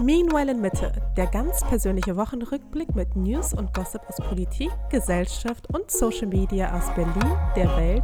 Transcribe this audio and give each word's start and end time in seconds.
Meanwhile 0.00 0.52
in 0.52 0.60
Mitte, 0.60 0.92
der 1.16 1.26
ganz 1.26 1.60
persönliche 1.68 2.16
Wochenrückblick 2.16 2.94
mit 2.94 3.16
News 3.16 3.52
und 3.52 3.74
Gossip 3.74 4.00
aus 4.08 4.16
Politik, 4.16 4.70
Gesellschaft 4.90 5.66
und 5.74 5.90
Social 5.90 6.28
Media 6.28 6.72
aus 6.76 6.94
Berlin, 6.94 7.36
der 7.56 7.76
Welt 7.76 8.02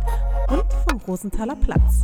und 0.49 0.72
vom 0.88 1.01
Rosenthaler 1.06 1.56
Platz. 1.56 2.03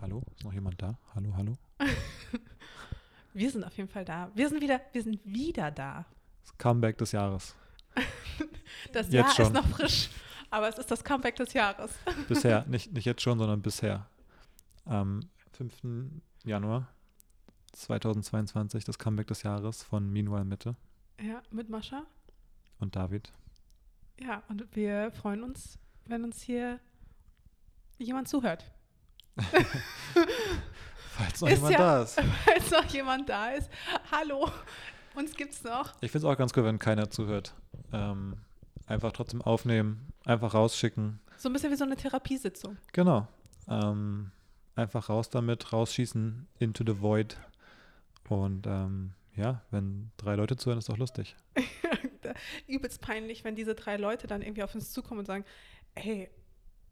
Hallo, 0.00 0.22
ist 0.34 0.44
noch 0.44 0.52
jemand 0.52 0.80
da? 0.82 0.98
Hallo, 1.14 1.32
hallo. 1.36 1.52
Wir 3.34 3.50
sind 3.50 3.64
auf 3.64 3.76
jeden 3.76 3.88
Fall 3.88 4.04
da. 4.04 4.30
Wir 4.34 4.48
sind 4.48 4.60
wieder, 4.60 4.80
wir 4.92 5.02
sind 5.02 5.20
wieder 5.24 5.70
da. 5.70 6.06
Das 6.42 6.58
Comeback 6.58 6.98
des 6.98 7.12
Jahres. 7.12 7.54
Das 8.92 9.06
Jetzt 9.06 9.12
Jahr 9.12 9.30
schon. 9.30 9.44
ist 9.46 9.52
noch 9.54 9.66
frisch, 9.68 10.08
aber 10.50 10.68
es 10.68 10.78
ist 10.78 10.90
das 10.90 11.02
Comeback 11.04 11.36
des 11.36 11.52
Jahres. 11.52 11.92
Bisher, 12.28 12.64
nicht, 12.66 12.92
nicht 12.92 13.04
jetzt 13.04 13.22
schon, 13.22 13.38
sondern 13.38 13.62
bisher. 13.62 14.06
Am 14.84 15.20
5. 15.52 16.10
Januar 16.44 16.88
2022, 17.72 18.84
das 18.84 18.98
Comeback 18.98 19.26
des 19.26 19.42
Jahres 19.42 19.82
von 19.82 20.10
Meanwhile 20.10 20.44
Mitte 20.44 20.76
Ja, 21.20 21.42
mit 21.50 21.68
Mascha. 21.68 22.04
und 22.78 22.96
David. 22.96 23.32
Ja, 24.20 24.42
und 24.48 24.64
wir 24.74 25.12
freuen 25.12 25.42
uns, 25.42 25.78
wenn 26.06 26.24
uns 26.24 26.40
hier 26.42 26.80
jemand 27.98 28.28
zuhört. 28.28 28.64
Falls 31.10 31.40
noch 31.40 31.48
Ist 31.48 31.56
jemand 31.56 31.72
ja- 31.72 31.78
da 31.78 32.02
ist. 32.02 32.20
Falls 32.44 32.70
noch 32.70 32.84
jemand 32.86 33.28
da 33.28 33.50
ist. 33.50 33.70
Hallo, 34.10 34.50
uns 35.14 35.34
gibt's 35.34 35.62
noch. 35.64 35.94
Ich 36.00 36.10
finde 36.10 36.26
es 36.26 36.32
auch 36.32 36.36
ganz 36.38 36.52
cool, 36.56 36.64
wenn 36.64 36.78
keiner 36.78 37.10
zuhört. 37.10 37.54
Ähm, 37.92 38.36
einfach 38.88 39.12
trotzdem 39.12 39.42
aufnehmen, 39.42 40.12
einfach 40.24 40.54
rausschicken. 40.54 41.20
So 41.36 41.48
ein 41.48 41.52
bisschen 41.52 41.70
wie 41.70 41.76
so 41.76 41.84
eine 41.84 41.96
Therapiesitzung. 41.96 42.76
Genau. 42.92 43.28
Ähm, 43.68 44.32
einfach 44.74 45.08
raus 45.08 45.30
damit, 45.30 45.72
rausschießen 45.72 46.48
into 46.58 46.84
the 46.86 47.00
void. 47.00 47.36
Und 48.28 48.66
ähm, 48.66 49.12
ja, 49.34 49.62
wenn 49.70 50.10
drei 50.16 50.34
Leute 50.34 50.56
zuhören, 50.56 50.78
ist 50.78 50.88
doch 50.88 50.98
lustig. 50.98 51.36
Übelst 52.66 53.00
peinlich, 53.00 53.44
wenn 53.44 53.56
diese 53.56 53.74
drei 53.74 53.96
Leute 53.96 54.26
dann 54.26 54.42
irgendwie 54.42 54.62
auf 54.62 54.74
uns 54.74 54.92
zukommen 54.92 55.20
und 55.20 55.26
sagen, 55.26 55.44
hey, 55.94 56.28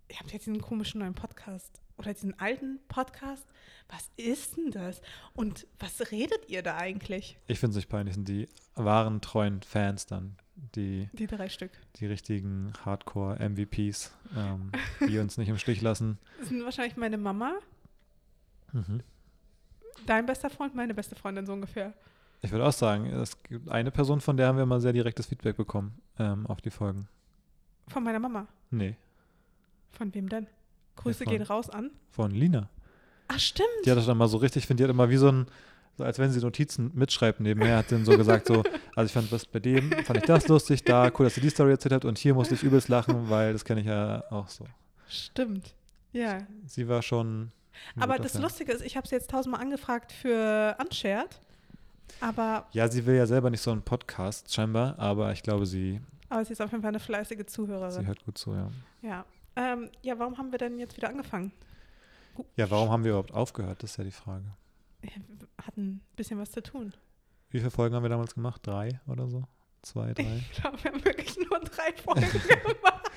ihr 0.08 0.18
habt 0.18 0.32
jetzt 0.32 0.46
diesen 0.46 0.60
komischen 0.60 1.00
neuen 1.00 1.14
Podcast 1.14 1.80
oder 1.98 2.12
diesen 2.12 2.38
alten 2.38 2.80
Podcast. 2.88 3.46
Was 3.88 4.10
ist 4.16 4.56
denn 4.56 4.70
das? 4.70 5.00
Und 5.34 5.66
was 5.78 6.10
redet 6.10 6.48
ihr 6.48 6.62
da 6.62 6.76
eigentlich? 6.76 7.38
Ich 7.46 7.58
finde 7.58 7.72
es 7.72 7.76
nicht 7.76 7.88
peinlich, 7.88 8.14
sind 8.14 8.28
die 8.28 8.48
wahren, 8.74 9.20
treuen 9.20 9.62
Fans 9.62 10.06
dann, 10.06 10.36
die, 10.74 11.08
Die 11.12 11.26
drei 11.26 11.48
Stück. 11.48 11.70
die 11.96 12.06
richtigen 12.06 12.72
Hardcore-MVPs, 12.84 14.12
ähm, 14.36 14.72
die 15.08 15.18
uns 15.18 15.36
nicht 15.38 15.48
im 15.48 15.58
Stich 15.58 15.82
lassen. 15.82 16.18
Das 16.38 16.48
sind 16.48 16.64
wahrscheinlich 16.64 16.96
meine 16.96 17.18
Mama, 17.18 17.54
Mhm. 18.72 19.00
dein 20.06 20.26
bester 20.26 20.50
Freund, 20.50 20.74
meine 20.74 20.94
beste 20.94 21.14
Freundin 21.14 21.46
so 21.46 21.52
ungefähr. 21.52 21.94
Ich 22.42 22.50
würde 22.52 22.66
auch 22.66 22.72
sagen, 22.72 23.06
es 23.06 23.42
gibt 23.44 23.68
eine 23.68 23.90
Person, 23.90 24.20
von 24.20 24.36
der 24.36 24.48
haben 24.48 24.58
wir 24.58 24.66
mal 24.66 24.80
sehr 24.80 24.92
direktes 24.92 25.26
Feedback 25.26 25.56
bekommen 25.56 26.00
ähm, 26.18 26.46
auf 26.46 26.60
die 26.60 26.70
Folgen. 26.70 27.08
Von 27.88 28.02
meiner 28.04 28.18
Mama. 28.18 28.46
Nee, 28.70 28.96
Von 29.92 30.12
wem 30.14 30.28
denn? 30.28 30.46
Grüße 30.96 31.24
von- 31.24 31.32
gehen 31.32 31.42
raus 31.42 31.70
an. 31.70 31.90
von 32.10 32.30
Lina. 32.30 32.68
Ach, 33.28 33.38
stimmt. 33.38 33.68
Die 33.84 33.90
hat 33.90 33.98
das 33.98 34.06
dann 34.06 34.18
mal 34.18 34.28
so 34.28 34.36
richtig, 34.38 34.62
ich 34.64 34.66
finde, 34.66 34.82
die 34.82 34.84
hat 34.84 34.90
immer 34.94 35.08
wie 35.10 35.16
so 35.16 35.28
ein, 35.28 35.46
so 35.96 36.04
als 36.04 36.18
wenn 36.18 36.30
sie 36.30 36.40
Notizen 36.40 36.90
mitschreibt 36.94 37.40
nebenher, 37.40 37.78
hat 37.78 37.90
dann 37.92 38.04
so 38.04 38.16
gesagt, 38.16 38.46
so, 38.46 38.62
also 38.94 39.06
ich 39.06 39.12
fand 39.12 39.30
was 39.32 39.46
bei 39.46 39.58
dem, 39.58 39.90
fand 40.04 40.18
ich 40.18 40.24
das 40.24 40.48
lustig, 40.48 40.84
da, 40.84 41.10
cool, 41.18 41.26
dass 41.26 41.34
sie 41.34 41.40
die 41.40 41.50
Story 41.50 41.70
erzählt 41.70 41.94
hat 41.94 42.04
und 42.04 42.18
hier 42.18 42.34
musste 42.34 42.54
ich 42.54 42.62
übelst 42.62 42.88
lachen, 42.88 43.30
weil 43.30 43.52
das 43.52 43.64
kenne 43.64 43.80
ich 43.80 43.86
ja 43.86 44.24
auch 44.30 44.48
so. 44.48 44.66
Stimmt. 45.08 45.74
Ja. 46.12 46.38
Sie 46.66 46.88
war 46.88 47.02
schon. 47.02 47.52
Aber 47.98 48.18
das 48.18 48.32
Fan. 48.32 48.42
Lustige 48.42 48.72
ist, 48.72 48.82
ich 48.84 48.96
habe 48.96 49.06
sie 49.06 49.14
jetzt 49.14 49.30
tausendmal 49.30 49.60
angefragt 49.60 50.12
für 50.12 50.76
Unshared. 50.80 51.40
Aber, 52.20 52.66
Ja, 52.72 52.88
sie 52.88 53.04
will 53.04 53.16
ja 53.16 53.26
selber 53.26 53.50
nicht 53.50 53.60
so 53.60 53.70
einen 53.70 53.82
Podcast, 53.82 54.52
scheinbar, 54.54 54.98
aber 54.98 55.32
ich 55.32 55.42
glaube, 55.42 55.66
sie, 55.66 56.00
aber 56.28 56.44
sie 56.44 56.52
ist 56.52 56.60
auf 56.62 56.70
jeden 56.70 56.82
Fall 56.82 56.90
eine 56.90 57.00
fleißige 57.00 57.46
Zuhörerin. 57.46 57.90
sie 57.90 58.06
hört 58.06 58.24
gut 58.24 58.38
zu, 58.38 58.54
ja. 58.54 58.70
Ja. 59.02 59.24
Ähm, 59.56 59.90
ja, 60.02 60.18
warum 60.18 60.36
haben 60.38 60.50
wir 60.50 60.58
denn 60.58 60.78
jetzt 60.78 60.96
wieder 60.96 61.08
angefangen? 61.08 61.52
Ja, 62.56 62.70
warum 62.70 62.90
haben 62.90 63.04
wir 63.04 63.10
überhaupt 63.12 63.32
aufgehört? 63.32 63.82
Das 63.82 63.92
ist 63.92 63.96
ja 63.96 64.04
die 64.04 64.10
Frage. 64.10 64.44
Wir 65.14 65.46
hatten 65.66 65.86
ein 65.96 66.00
bisschen 66.16 66.38
was 66.38 66.50
zu 66.50 66.62
tun. 66.62 66.92
Wie 67.50 67.58
viele 67.58 67.70
Folgen 67.70 67.94
haben 67.94 68.02
wir 68.02 68.10
damals 68.10 68.34
gemacht? 68.34 68.60
Drei 68.66 69.00
oder 69.06 69.28
so? 69.28 69.44
Zwei, 69.82 70.12
drei? 70.14 70.42
Ich 70.50 70.60
glaube, 70.60 70.82
wir 70.82 70.92
haben 70.92 71.04
wirklich 71.04 71.36
nur 71.36 71.60
drei 71.60 71.92
Folgen 71.92 72.22
gemacht. 72.30 73.10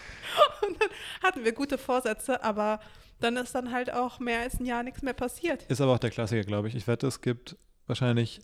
Und 0.68 0.82
dann 0.82 0.90
hatten 1.24 1.44
wir 1.44 1.52
gute 1.52 1.78
Vorsätze, 1.78 2.44
aber 2.44 2.80
dann 3.20 3.38
ist 3.38 3.56
dann 3.56 3.72
halt 3.72 3.92
auch 3.92 4.20
mehr 4.20 4.42
als 4.42 4.60
ein 4.60 4.66
Jahr 4.66 4.84
nichts 4.84 5.02
mehr 5.02 5.14
passiert. 5.14 5.64
Ist 5.64 5.82
aber 5.82 5.94
auch 5.94 6.00
der 6.00 6.12
Klassiker, 6.12 6.44
glaube 6.44 6.68
ich. 6.68 6.76
Ich 6.76 6.88
wette, 6.88 7.08
es 7.08 7.22
gibt 7.22 7.58
wahrscheinlich, 7.88 8.40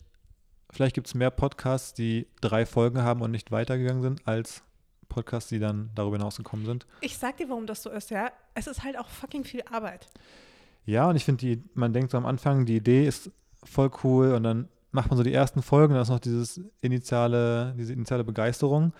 vielleicht 0.70 0.94
gibt 0.94 1.06
es 1.06 1.14
mehr 1.14 1.30
Podcasts, 1.30 1.94
die 1.94 2.26
drei 2.40 2.66
Folgen 2.66 3.02
haben 3.02 3.22
und 3.22 3.30
nicht 3.30 3.52
weitergegangen 3.52 4.02
sind, 4.02 4.26
als 4.26 4.64
Podcasts, 5.08 5.48
die 5.48 5.60
dann 5.60 5.90
darüber 5.94 6.16
hinausgekommen 6.16 6.66
sind. 6.66 6.86
Ich 7.00 7.16
sag 7.16 7.36
dir, 7.36 7.48
warum 7.48 7.66
das 7.66 7.82
so 7.82 7.90
ist, 7.90 8.10
ja. 8.10 8.32
Es 8.54 8.66
ist 8.66 8.82
halt 8.82 8.98
auch 8.98 9.08
fucking 9.08 9.44
viel 9.44 9.62
Arbeit. 9.70 10.08
Ja, 10.86 11.10
und 11.10 11.16
ich 11.16 11.24
finde, 11.24 11.58
man 11.74 11.92
denkt 11.92 12.12
so 12.12 12.16
am 12.16 12.26
Anfang, 12.26 12.64
die 12.64 12.76
Idee 12.76 13.06
ist 13.06 13.30
voll 13.64 13.90
cool 14.04 14.32
und 14.32 14.44
dann 14.44 14.68
macht 14.92 15.10
man 15.10 15.16
so 15.16 15.24
die 15.24 15.32
ersten 15.32 15.60
Folgen, 15.62 15.94
dann 15.94 16.02
ist 16.02 16.08
noch 16.08 16.20
dieses 16.20 16.60
initiale, 16.80 17.74
diese 17.76 17.92
initiale 17.92 18.24
Begeisterung. 18.24 18.92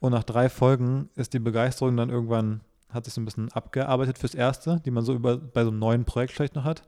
Und 0.00 0.12
nach 0.12 0.24
drei 0.24 0.48
Folgen 0.48 1.10
ist 1.16 1.34
die 1.34 1.38
Begeisterung 1.38 1.96
dann 1.96 2.08
irgendwann, 2.08 2.60
hat 2.90 3.04
sich 3.04 3.14
so 3.14 3.20
ein 3.20 3.24
bisschen 3.24 3.50
abgearbeitet 3.52 4.18
fürs 4.18 4.34
Erste, 4.34 4.80
die 4.84 4.90
man 4.90 5.04
so 5.04 5.12
über, 5.12 5.36
bei 5.36 5.64
so 5.64 5.70
einem 5.70 5.80
neuen 5.80 6.04
Projekt 6.04 6.32
vielleicht 6.32 6.54
noch 6.54 6.64
hat. 6.64 6.82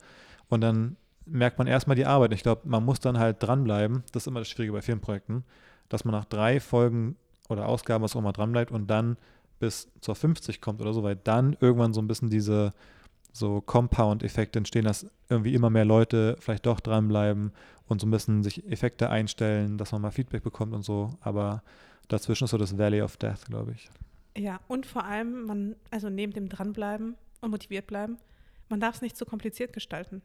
Und 0.49 0.61
dann 0.61 0.97
merkt 1.27 1.59
man 1.59 1.67
erstmal 1.67 1.97
die 1.97 2.07
Arbeit. 2.07 2.33
Ich 2.33 2.43
glaube, 2.43 2.63
man 2.65 2.85
muss 2.85 3.01
dann 3.01 3.19
halt 3.19 3.43
dranbleiben. 3.43 4.05
Das 4.13 4.23
ist 4.23 4.27
immer 4.29 4.41
das 4.41 4.49
Schwierige 4.49 4.73
bei 4.73 4.83
vielen 4.83 5.01
Projekten, 5.01 5.45
dass 5.89 6.05
man 6.05 6.13
nach 6.13 6.25
drei 6.25 6.61
Folgen 6.61 7.17
oder 7.49 7.67
Ausgaben, 7.67 8.05
was 8.05 8.15
auch 8.15 8.21
immer, 8.21 8.33
dranbleibt 8.33 8.71
und 8.71 8.87
dann 8.87 9.17
bis 9.59 9.89
zur 10.01 10.15
50 10.15 10.61
kommt 10.61 10.81
oder 10.81 10.93
so, 10.93 11.03
weil 11.03 11.17
dann 11.17 11.57
irgendwann 11.61 11.93
so 11.93 12.01
ein 12.01 12.09
bisschen 12.09 12.31
diese 12.31 12.75
so 13.39 13.61
Compound-Effekte 13.61 14.59
entstehen, 14.59 14.85
dass 14.85 15.07
irgendwie 15.29 15.55
immer 15.55 15.71
mehr 15.71 15.85
Leute 15.85 16.37
vielleicht 16.41 16.67
doch 16.67 16.81
dranbleiben 16.81 17.53
und 17.87 18.01
so 18.01 18.07
bisschen 18.07 18.43
sich 18.43 18.67
Effekte 18.71 19.11
einstellen, 19.11 19.79
dass 19.79 19.93
man 19.93 20.03
mal 20.03 20.11
Feedback 20.11 20.43
bekommt 20.43 20.75
und 20.75 20.83
so. 20.83 21.17
Aber 21.21 21.63
dazwischen 22.09 22.45
ist 22.45 22.51
so 22.51 22.59
das 22.59 22.79
Valley 22.79 23.03
of 23.03 23.17
Death, 23.17 23.47
glaube 23.47 23.73
ich. 23.73 23.89
Ja, 24.37 24.61
und 24.69 24.87
vor 24.87 25.05
allem, 25.05 25.47
man, 25.47 25.77
also 25.91 26.11
neben 26.11 26.33
dem 26.33 26.49
Dranbleiben 26.49 27.17
und 27.41 27.51
motiviert 27.51 27.87
bleiben, 27.87 28.19
man 28.69 28.81
darf 28.81 28.97
es 28.97 29.03
nicht 29.03 29.17
zu 29.17 29.25
kompliziert 29.25 29.73
gestalten. 29.73 30.23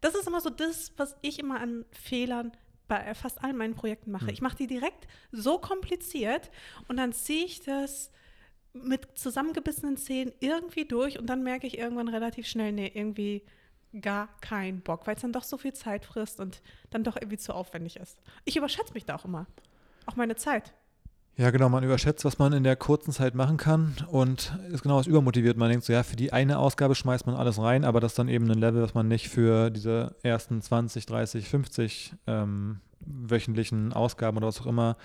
Das 0.00 0.14
ist 0.14 0.26
immer 0.26 0.40
so 0.40 0.50
das, 0.50 0.92
was 0.96 1.16
ich 1.22 1.38
immer 1.38 1.60
an 1.60 1.84
Fehlern 1.90 2.52
bei 2.86 3.14
fast 3.14 3.42
allen 3.44 3.56
meinen 3.56 3.74
Projekten 3.74 4.10
mache. 4.10 4.26
Hm. 4.26 4.32
Ich 4.32 4.40
mache 4.40 4.56
die 4.56 4.66
direkt 4.66 5.06
so 5.30 5.58
kompliziert 5.58 6.50
und 6.88 6.96
dann 6.96 7.12
ziehe 7.12 7.44
ich 7.44 7.60
das 7.60 8.10
mit 8.72 9.18
zusammengebissenen 9.18 9.96
Zähnen 9.96 10.32
irgendwie 10.40 10.84
durch 10.84 11.18
und 11.18 11.26
dann 11.26 11.42
merke 11.42 11.66
ich 11.66 11.78
irgendwann 11.78 12.08
relativ 12.08 12.46
schnell, 12.46 12.72
nee, 12.72 12.90
irgendwie 12.92 13.42
gar 14.00 14.28
keinen 14.40 14.80
Bock, 14.80 15.06
weil 15.06 15.16
es 15.16 15.22
dann 15.22 15.32
doch 15.32 15.44
so 15.44 15.56
viel 15.56 15.72
Zeit 15.72 16.04
frisst 16.04 16.40
und 16.40 16.60
dann 16.90 17.04
doch 17.04 17.16
irgendwie 17.16 17.38
zu 17.38 17.54
aufwendig 17.54 17.96
ist. 17.96 18.18
Ich 18.44 18.56
überschätze 18.56 18.92
mich 18.92 19.06
da 19.06 19.16
auch 19.16 19.24
immer. 19.24 19.46
Auch 20.06 20.16
meine 20.16 20.36
Zeit. 20.36 20.74
Ja, 21.36 21.50
genau, 21.50 21.68
man 21.68 21.84
überschätzt, 21.84 22.24
was 22.24 22.38
man 22.38 22.52
in 22.52 22.64
der 22.64 22.74
kurzen 22.74 23.12
Zeit 23.12 23.36
machen 23.36 23.58
kann 23.58 23.94
und 24.10 24.58
ist 24.72 24.82
genau 24.82 24.96
was 24.96 25.06
übermotiviert. 25.06 25.56
Man 25.56 25.70
denkt 25.70 25.84
so, 25.84 25.92
ja, 25.92 26.02
für 26.02 26.16
die 26.16 26.32
eine 26.32 26.58
Ausgabe 26.58 26.96
schmeißt 26.96 27.26
man 27.26 27.36
alles 27.36 27.60
rein, 27.60 27.84
aber 27.84 28.00
das 28.00 28.12
ist 28.12 28.18
dann 28.18 28.28
eben 28.28 28.50
ein 28.50 28.58
Level, 28.58 28.82
was 28.82 28.94
man 28.94 29.06
nicht 29.06 29.28
für 29.28 29.70
diese 29.70 30.16
ersten 30.24 30.60
20, 30.60 31.06
30, 31.06 31.48
50 31.48 32.14
ähm, 32.26 32.80
wöchentlichen 33.00 33.92
Ausgaben 33.92 34.36
oder 34.36 34.48
was 34.48 34.60
auch 34.60 34.66
immer 34.66 34.96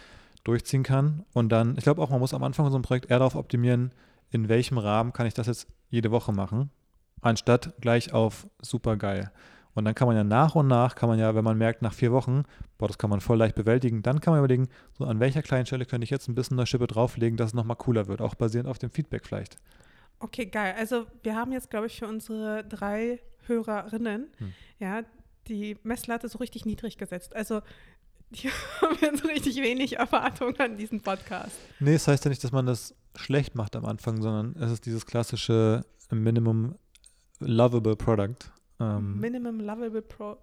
durchziehen 0.44 0.84
kann. 0.84 1.26
Und 1.34 1.50
dann, 1.50 1.78
ich 1.78 1.84
glaube 1.84 2.02
auch, 2.02 2.10
man 2.10 2.20
muss 2.20 2.34
am 2.34 2.44
Anfang 2.44 2.66
von 2.66 2.72
so 2.72 2.78
einem 2.78 2.84
Projekt 2.84 3.10
eher 3.10 3.20
darauf 3.20 3.36
optimieren, 3.36 3.92
in 4.32 4.50
welchem 4.50 4.78
Rahmen 4.78 5.14
kann 5.14 5.26
ich 5.28 5.34
das 5.34 5.48
jetzt 5.48 5.68
jede 5.90 6.12
Woche 6.12 6.32
machen, 6.34 6.72
anstatt 7.22 7.74
gleich 7.82 8.14
auf 8.14 8.48
super 8.62 8.98
geil. 8.98 9.32
Und 9.76 9.86
dann 9.86 9.96
kann 9.96 10.08
man 10.08 10.16
ja 10.16 10.24
nach 10.24 10.54
und 10.56 10.68
nach, 10.68 10.94
kann 10.96 11.10
man 11.10 11.18
ja, 11.18 11.34
wenn 11.34 11.44
man 11.44 11.58
merkt, 11.58 11.82
nach 11.82 11.94
vier 11.94 12.12
Wochen, 12.12 12.44
boah, 12.78 12.88
das 12.88 12.98
kann 13.00 13.10
man 13.10 13.22
voll 13.22 13.38
leicht 13.38 13.56
bewältigen, 13.56 14.04
dann 14.04 14.22
kann 14.22 14.34
man 14.34 14.40
überlegen, 14.40 14.68
so 14.98 15.06
an 15.06 15.20
welcher 15.20 15.42
kleinen 15.42 15.66
Stelle 15.66 15.86
könnte 15.86 16.04
ich 16.04 16.12
jetzt 16.12 16.28
ein 16.28 16.36
bisschen 16.36 16.60
eine 16.60 16.68
Schippe 16.68 16.86
drauflegen, 16.86 17.38
dass 17.38 17.50
es 17.50 17.54
nochmal 17.54 17.78
cooler 17.78 18.08
wird, 18.08 18.22
auch 18.22 18.36
basierend 18.36 18.70
auf 18.70 18.78
dem 18.78 18.92
Feedback 18.92 19.26
vielleicht. 19.26 19.58
Okay, 20.20 20.46
geil. 20.46 20.76
Also 20.78 21.06
wir 21.24 21.36
haben 21.36 21.52
jetzt, 21.52 21.70
glaube 21.70 21.88
ich, 21.88 21.98
für 22.00 22.08
unsere 22.08 22.64
drei 22.64 23.20
Hörerinnen, 23.48 24.28
Hm. 24.38 24.54
ja, 24.80 25.02
die 25.48 25.78
Messlatte 25.84 26.30
so 26.30 26.38
richtig 26.38 26.66
niedrig 26.66 26.98
gesetzt. 26.98 27.36
Also 27.36 27.62
die 28.42 28.50
haben 28.82 28.98
jetzt 29.02 29.24
richtig 29.26 29.58
wenig 29.58 29.98
Erwartungen 29.98 30.60
an 30.60 30.78
diesen 30.78 31.02
Podcast. 31.02 31.56
Nee, 31.80 31.96
es 31.96 32.08
heißt 32.08 32.26
ja 32.26 32.30
nicht, 32.30 32.44
dass 32.44 32.52
man 32.52 32.66
das 32.66 32.96
schlecht 33.16 33.56
macht 33.56 33.76
am 33.76 33.86
Anfang, 33.86 34.22
sondern 34.22 34.56
es 34.62 34.72
ist 34.72 34.86
dieses 34.86 35.06
klassische 35.06 35.86
Minimum 36.10 36.76
Lovable 37.40 37.96
Product. 37.96 38.36
Ähm, 38.80 39.20
Minimum 39.20 39.60
Lovable 39.60 40.02
Product. 40.02 40.40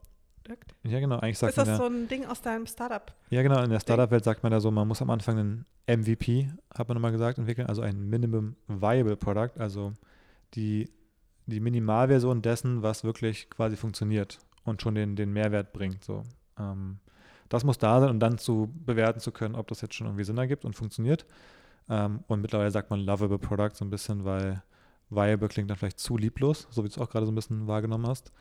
ja, 0.85 1.01
genau, 1.01 1.19
eigentlich 1.19 1.39
sagt 1.39 1.51
Ist 1.51 1.57
man 1.57 1.67
das 1.67 1.79
ja, 1.79 1.85
so 1.85 1.93
ein 1.93 2.09
Ding 2.09 2.27
aus 2.27 2.41
deinem 2.43 2.67
Startup? 2.67 3.13
ja, 3.31 3.43
genau, 3.43 3.63
in 3.63 3.71
der 3.71 3.81
Startup-Welt 3.81 4.25
sagt 4.25 4.43
man 4.43 4.53
ja 4.53 4.61
so, 4.61 4.71
man 4.71 4.87
muss 4.87 5.03
am 5.03 5.11
Anfang 5.11 5.39
einen 5.39 5.67
MVP, 5.89 6.51
hat 6.75 6.89
man 6.89 6.97
immer 6.97 7.11
gesagt, 7.11 7.39
entwickeln, 7.39 7.67
also 7.67 7.83
ein 7.83 8.09
Minimum 8.09 8.57
Viable 8.69 9.17
Product, 9.17 9.59
also 9.59 9.93
die, 10.55 10.89
die 11.47 11.61
Minimalversion 11.61 12.43
dessen, 12.43 12.83
was 12.83 13.05
wirklich 13.05 13.51
quasi 13.51 13.77
funktioniert 13.77 14.39
und 14.65 14.83
schon 14.83 14.95
den, 14.95 15.17
den 15.17 15.33
Mehrwert 15.33 15.73
bringt. 15.73 16.05
So. 16.05 16.23
Ähm, 16.59 16.99
das 17.51 17.65
muss 17.65 17.77
da 17.77 18.01
sein, 18.01 18.09
um 18.09 18.21
dann 18.21 18.39
zu 18.39 18.73
bewerten 18.87 19.21
zu 19.21 19.33
können, 19.33 19.55
ob 19.55 19.69
das 19.69 19.83
jetzt 19.83 19.95
schon 19.95 20.07
irgendwie 20.07 20.25
Sinn 20.25 20.39
ergibt 20.39 20.65
und 20.65 20.75
funktioniert. 20.75 21.27
Ähm, 21.91 22.21
und 22.29 22.41
mittlerweile 22.41 22.71
sagt 22.71 22.91
man 22.91 23.01
lovable 23.01 23.39
Product 23.39 23.75
so 23.75 23.85
ein 23.85 23.91
bisschen, 23.91 24.25
weil 24.25 24.63
viable 25.11 25.49
klingt 25.49 25.69
dann 25.69 25.77
vielleicht 25.77 25.99
zu 25.99 26.17
lieblos, 26.17 26.69
so 26.71 26.85
wie 26.85 26.89
du 26.89 26.95
es 26.95 26.99
auch 26.99 27.11
gerade 27.11 27.27
so 27.27 27.33
ein 27.33 27.35
bisschen 27.35 27.67
wahrgenommen 27.67 28.07
hast. 28.07 28.33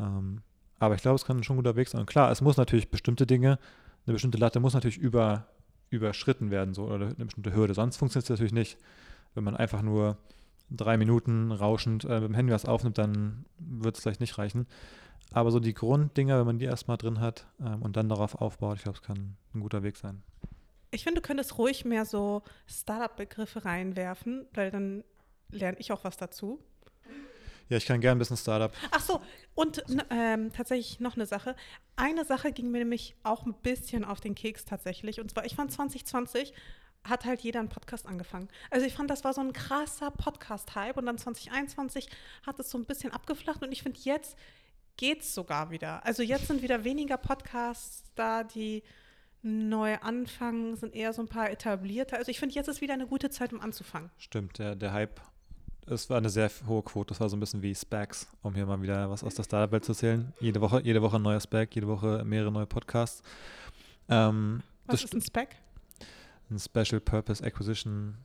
Ähm, 0.00 0.40
aber 0.78 0.94
ich 0.94 1.02
glaube, 1.02 1.16
es 1.16 1.26
kann 1.26 1.42
schon 1.44 1.56
guter 1.56 1.76
Weg 1.76 1.88
sein. 1.88 2.00
Und 2.00 2.06
klar, 2.06 2.30
es 2.30 2.40
muss 2.40 2.56
natürlich 2.56 2.90
bestimmte 2.90 3.26
Dinge, 3.26 3.58
eine 4.06 4.14
bestimmte 4.14 4.38
Latte 4.38 4.60
muss 4.60 4.74
natürlich 4.74 4.98
über, 4.98 5.46
überschritten 5.90 6.50
werden, 6.50 6.74
so, 6.74 6.84
oder 6.84 7.06
eine 7.06 7.26
bestimmte 7.26 7.54
Hürde. 7.54 7.74
Sonst 7.74 7.98
funktioniert 7.98 8.24
es 8.24 8.30
natürlich 8.30 8.52
nicht. 8.52 8.78
Wenn 9.34 9.44
man 9.44 9.56
einfach 9.56 9.82
nur 9.82 10.16
drei 10.70 10.96
Minuten 10.96 11.52
rauschend 11.52 12.04
äh, 12.04 12.20
mit 12.20 12.30
dem 12.30 12.34
Handy 12.34 12.52
was 12.52 12.64
aufnimmt, 12.64 12.96
dann 12.96 13.44
wird 13.58 13.96
es 13.96 14.02
vielleicht 14.02 14.20
nicht 14.20 14.38
reichen. 14.38 14.66
Aber 15.34 15.50
so 15.50 15.58
die 15.58 15.74
Grunddinger, 15.74 16.38
wenn 16.38 16.46
man 16.46 16.58
die 16.60 16.64
erstmal 16.64 16.96
drin 16.96 17.18
hat 17.20 17.46
ähm, 17.60 17.82
und 17.82 17.96
dann 17.96 18.08
darauf 18.08 18.36
aufbaut, 18.36 18.76
ich 18.76 18.84
glaube, 18.84 18.98
es 18.98 19.02
kann 19.02 19.36
ein 19.52 19.60
guter 19.60 19.82
Weg 19.82 19.96
sein. 19.96 20.22
Ich 20.92 21.02
finde, 21.02 21.20
du 21.20 21.26
könntest 21.26 21.58
ruhig 21.58 21.84
mehr 21.84 22.04
so 22.04 22.42
Startup-Begriffe 22.68 23.64
reinwerfen, 23.64 24.46
weil 24.54 24.70
dann 24.70 25.02
lerne 25.50 25.76
ich 25.80 25.90
auch 25.90 26.04
was 26.04 26.16
dazu. 26.16 26.60
Ja, 27.68 27.78
ich 27.78 27.84
kann 27.84 28.00
gerne 28.00 28.16
ein 28.16 28.18
bisschen 28.20 28.36
Startup. 28.36 28.72
Ach 28.92 29.00
so, 29.00 29.20
und 29.56 29.82
ähm, 30.10 30.52
tatsächlich 30.52 31.00
noch 31.00 31.16
eine 31.16 31.26
Sache. 31.26 31.56
Eine 31.96 32.24
Sache 32.24 32.52
ging 32.52 32.70
mir 32.70 32.78
nämlich 32.78 33.16
auch 33.24 33.44
ein 33.44 33.54
bisschen 33.54 34.04
auf 34.04 34.20
den 34.20 34.36
Keks 34.36 34.64
tatsächlich. 34.64 35.20
Und 35.20 35.32
zwar, 35.32 35.44
ich 35.46 35.56
fand 35.56 35.72
2020 35.72 36.52
hat 37.02 37.24
halt 37.24 37.40
jeder 37.40 37.60
einen 37.60 37.68
Podcast 37.68 38.06
angefangen. 38.06 38.48
Also 38.70 38.86
ich 38.86 38.94
fand, 38.94 39.10
das 39.10 39.24
war 39.24 39.34
so 39.34 39.40
ein 39.40 39.52
krasser 39.52 40.10
Podcast-Hype 40.10 40.96
und 40.96 41.06
dann 41.06 41.18
2021 41.18 42.08
hat 42.46 42.58
es 42.60 42.70
so 42.70 42.78
ein 42.78 42.84
bisschen 42.84 43.12
abgeflacht 43.12 43.62
und 43.62 43.72
ich 43.72 43.82
finde, 43.82 43.98
jetzt 44.02 44.38
geht 44.96 45.22
es 45.22 45.34
sogar 45.34 45.70
wieder. 45.70 46.04
Also 46.04 46.22
jetzt 46.22 46.46
sind 46.46 46.62
wieder 46.62 46.84
weniger 46.84 47.16
Podcasts 47.16 48.04
da, 48.14 48.44
die 48.44 48.82
neu 49.42 49.98
anfangen, 49.98 50.76
sind 50.76 50.94
eher 50.94 51.12
so 51.12 51.22
ein 51.22 51.28
paar 51.28 51.50
etablierte. 51.50 52.16
Also 52.16 52.30
ich 52.30 52.38
finde, 52.38 52.54
jetzt 52.54 52.68
ist 52.68 52.80
wieder 52.80 52.94
eine 52.94 53.06
gute 53.06 53.30
Zeit, 53.30 53.52
um 53.52 53.60
anzufangen. 53.60 54.10
Stimmt, 54.18 54.58
der, 54.58 54.74
der 54.74 54.92
Hype 54.92 55.20
es 55.86 56.08
war 56.08 56.16
eine 56.16 56.30
sehr 56.30 56.50
hohe 56.66 56.82
Quote. 56.82 57.08
Das 57.08 57.20
war 57.20 57.28
so 57.28 57.36
ein 57.36 57.40
bisschen 57.40 57.62
wie 57.62 57.74
Specs, 57.74 58.26
um 58.42 58.54
hier 58.54 58.66
mal 58.66 58.80
wieder 58.80 59.10
was 59.10 59.22
aus 59.22 59.34
der 59.34 59.42
Startup-Welt 59.42 59.84
zu 59.84 59.92
erzählen. 59.92 60.32
Jede 60.40 60.60
Woche, 60.60 60.80
jede 60.82 61.02
Woche 61.02 61.16
ein 61.16 61.22
neuer 61.22 61.40
Spec, 61.40 61.74
jede 61.74 61.86
Woche 61.86 62.22
mehrere 62.24 62.50
neue 62.50 62.66
Podcasts. 62.66 63.22
Ähm, 64.08 64.62
was 64.86 65.04
ist 65.04 65.14
ein 65.14 65.20
Spec? 65.20 65.56
Ein 66.50 66.58
Special 66.58 67.00
Purpose 67.00 67.44
Acquisition, 67.44 68.16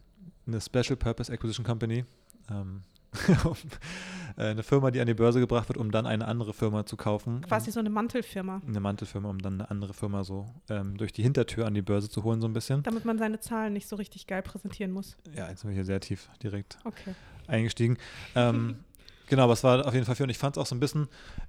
eine 0.48 0.62
Special 0.62 0.96
Purpose 0.96 1.32
Acquisition 1.32 1.66
Company. 1.66 2.06
Ähm, 2.50 2.84
äh, 2.98 2.99
eine 4.38 4.64
Firma, 4.64 4.92
die 4.92 5.00
an 5.02 5.08
die 5.08 5.14
Börse 5.14 5.40
gebracht 5.40 5.68
wird, 5.70 5.78
um 5.78 5.92
dann 5.92 6.06
eine 6.06 6.28
andere 6.28 6.54
Firma 6.54 6.86
zu 6.86 6.96
kaufen. 6.96 7.42
Quasi 7.42 7.72
so 7.72 7.80
eine 7.80 7.90
Mantelfirma. 7.90 8.62
Eine 8.66 8.80
Mantelfirma, 8.80 9.30
um 9.30 9.40
dann 9.40 9.56
eine 9.56 9.70
andere 9.70 9.94
Firma 9.94 10.24
so 10.24 10.46
ähm, 10.70 10.98
durch 10.98 11.12
die 11.12 11.24
Hintertür 11.24 11.66
an 11.66 11.74
die 11.74 11.82
Börse 11.82 12.10
zu 12.10 12.24
holen, 12.24 12.40
so 12.40 12.48
ein 12.48 12.54
bisschen. 12.54 12.84
Damit 12.84 13.06
man 13.06 13.18
seine 13.18 13.40
Zahlen 13.40 13.74
nicht 13.74 13.88
so 13.88 13.96
richtig 13.96 14.28
geil 14.28 14.42
präsentieren 14.42 14.92
muss. 14.92 15.18
Ja, 15.36 15.50
jetzt 15.50 15.62
sind 15.62 15.70
wir 15.70 15.76
hier 15.76 15.86
sehr 15.86 16.00
tief 16.00 16.30
direkt 16.42 16.78
okay. 16.86 17.16
eingestiegen. 17.48 17.98
Ähm, 18.36 18.78
genau, 19.28 19.44
aber 19.44 19.54
es 19.54 19.64
war 19.64 19.86
auf 19.86 19.94
jeden 19.94 20.06
Fall 20.06 20.16
für 20.16 20.24
und 20.24 20.30
ich 20.30 20.38
fand 20.38 20.56
es 20.56 20.62
auch 20.62 20.68
so 20.68 20.76
ein 20.76 20.80
bisschen 20.80 21.08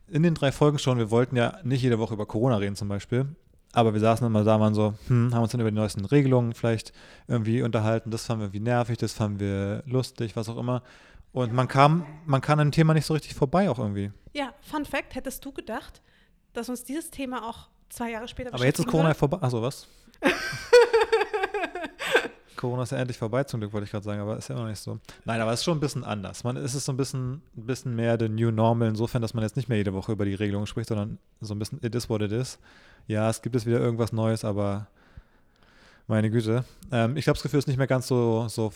in 0.08 0.22
den 0.22 0.34
drei 0.34 0.50
Folgen 0.50 0.78
schon, 0.78 0.98
wir 0.98 1.10
wollten 1.10 1.36
ja 1.36 1.58
nicht 1.62 1.82
jede 1.82 1.98
Woche 1.98 2.14
über 2.14 2.26
Corona 2.26 2.56
reden 2.56 2.76
zum 2.76 2.88
Beispiel. 2.88 3.26
Aber 3.72 3.92
wir 3.94 4.00
saßen 4.00 4.26
immer 4.26 4.42
da, 4.42 4.58
waren 4.58 4.74
so, 4.74 4.94
hm, 5.06 5.32
haben 5.32 5.42
uns 5.42 5.52
dann 5.52 5.60
über 5.60 5.70
die 5.70 5.76
neuesten 5.76 6.04
Regelungen 6.04 6.54
vielleicht 6.54 6.92
irgendwie 7.28 7.62
unterhalten. 7.62 8.10
Das 8.10 8.26
fanden 8.26 8.40
wir 8.40 8.46
irgendwie 8.46 8.60
nervig, 8.68 8.98
das 8.98 9.12
fanden 9.12 9.38
wir 9.38 9.84
lustig, 9.86 10.34
was 10.34 10.48
auch 10.48 10.58
immer. 10.58 10.82
Und 11.32 11.52
man 11.52 11.68
kam, 11.68 12.06
man 12.26 12.40
kann 12.40 12.58
an 12.58 12.68
dem 12.68 12.72
Thema 12.72 12.94
nicht 12.94 13.06
so 13.06 13.14
richtig 13.14 13.34
vorbei 13.34 13.70
auch 13.70 13.78
irgendwie. 13.78 14.10
Ja, 14.32 14.52
Fun 14.60 14.84
Fact, 14.84 15.14
hättest 15.14 15.44
du 15.44 15.52
gedacht, 15.52 16.02
dass 16.52 16.68
uns 16.68 16.82
dieses 16.84 17.10
Thema 17.10 17.48
auch 17.48 17.68
zwei 17.88 18.10
Jahre 18.10 18.26
später 18.28 18.52
Aber 18.52 18.64
jetzt 18.64 18.80
ist 18.80 18.86
Corona 18.86 19.14
vorbei. 19.14 19.38
Achso, 19.40 19.62
was? 19.62 19.86
Corona 22.56 22.82
ist 22.82 22.92
ja 22.92 22.98
endlich 22.98 23.16
vorbei, 23.16 23.44
zum 23.44 23.60
Glück 23.60 23.72
wollte 23.72 23.86
ich 23.86 23.90
gerade 23.90 24.04
sagen, 24.04 24.20
aber 24.20 24.36
ist 24.36 24.48
ja 24.48 24.54
immer 24.54 24.64
noch 24.64 24.70
nicht 24.70 24.80
so. 24.80 24.98
Nein, 25.24 25.40
aber 25.40 25.52
es 25.52 25.60
ist 25.60 25.64
schon 25.64 25.78
ein 25.78 25.80
bisschen 25.80 26.04
anders. 26.04 26.44
Man 26.44 26.56
ist 26.56 26.74
es 26.74 26.84
so 26.84 26.92
ein 26.92 26.98
bisschen, 26.98 27.40
ein 27.56 27.66
bisschen 27.66 27.96
mehr 27.96 28.18
the 28.18 28.28
new 28.28 28.50
normal, 28.50 28.88
insofern, 28.88 29.22
dass 29.22 29.32
man 29.32 29.42
jetzt 29.42 29.56
nicht 29.56 29.70
mehr 29.70 29.78
jede 29.78 29.94
Woche 29.94 30.12
über 30.12 30.26
die 30.26 30.34
Regelungen 30.34 30.66
spricht, 30.66 30.88
sondern 30.88 31.18
so 31.40 31.54
ein 31.54 31.58
bisschen 31.58 31.82
it 31.82 31.94
is 31.94 32.10
what 32.10 32.20
it 32.20 32.32
is. 32.32 32.58
Ja, 33.06 33.30
es 33.30 33.40
gibt 33.40 33.54
jetzt 33.54 33.64
wieder 33.64 33.80
irgendwas 33.80 34.12
Neues, 34.12 34.44
aber 34.44 34.88
meine 36.06 36.30
Güte. 36.30 36.64
Ähm, 36.92 37.16
ich 37.16 37.24
glaube, 37.24 37.36
das 37.38 37.42
Gefühl 37.44 37.60
ist 37.60 37.66
nicht 37.66 37.78
mehr 37.78 37.86
ganz 37.86 38.06
so, 38.08 38.46
so 38.48 38.72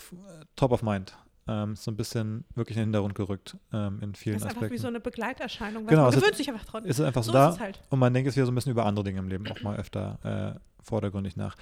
top 0.55 0.71
of 0.71 0.81
mind 0.81 1.15
ähm, 1.47 1.75
so 1.75 1.91
ein 1.91 1.97
bisschen 1.97 2.45
wirklich 2.55 2.77
in 2.77 2.81
den 2.81 2.87
Hintergrund 2.87 3.15
gerückt 3.15 3.57
ähm, 3.71 3.99
in 4.01 4.15
vielen 4.15 4.35
Aspekten. 4.35 4.35
Das 4.35 4.41
ist 4.41 4.45
Aspekten. 4.45 4.63
einfach 4.63 4.71
wie 4.71 4.77
so 4.77 4.87
eine 4.87 4.99
Begleiterscheinung. 4.99 5.87
Genau, 5.87 6.03
man 6.03 6.11
gewöhnt 6.11 6.31
ist, 6.31 6.37
sich 6.37 6.49
einfach 6.49 6.65
dran. 6.65 6.85
Ist 6.85 6.99
es 6.99 7.05
einfach 7.05 7.23
so, 7.23 7.31
so 7.31 7.37
da 7.37 7.57
halt. 7.59 7.81
und 7.89 7.99
man 7.99 8.13
denkt 8.13 8.25
jetzt 8.25 8.35
wieder 8.35 8.45
so 8.45 8.51
ein 8.51 8.55
bisschen 8.55 8.71
über 8.71 8.85
andere 8.85 9.03
Dinge 9.03 9.19
im 9.19 9.27
Leben 9.27 9.47
auch 9.47 9.61
mal 9.61 9.77
öfter 9.77 10.55
äh, 10.55 10.59
vordergründig 10.83 11.35
nach. 11.35 11.55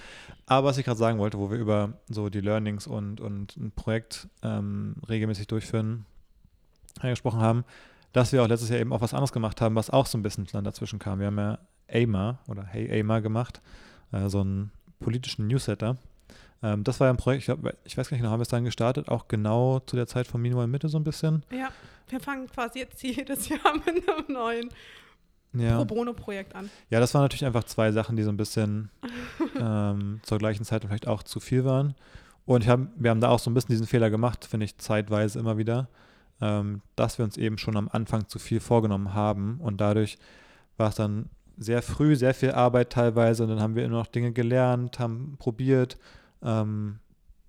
Aber 0.46 0.68
was 0.68 0.78
ich 0.78 0.84
gerade 0.84 0.98
sagen 0.98 1.18
wollte, 1.18 1.38
wo 1.38 1.50
wir 1.50 1.58
über 1.58 1.94
so 2.08 2.28
die 2.28 2.40
Learnings 2.40 2.86
und, 2.86 3.20
und 3.20 3.56
ein 3.56 3.72
Projekt 3.72 4.28
ähm, 4.42 4.96
regelmäßig 5.08 5.46
durchführen 5.46 6.06
gesprochen 7.00 7.40
haben, 7.40 7.64
dass 8.12 8.32
wir 8.32 8.42
auch 8.42 8.48
letztes 8.48 8.68
Jahr 8.68 8.78
eben 8.78 8.92
auch 8.92 9.00
was 9.00 9.12
anderes 9.12 9.32
gemacht 9.32 9.60
haben, 9.60 9.74
was 9.74 9.90
auch 9.90 10.06
so 10.06 10.16
ein 10.16 10.22
bisschen 10.22 10.46
dann 10.52 10.64
dazwischen 10.64 11.00
kam. 11.00 11.18
Wir 11.18 11.26
haben 11.26 11.38
ja 11.38 11.58
AIMA 11.88 12.38
oder 12.46 12.64
Hey 12.64 12.88
AIMA 12.90 13.20
gemacht, 13.20 13.60
äh, 14.12 14.28
so 14.28 14.40
einen 14.40 14.70
politischen 15.00 15.48
Newsletter, 15.48 15.96
ähm, 16.64 16.82
das 16.82 16.98
war 16.98 17.08
ja 17.08 17.12
ein 17.12 17.18
Projekt, 17.18 17.40
ich, 17.40 17.44
glaub, 17.44 17.58
ich 17.84 17.98
weiß 17.98 18.08
gar 18.08 18.14
nicht 18.14 18.22
genau, 18.22 18.32
haben 18.32 18.40
wir 18.40 18.44
es 18.44 18.48
dann 18.48 18.64
gestartet, 18.64 19.08
auch 19.08 19.28
genau 19.28 19.80
zu 19.80 19.96
der 19.96 20.06
Zeit 20.06 20.26
von 20.26 20.40
Meanwhile 20.40 20.66
Mitte 20.66 20.88
so 20.88 20.98
ein 20.98 21.04
bisschen. 21.04 21.44
Ja, 21.52 21.68
wir 22.08 22.20
fangen 22.20 22.48
quasi 22.48 22.78
jetzt 22.78 23.02
jedes 23.02 23.50
Jahr 23.50 23.74
mit 23.84 24.08
einem 24.08 24.24
neuen 24.28 24.70
ja. 25.52 25.76
Pro 25.76 25.84
Bono-Projekt 25.84 26.54
an. 26.54 26.70
Ja, 26.88 27.00
das 27.00 27.12
waren 27.12 27.22
natürlich 27.22 27.44
einfach 27.44 27.64
zwei 27.64 27.92
Sachen, 27.92 28.16
die 28.16 28.22
so 28.22 28.30
ein 28.30 28.38
bisschen 28.38 28.88
ähm, 29.60 30.20
zur 30.22 30.38
gleichen 30.38 30.64
Zeit 30.64 30.84
vielleicht 30.84 31.06
auch 31.06 31.22
zu 31.22 31.38
viel 31.38 31.66
waren. 31.66 31.94
Und 32.46 32.66
hab, 32.66 32.80
wir 32.96 33.10
haben 33.10 33.20
da 33.20 33.28
auch 33.28 33.38
so 33.38 33.50
ein 33.50 33.54
bisschen 33.54 33.72
diesen 33.72 33.86
Fehler 33.86 34.08
gemacht, 34.08 34.46
finde 34.46 34.64
ich, 34.64 34.78
zeitweise 34.78 35.38
immer 35.38 35.58
wieder, 35.58 35.88
ähm, 36.40 36.80
dass 36.96 37.18
wir 37.18 37.26
uns 37.26 37.36
eben 37.36 37.58
schon 37.58 37.76
am 37.76 37.90
Anfang 37.90 38.26
zu 38.28 38.38
viel 38.38 38.60
vorgenommen 38.60 39.12
haben. 39.12 39.60
Und 39.60 39.82
dadurch 39.82 40.16
war 40.78 40.88
es 40.88 40.94
dann 40.94 41.28
sehr 41.58 41.82
früh, 41.82 42.16
sehr 42.16 42.34
viel 42.34 42.52
Arbeit 42.52 42.90
teilweise. 42.90 43.42
Und 43.42 43.50
dann 43.50 43.60
haben 43.60 43.76
wir 43.76 43.84
immer 43.84 43.98
noch 43.98 44.06
Dinge 44.06 44.32
gelernt, 44.32 44.98
haben 44.98 45.36
probiert 45.38 45.98
ähm, 46.44 46.98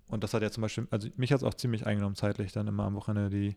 und 0.08 0.22
das 0.22 0.34
hat 0.34 0.42
ja 0.42 0.50
zum 0.50 0.62
Beispiel, 0.62 0.86
also 0.90 1.08
mich 1.16 1.32
hat 1.32 1.38
es 1.38 1.44
auch 1.44 1.54
ziemlich 1.54 1.86
eingenommen 1.86 2.14
zeitlich, 2.14 2.52
dann 2.52 2.68
immer 2.68 2.84
am 2.84 2.94
Wochenende 2.94 3.30
die, 3.30 3.56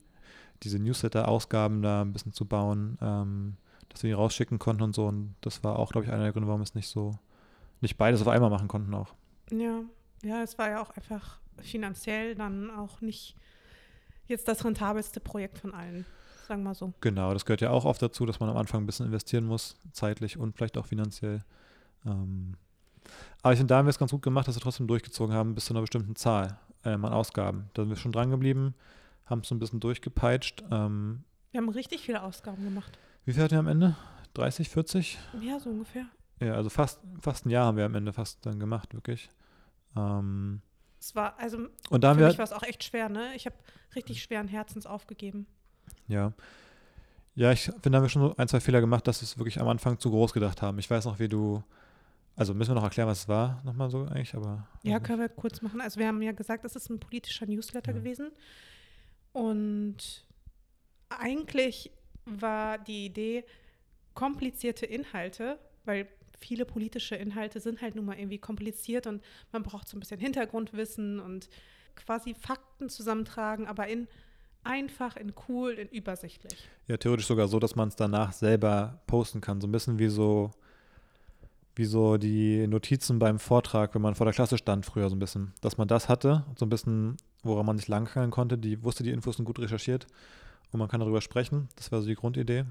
diese 0.64 0.80
Newsletter-Ausgaben 0.80 1.82
da 1.82 2.02
ein 2.02 2.14
bisschen 2.14 2.34
zu 2.34 2.46
bauen, 2.46 2.98
ähm, 3.02 3.58
dass 3.90 4.04
wir 4.04 4.10
die 4.10 4.14
rausschicken 4.14 4.60
konnten 4.60 4.84
und 4.84 4.96
so. 4.96 5.06
Und 5.08 5.36
das 5.42 5.64
war 5.64 5.78
auch, 5.78 5.92
glaube 5.92 6.06
ich, 6.06 6.12
einer 6.12 6.24
der 6.24 6.32
Gründe, 6.32 6.48
warum 6.48 6.62
wir 6.62 6.66
es 6.66 6.76
nicht 6.76 6.88
so, 6.88 7.18
nicht 7.82 7.98
beides 7.98 8.22
auf 8.22 8.28
einmal 8.28 8.50
machen 8.50 8.68
konnten 8.68 8.94
auch. 8.94 9.14
Ja, 9.52 9.82
ja, 10.24 10.42
es 10.44 10.58
war 10.58 10.70
ja 10.70 10.82
auch 10.82 10.90
einfach 10.92 11.40
finanziell 11.62 12.36
dann 12.36 12.72
auch 12.72 13.02
nicht 13.02 13.36
jetzt 14.28 14.48
das 14.48 14.64
rentabelste 14.64 15.20
Projekt 15.20 15.60
von 15.60 15.74
allen, 15.74 16.06
sagen 16.48 16.62
wir 16.62 16.70
mal 16.70 16.76
so. 16.76 16.94
Genau, 17.02 17.34
das 17.34 17.46
gehört 17.46 17.62
ja 17.62 17.72
auch 17.72 17.86
oft 17.86 18.02
dazu, 18.02 18.26
dass 18.26 18.40
man 18.40 18.50
am 18.50 18.58
Anfang 18.58 18.84
ein 18.84 18.86
bisschen 18.86 19.08
investieren 19.08 19.46
muss, 19.46 19.78
zeitlich 19.92 20.38
und 20.38 20.56
vielleicht 20.56 20.78
auch 20.78 20.86
finanziell. 20.86 21.44
Ähm, 22.06 22.56
aber 23.42 23.54
ich 23.54 23.60
finde, 23.60 23.74
da 23.74 23.78
haben 23.78 23.86
wir 23.86 23.92
es 23.92 24.00
ganz 24.00 24.12
gut 24.12 24.22
gemacht, 24.22 24.48
dass 24.48 24.56
wir 24.56 24.62
trotzdem 24.62 24.88
durchgezogen 24.88 25.34
haben 25.34 25.56
bis 25.56 25.66
zu 25.66 25.74
einer 25.74 25.82
bestimmten 25.82 26.16
Zahl 26.16 26.60
ähm, 26.84 27.06
an 27.06 27.14
Ausgaben. 27.14 27.70
Da 27.74 27.84
sind 27.84 27.90
wir 27.90 27.98
schon 27.98 28.12
dran 28.12 28.30
geblieben, 28.30 28.74
haben 29.26 29.42
es 29.42 29.48
so 29.48 29.56
ein 29.56 29.60
bisschen 29.60 29.80
durchgepeitscht. 29.80 30.64
Ähm, 30.72 31.24
wir 31.52 31.62
haben 31.62 31.70
richtig 31.70 32.02
viele 32.02 32.22
Ausgaben 32.22 32.64
gemacht. 32.64 32.98
Wie 33.26 33.34
viel 33.34 33.44
hatten 33.44 33.54
wir 33.54 33.60
am 33.60 33.68
Ende? 33.68 33.96
30, 34.34 34.70
40? 34.70 35.18
Ja, 35.42 35.60
so 35.60 35.70
ungefähr. 35.70 36.06
Ja, 36.40 36.54
also 36.54 36.70
fast, 36.70 37.00
fast 37.22 37.46
ein 37.46 37.50
Jahr 37.50 37.66
haben 37.66 37.78
wir 37.78 37.86
am 37.86 37.96
Ende 37.96 38.14
fast 38.14 38.46
dann 38.46 38.60
gemacht, 38.60 38.94
wirklich. 38.94 39.30
Ähm, 39.96 40.62
es 41.00 41.16
war, 41.16 41.38
also 41.40 41.68
und 41.90 42.04
da 42.04 42.14
für 42.14 42.20
wir, 42.20 42.28
mich 42.28 42.38
war 42.38 42.46
es 42.46 42.54
auch 42.54 42.64
echt 42.64 42.84
schwer, 42.84 43.10
ne? 43.10 43.34
Ich 43.36 43.46
habe 43.46 43.56
richtig 43.96 44.22
schweren 44.22 44.48
Herzens 44.48 44.86
aufgegeben. 44.86 45.48
Ja. 46.08 46.34
Ja, 47.36 47.52
ich 47.52 47.64
finde, 47.64 47.90
da 47.90 47.98
haben 47.98 48.04
wir 48.04 48.10
schon 48.10 48.22
so 48.22 48.36
ein, 48.36 48.48
zwei 48.48 48.60
Fehler 48.60 48.82
gemacht, 48.82 49.08
dass 49.08 49.22
wir 49.22 49.26
es 49.26 49.38
wirklich 49.38 49.60
am 49.60 49.68
Anfang 49.68 50.00
zu 50.00 50.10
groß 50.10 50.34
gedacht 50.34 50.62
haben. 50.62 50.78
Ich 50.80 50.90
weiß 50.90 51.06
noch, 51.06 51.20
wie 51.20 51.30
du 51.30 51.64
also 52.40 52.54
müssen 52.54 52.72
wir 52.72 52.76
noch 52.76 52.84
erklären, 52.84 53.10
was 53.10 53.22
es 53.22 53.28
war, 53.28 53.62
nochmal 53.66 53.90
so 53.90 54.06
eigentlich, 54.06 54.34
aber. 54.34 54.66
Ja, 54.84 55.00
können 55.02 55.20
wir 55.20 55.28
kurz 55.28 55.62
machen. 55.62 55.82
Also 55.82 56.00
wir 56.00 56.08
haben 56.08 56.22
ja 56.22 56.32
gesagt, 56.32 56.64
es 56.64 56.76
ist 56.76 56.90
ein 56.90 57.00
politischer 57.00 57.46
Newsletter 57.46 57.92
ja. 57.92 57.98
gewesen. 57.98 58.32
Und 59.34 60.26
eigentlich 61.10 61.92
war 62.26 62.78
die 62.78 63.08
Idee, 63.08 63.44
komplizierte 64.14 64.86
Inhalte, 64.86 65.60
weil 65.84 66.08
viele 66.40 66.64
politische 66.66 67.16
Inhalte 67.16 67.60
sind 67.60 67.82
halt 67.82 67.96
nun 67.96 68.06
mal 68.06 68.18
irgendwie 68.18 68.38
kompliziert 68.38 69.06
und 69.06 69.22
man 69.52 69.64
braucht 69.64 69.90
so 69.90 69.98
ein 69.98 70.00
bisschen 70.00 70.20
Hintergrundwissen 70.20 71.20
und 71.20 71.50
quasi 71.96 72.34
Fakten 72.34 72.88
zusammentragen, 72.88 73.68
aber 73.68 73.88
in 73.88 74.08
einfach, 74.64 75.18
in 75.18 75.34
cool, 75.50 75.72
in 75.72 75.90
übersichtlich. 75.90 76.70
Ja, 76.88 76.96
theoretisch 76.96 77.28
sogar 77.28 77.50
so, 77.50 77.60
dass 77.60 77.76
man 77.76 77.90
es 77.90 77.98
danach 77.98 78.32
selber 78.32 79.02
posten 79.08 79.42
kann. 79.42 79.60
So 79.60 79.68
ein 79.68 79.72
bisschen 79.72 80.00
wie 80.00 80.08
so 80.08 80.52
wie 81.80 81.86
so 81.86 82.18
die 82.18 82.68
Notizen 82.68 83.20
beim 83.20 83.40
Vortrag, 83.40 83.96
wenn 83.96 84.02
man 84.02 84.14
vor 84.14 84.26
der 84.26 84.34
Klasse 84.34 84.58
stand 84.58 84.86
früher 84.86 85.10
so 85.10 85.16
ein 85.16 85.20
bisschen, 85.20 85.54
dass 85.62 85.78
man 85.78 85.88
das 85.88 86.10
hatte, 86.10 86.46
so 86.58 86.66
ein 86.66 86.70
bisschen 86.70 87.16
woran 87.42 87.66
man 87.66 87.78
sich 87.78 87.88
langhangeln 87.88 88.32
konnte. 88.32 88.58
Die 88.58 88.84
wusste 88.84 89.02
die 89.02 89.12
Infos 89.12 89.40
und 89.40 89.46
gut 89.46 89.60
recherchiert 89.60 90.06
und 90.74 90.80
man 90.80 90.90
kann 90.90 91.00
darüber 91.00 91.22
sprechen. 91.22 91.70
Das 91.78 91.90
war 91.94 92.02
so 92.02 92.08
die 92.10 92.16
Grundidee. 92.16 92.66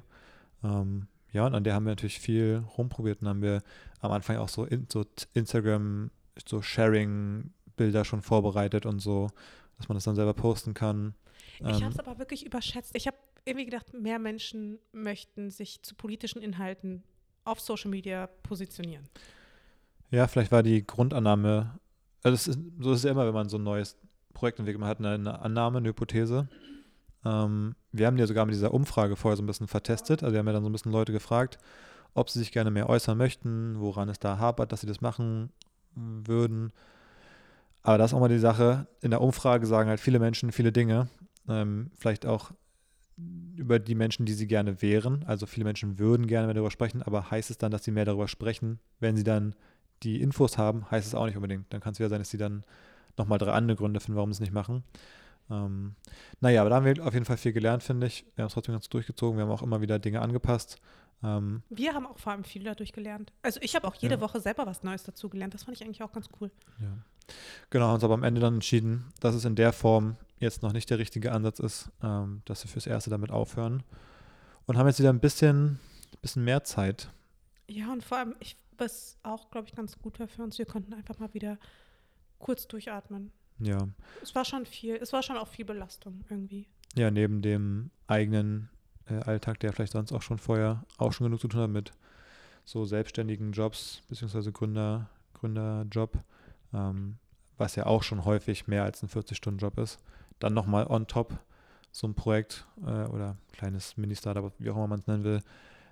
Ähm, 0.62 1.06
ja, 1.32 1.46
und 1.46 1.54
an 1.54 1.64
der 1.64 1.72
haben 1.72 1.86
wir 1.86 1.92
natürlich 1.92 2.20
viel 2.20 2.62
rumprobiert 2.76 3.22
und 3.22 3.28
haben 3.28 3.40
wir 3.40 3.62
am 4.00 4.12
Anfang 4.12 4.36
auch 4.36 4.50
so, 4.50 4.64
in, 4.64 4.86
so 4.92 5.06
Instagram, 5.32 6.10
so 6.46 6.60
Sharing-Bilder 6.60 8.04
schon 8.04 8.20
vorbereitet 8.20 8.84
und 8.84 8.98
so, 8.98 9.30
dass 9.78 9.88
man 9.88 9.96
das 9.96 10.04
dann 10.04 10.16
selber 10.16 10.34
posten 10.34 10.74
kann. 10.74 11.14
Ich 11.60 11.66
Ähm, 11.66 11.82
habe 11.82 11.94
es 11.94 11.98
aber 11.98 12.18
wirklich 12.18 12.44
überschätzt. 12.44 12.94
Ich 12.94 13.06
habe 13.06 13.16
irgendwie 13.46 13.64
gedacht, 13.64 13.94
mehr 13.94 14.18
Menschen 14.18 14.78
möchten 14.92 15.50
sich 15.50 15.82
zu 15.82 15.94
politischen 15.94 16.42
Inhalten 16.42 17.04
auf 17.48 17.60
Social 17.60 17.90
Media 17.90 18.28
positionieren. 18.42 19.08
Ja, 20.10 20.26
vielleicht 20.26 20.52
war 20.52 20.62
die 20.62 20.86
Grundannahme, 20.86 21.78
also 22.22 22.34
es 22.34 22.48
ist, 22.48 22.58
so 22.78 22.92
ist 22.92 22.98
es 22.98 23.04
ja 23.04 23.10
immer, 23.10 23.26
wenn 23.26 23.34
man 23.34 23.48
so 23.48 23.58
ein 23.58 23.64
neues 23.64 23.96
Projekt 24.32 24.58
entwickelt, 24.58 24.80
man 24.80 24.88
hat 24.88 24.98
eine, 24.98 25.10
eine 25.10 25.40
Annahme, 25.40 25.78
eine 25.78 25.88
Hypothese. 25.88 26.48
Ähm, 27.24 27.74
wir 27.92 28.06
haben 28.06 28.16
ja 28.16 28.26
sogar 28.26 28.46
mit 28.46 28.54
dieser 28.54 28.72
Umfrage 28.72 29.16
vorher 29.16 29.36
so 29.36 29.42
ein 29.42 29.46
bisschen 29.46 29.68
vertestet, 29.68 30.22
also 30.22 30.32
wir 30.32 30.38
haben 30.38 30.46
ja 30.46 30.52
dann 30.52 30.62
so 30.62 30.68
ein 30.68 30.72
bisschen 30.72 30.92
Leute 30.92 31.12
gefragt, 31.12 31.58
ob 32.14 32.30
sie 32.30 32.38
sich 32.38 32.52
gerne 32.52 32.70
mehr 32.70 32.88
äußern 32.88 33.18
möchten, 33.18 33.80
woran 33.80 34.08
es 34.08 34.18
da 34.18 34.38
hapert, 34.38 34.72
dass 34.72 34.80
sie 34.80 34.86
das 34.86 35.00
machen 35.00 35.50
würden. 35.94 36.72
Aber 37.82 37.98
das 37.98 38.10
ist 38.10 38.14
auch 38.14 38.20
mal 38.20 38.28
die 38.28 38.38
Sache, 38.38 38.86
in 39.00 39.10
der 39.10 39.20
Umfrage 39.20 39.66
sagen 39.66 39.88
halt 39.88 40.00
viele 40.00 40.18
Menschen 40.18 40.52
viele 40.52 40.72
Dinge, 40.72 41.08
ähm, 41.48 41.90
vielleicht 41.96 42.26
auch 42.26 42.52
über 43.56 43.78
die 43.78 43.94
Menschen, 43.94 44.24
die 44.26 44.32
sie 44.34 44.46
gerne 44.46 44.80
wären. 44.82 45.24
Also 45.26 45.46
viele 45.46 45.64
Menschen 45.64 45.98
würden 45.98 46.26
gerne 46.26 46.46
mehr 46.46 46.54
darüber 46.54 46.70
sprechen, 46.70 47.02
aber 47.02 47.30
heißt 47.30 47.50
es 47.50 47.58
dann, 47.58 47.70
dass 47.72 47.84
sie 47.84 47.90
mehr 47.90 48.04
darüber 48.04 48.28
sprechen, 48.28 48.78
wenn 49.00 49.16
sie 49.16 49.24
dann 49.24 49.54
die 50.04 50.20
Infos 50.22 50.58
haben, 50.58 50.88
heißt 50.90 51.06
es 51.08 51.14
auch 51.14 51.26
nicht 51.26 51.34
unbedingt. 51.36 51.72
Dann 51.72 51.80
kann 51.80 51.92
es 51.92 51.98
wieder 51.98 52.08
sein, 52.08 52.20
dass 52.20 52.30
sie 52.30 52.38
dann 52.38 52.62
nochmal 53.16 53.38
drei 53.38 53.52
andere 53.52 53.76
Gründe 53.76 53.98
finden, 53.98 54.16
warum 54.16 54.32
sie 54.32 54.36
es 54.36 54.40
nicht 54.40 54.52
machen. 54.52 54.84
Ähm, 55.50 55.94
naja, 56.40 56.60
aber 56.60 56.70
da 56.70 56.76
haben 56.76 56.84
wir 56.86 57.04
auf 57.04 57.14
jeden 57.14 57.24
Fall 57.26 57.36
viel 57.38 57.52
gelernt, 57.52 57.82
finde 57.82 58.06
ich. 58.06 58.24
Wir 58.36 58.42
haben 58.42 58.48
es 58.48 58.52
trotzdem 58.54 58.74
ganz 58.74 58.88
durchgezogen. 58.88 59.38
Wir 59.38 59.44
haben 59.44 59.50
auch 59.50 59.62
immer 59.62 59.80
wieder 59.80 59.98
Dinge 59.98 60.20
angepasst. 60.20 60.76
Ähm, 61.24 61.62
Wir 61.68 61.94
haben 61.94 62.06
auch 62.06 62.18
vor 62.18 62.32
allem 62.32 62.44
viel 62.44 62.62
dadurch 62.62 62.92
gelernt. 62.92 63.32
Also 63.42 63.58
ich 63.60 63.74
habe 63.74 63.88
auch 63.88 63.94
jede 63.96 64.14
Ja. 64.16 64.20
Woche 64.20 64.38
selber 64.40 64.66
was 64.66 64.84
Neues 64.84 65.02
dazu 65.02 65.28
gelernt. 65.28 65.52
Das 65.54 65.64
fand 65.64 65.76
ich 65.76 65.82
eigentlich 65.84 66.02
auch 66.02 66.12
ganz 66.12 66.28
cool. 66.40 66.50
ja. 66.80 66.86
Genau, 67.70 67.86
haben 67.88 67.94
uns 67.94 68.04
aber 68.04 68.14
am 68.14 68.22
Ende 68.22 68.40
dann 68.40 68.54
entschieden, 68.54 69.04
dass 69.20 69.34
es 69.34 69.44
in 69.44 69.54
der 69.54 69.74
Form 69.74 70.16
jetzt 70.40 70.62
noch 70.62 70.72
nicht 70.72 70.90
der 70.90 70.98
richtige 70.98 71.32
Ansatz 71.32 71.58
ist, 71.58 71.90
ähm, 72.02 72.42
dass 72.44 72.64
wir 72.64 72.70
fürs 72.70 72.86
Erste 72.86 73.10
damit 73.10 73.30
aufhören. 73.30 73.82
Und 74.66 74.76
haben 74.76 74.86
jetzt 74.86 74.98
wieder 74.98 75.12
ein 75.12 75.20
bisschen, 75.20 75.78
bisschen 76.20 76.44
mehr 76.44 76.62
Zeit. 76.64 77.10
Ja, 77.68 77.92
und 77.92 78.04
vor 78.04 78.18
allem, 78.18 78.34
ich, 78.40 78.56
was 78.76 79.16
auch, 79.22 79.50
glaube 79.50 79.66
ich, 79.66 79.74
ganz 79.74 79.98
gut 79.98 80.20
war 80.20 80.28
für 80.28 80.42
uns, 80.42 80.58
wir 80.58 80.66
konnten 80.66 80.92
einfach 80.92 81.18
mal 81.18 81.32
wieder 81.34 81.58
kurz 82.38 82.68
durchatmen. 82.68 83.32
Ja. 83.58 83.88
Es 84.22 84.34
war 84.34 84.44
schon 84.44 84.66
viel, 84.66 84.96
es 84.96 85.12
war 85.12 85.22
schon 85.22 85.36
auch 85.36 85.48
viel 85.48 85.64
Belastung 85.64 86.24
irgendwie. 86.28 86.66
Ja, 86.94 87.10
neben 87.10 87.42
dem 87.42 87.90
eigenen 88.06 88.68
äh, 89.06 89.14
Alltag, 89.14 89.60
der 89.60 89.72
vielleicht 89.72 89.92
sonst 89.92 90.12
auch 90.12 90.22
schon 90.22 90.38
vorher 90.38 90.84
auch 90.96 91.12
schon 91.12 91.26
genug 91.26 91.40
zu 91.40 91.48
tun 91.48 91.60
hat 91.60 91.70
mit 91.70 91.92
so 92.64 92.84
selbstständigen 92.84 93.52
Jobs, 93.52 94.02
beziehungsweise 94.08 94.52
Gründer, 94.52 95.08
Gründerjob, 95.34 96.18
ähm, 96.72 97.16
was 97.56 97.76
ja 97.76 97.86
auch 97.86 98.02
schon 98.02 98.24
häufig 98.24 98.66
mehr 98.66 98.84
als 98.84 99.02
ein 99.02 99.08
40-Stunden-Job 99.08 99.78
ist. 99.78 99.98
Dann 100.38 100.54
nochmal 100.54 100.86
on 100.86 101.06
top 101.06 101.38
so 101.90 102.06
ein 102.06 102.14
Projekt 102.14 102.66
äh, 102.86 103.06
oder 103.06 103.36
kleines 103.52 103.96
Mini-Startup, 103.96 104.52
wie 104.58 104.70
auch 104.70 104.76
immer 104.76 104.86
man 104.86 105.00
es 105.00 105.06
nennen 105.06 105.24
will, 105.24 105.40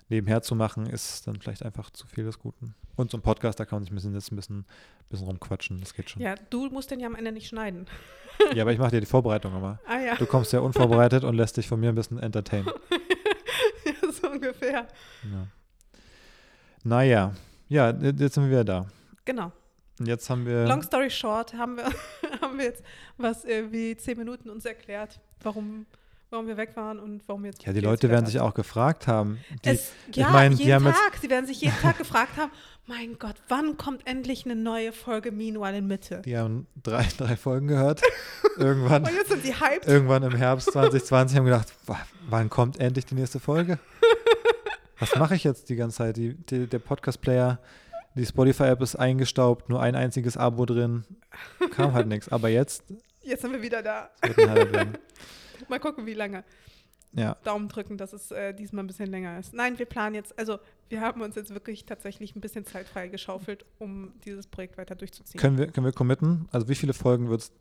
nebenher 0.09 0.41
zu 0.41 0.55
machen, 0.55 0.85
ist 0.85 1.27
dann 1.27 1.39
vielleicht 1.39 1.63
einfach 1.63 1.89
zu 1.89 2.07
viel 2.07 2.23
des 2.23 2.39
Guten. 2.39 2.75
Und 2.95 3.11
so 3.11 3.17
ein 3.17 3.21
Podcast, 3.21 3.59
da 3.59 3.65
kann 3.65 3.77
man 3.77 3.83
sich 3.83 3.91
ein 3.91 3.95
bisschen, 3.95 4.13
jetzt 4.13 4.31
ein 4.31 4.35
bisschen, 4.35 4.65
bisschen 5.09 5.27
rumquatschen, 5.27 5.79
das 5.79 5.93
geht 5.93 6.09
schon. 6.09 6.21
Ja, 6.21 6.29
Ja, 6.29 6.35
du 6.49 6.69
musst 6.69 6.91
den 6.91 6.99
ja 6.99 7.07
am 7.07 7.15
Ende 7.15 7.31
nicht 7.31 7.47
schneiden. 7.47 7.87
aber 8.57 8.71
ich 8.71 8.79
mache 8.79 8.91
dir 8.91 8.99
die 9.01 9.05
Vorbereitung 9.05 9.55
immer. 9.55 9.79
Ah 9.85 9.99
ja, 9.99 10.15
Du 10.15 10.25
kommst 10.25 10.53
ja 10.53 10.59
unvorbereitet 10.59 11.23
und 11.23 11.35
lässt 11.35 11.57
dich 11.57 11.67
von 11.67 11.79
mir 11.79 11.89
ein 11.89 11.95
bisschen 11.95 12.19
entertainen. 12.19 12.67
ja 13.85 14.11
so 14.11 14.29
ungefähr. 14.29 14.87
Ja. 15.23 15.47
Naja, 16.83 17.33
ja, 17.67 17.89
jetzt 17.91 18.35
sind 18.35 18.43
wir 18.43 18.49
wieder 18.51 18.63
da. 18.63 18.87
Genau. 19.25 19.51
Und 19.99 20.05
jetzt 20.07 20.29
haben 20.29 20.45
wir. 20.45 20.65
Long 20.67 20.83
story 20.83 21.09
short, 21.09 21.53
haben 21.55 21.77
wir, 21.77 21.85
haben 22.41 22.57
wir 22.57 22.65
jetzt 22.65 22.83
was 23.17 23.43
irgendwie 23.45 23.95
zehn 23.97 24.17
Minuten 24.17 24.49
uns 24.49 24.63
erklärt, 24.65 25.19
warum, 25.41 25.85
warum 26.29 26.45
wir 26.47 26.55
weg 26.57 26.75
waren 26.75 26.99
und 26.99 27.23
warum 27.27 27.45
jetzt. 27.45 27.63
ja, 27.65 27.73
die 27.73 27.81
wir 27.81 27.89
Leute 27.89 28.09
werden 28.09 28.25
sich 28.27 28.39
auch 28.39 28.53
gefragt 28.53 29.07
haben. 29.07 29.39
Die, 29.65 29.69
Es, 29.69 29.91
ja, 30.13 30.29
meine, 30.29 30.55
die 30.55 30.63
jeden 30.65 30.83
Tag. 30.83 31.17
Sie 31.21 31.29
werden 31.29 31.47
sich 31.47 31.61
jeden 31.61 31.77
Tag 31.81 31.97
gefragt 31.97 32.37
haben, 32.37 32.51
mein 32.85 33.17
Gott, 33.17 33.35
wann 33.49 33.75
kommt 33.77 34.05
endlich 34.07 34.45
eine 34.45 34.55
neue 34.55 34.91
Folge 34.93 35.31
Meanwhile 35.31 35.77
in 35.79 35.87
Mitte? 35.87 36.21
die 36.23 36.37
haben 36.37 36.67
drei, 36.83 37.05
drei 37.17 37.35
Folgen 37.35 37.67
gehört. 37.67 38.01
irgendwann, 38.57 39.03
Und 39.03 39.13
jetzt 39.13 39.29
sind 39.29 39.43
sie 39.43 39.55
hyped. 39.59 39.87
irgendwann 39.87 40.21
im 40.23 40.35
Herbst 40.35 40.71
2020 40.73 41.37
haben 41.37 41.45
gedacht, 41.45 41.73
"Wa- 41.87 41.99
wann 42.29 42.49
kommt 42.49 42.79
endlich 42.79 43.05
die 43.05 43.15
nächste 43.15 43.39
Folge? 43.39 43.79
Was 44.99 45.15
mache 45.15 45.35
ich 45.35 45.43
jetzt 45.43 45.69
die 45.69 45.75
ganze 45.75 45.97
Zeit? 45.97 46.17
Die, 46.17 46.33
die, 46.33 46.65
der 46.67 46.79
Podcast-Player, 46.79 47.59
die 48.17 48.25
Spotify-App 48.25 48.81
ist 48.81 48.95
eingestaubt, 48.95 49.69
nur 49.69 49.81
ein 49.81 49.95
einziges 49.95 50.35
Abo 50.37 50.65
drin. 50.65 51.05
Kam 51.71 51.93
halt 51.93 52.07
nichts. 52.07 52.29
Aber 52.29 52.49
jetzt 52.49 52.83
Jetzt 53.27 53.41
sind 53.41 53.51
wir 53.51 53.61
wieder 53.61 53.83
da. 53.83 54.09
werden. 54.37 54.97
Mal 55.67 55.79
gucken, 55.81 56.05
wie 56.05 56.13
lange. 56.13 56.45
Ja, 57.11 57.35
Daumen 57.43 57.67
drücken, 57.67 57.97
dass 57.97 58.13
es 58.13 58.31
äh, 58.31 58.53
diesmal 58.53 58.83
ein 58.83 58.87
bisschen 58.87 59.09
länger 59.09 59.37
ist. 59.39 59.53
Nein, 59.53 59.79
wir 59.79 59.85
planen 59.85 60.15
jetzt, 60.15 60.37
also 60.37 60.59
wir 60.87 61.01
haben 61.01 61.21
uns 61.21 61.35
jetzt 61.35 61.53
wirklich 61.53 61.85
tatsächlich 61.85 62.35
ein 62.35 62.41
bisschen 62.41 62.63
Zeit 62.65 62.87
freigeschaufelt, 62.87 63.65
um 63.79 64.13
dieses 64.23 64.47
Projekt 64.47 64.77
weiter 64.77 64.95
durchzuziehen. 64.95 65.39
Können 65.39 65.57
wir, 65.57 65.67
können 65.67 65.85
wir 65.85 65.93
committen? 65.93 66.47
Also 66.51 66.69
wie 66.69 66.75
viele 66.75 66.93
Folgen 66.93 67.29
wird 67.29 67.41
es 67.41 67.51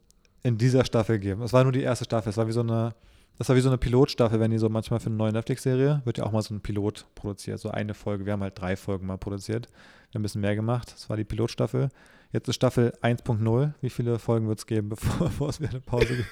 in 0.43 0.57
dieser 0.59 0.85
Staffel 0.85 1.19
geben? 1.19 1.43
Es 1.43 1.53
war 1.53 1.65
nur 1.65 1.73
die 1.73 1.83
erste 1.83 2.05
Staffel. 2.05 2.31
Es 2.31 2.37
war 2.37 2.47
wie 2.47 2.53
so 2.53 2.61
eine, 2.61 2.95
das 3.39 3.49
war 3.49 3.57
wie 3.57 3.61
so 3.61 3.69
eine 3.69 3.79
Pilotstaffel, 3.79 4.41
wenn 4.41 4.51
die 4.51 4.59
so 4.59 4.69
manchmal 4.69 5.01
für 5.01 5.07
eine 5.07 5.17
neue 5.17 5.33
Netflix-Serie 5.33 6.03
wird 6.05 6.19
ja 6.19 6.25
auch 6.25 6.33
mal 6.33 6.43
so 6.43 6.55
ein 6.55 6.61
Pilot 6.61 7.07
produziert, 7.15 7.59
so 7.61 7.71
eine 7.71 7.95
Folge. 7.95 8.25
Wir 8.25 8.33
haben 8.33 8.43
halt 8.43 8.59
drei 8.59 8.77
Folgen 8.77 9.07
mal 9.07 9.19
produziert. 9.19 9.67
Wir 9.67 10.15
haben 10.15 10.21
ein 10.21 10.23
bisschen 10.23 10.41
mehr 10.41 10.55
gemacht. 10.55 10.93
Das 10.93 11.09
war 11.11 11.17
die 11.17 11.25
Pilotstaffel. 11.25 11.91
Jetzt 12.33 12.49
ist 12.49 12.55
Staffel 12.57 12.93
1.0. 13.03 13.73
Wie 13.81 13.91
viele 13.91 14.19
Folgen 14.19 14.49
wird 14.49 14.59
es 14.59 14.67
geben, 14.67 14.89
bevor, 14.91 15.29
bevor 15.29 15.49
es 15.51 15.61
wieder 15.61 15.71
eine 15.71 15.81
Pause 15.81 16.17
gibt? 16.17 16.29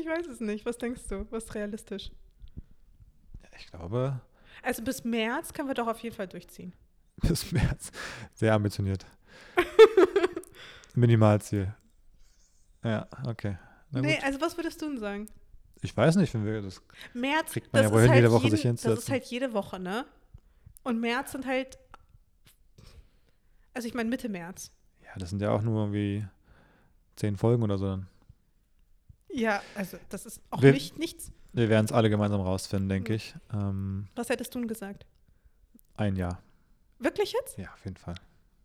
ich 0.00 0.06
weiß 0.06 0.26
es 0.28 0.40
nicht. 0.40 0.64
Was 0.66 0.78
denkst 0.78 1.02
du? 1.08 1.26
Was 1.30 1.44
ist 1.44 1.54
realistisch? 1.54 2.10
Ich 3.58 3.66
glaube, 3.68 4.20
Also 4.62 4.82
bis 4.82 5.04
März 5.04 5.52
können 5.52 5.68
wir 5.68 5.74
doch 5.74 5.86
auf 5.88 5.98
jeden 6.00 6.14
Fall 6.16 6.28
durchziehen. 6.28 6.72
bis 7.22 7.52
März. 7.52 7.90
Sehr 8.34 8.52
ambitioniert. 8.52 9.06
Minimalziel. 10.94 11.74
Ja, 12.84 13.06
okay. 13.26 13.56
Nee, 14.02 14.18
also 14.22 14.40
was 14.40 14.56
würdest 14.56 14.80
du 14.82 14.88
denn 14.88 14.98
sagen? 14.98 15.28
Ich 15.82 15.96
weiß 15.96 16.16
nicht, 16.16 16.32
wenn 16.34 16.44
wir 16.44 16.62
das. 16.62 16.82
März, 17.14 17.52
Kriegt 17.52 17.72
man 17.72 17.82
das 17.82 17.90
ja 17.90 17.94
wohl 17.96 18.02
halt 18.08 18.14
jede 18.16 18.32
Woche 18.32 18.44
jeden, 18.44 18.56
sich 18.56 18.62
Das 18.64 18.74
ist 18.74 18.82
hinzusetzen. 18.84 19.12
halt 19.12 19.24
jede 19.26 19.52
Woche, 19.52 19.78
ne? 19.78 20.04
Und 20.84 21.00
März 21.00 21.32
sind 21.32 21.46
halt, 21.46 21.78
also 23.74 23.86
ich 23.88 23.94
meine 23.94 24.08
Mitte 24.08 24.28
März. 24.28 24.70
Ja, 25.04 25.10
das 25.18 25.30
sind 25.30 25.40
ja 25.42 25.50
auch 25.50 25.62
nur 25.62 25.80
irgendwie 25.82 26.26
zehn 27.16 27.36
Folgen 27.36 27.62
oder 27.62 27.78
so. 27.78 27.86
dann. 27.86 28.06
Ja, 29.30 29.62
also 29.74 29.98
das 30.08 30.24
ist 30.26 30.40
auch 30.50 30.62
Wir- 30.62 30.72
nicht 30.72 30.98
nichts. 30.98 31.30
Wir 31.52 31.68
werden 31.68 31.86
es 31.86 31.92
alle 31.92 32.10
gemeinsam 32.10 32.40
rausfinden, 32.40 32.88
denke 32.88 33.12
Mhm. 33.12 33.16
ich. 33.16 33.34
Ähm, 33.52 34.08
Was 34.14 34.28
hättest 34.28 34.54
du 34.54 34.58
denn 34.60 34.68
gesagt? 34.68 35.06
ein 35.96 36.16
Jahr. 36.16 36.42
Wirklich 36.98 37.32
jetzt? 37.32 37.56
Ja, 37.58 37.72
auf 37.72 37.84
jeden 37.84 37.96
Fall. 37.96 38.14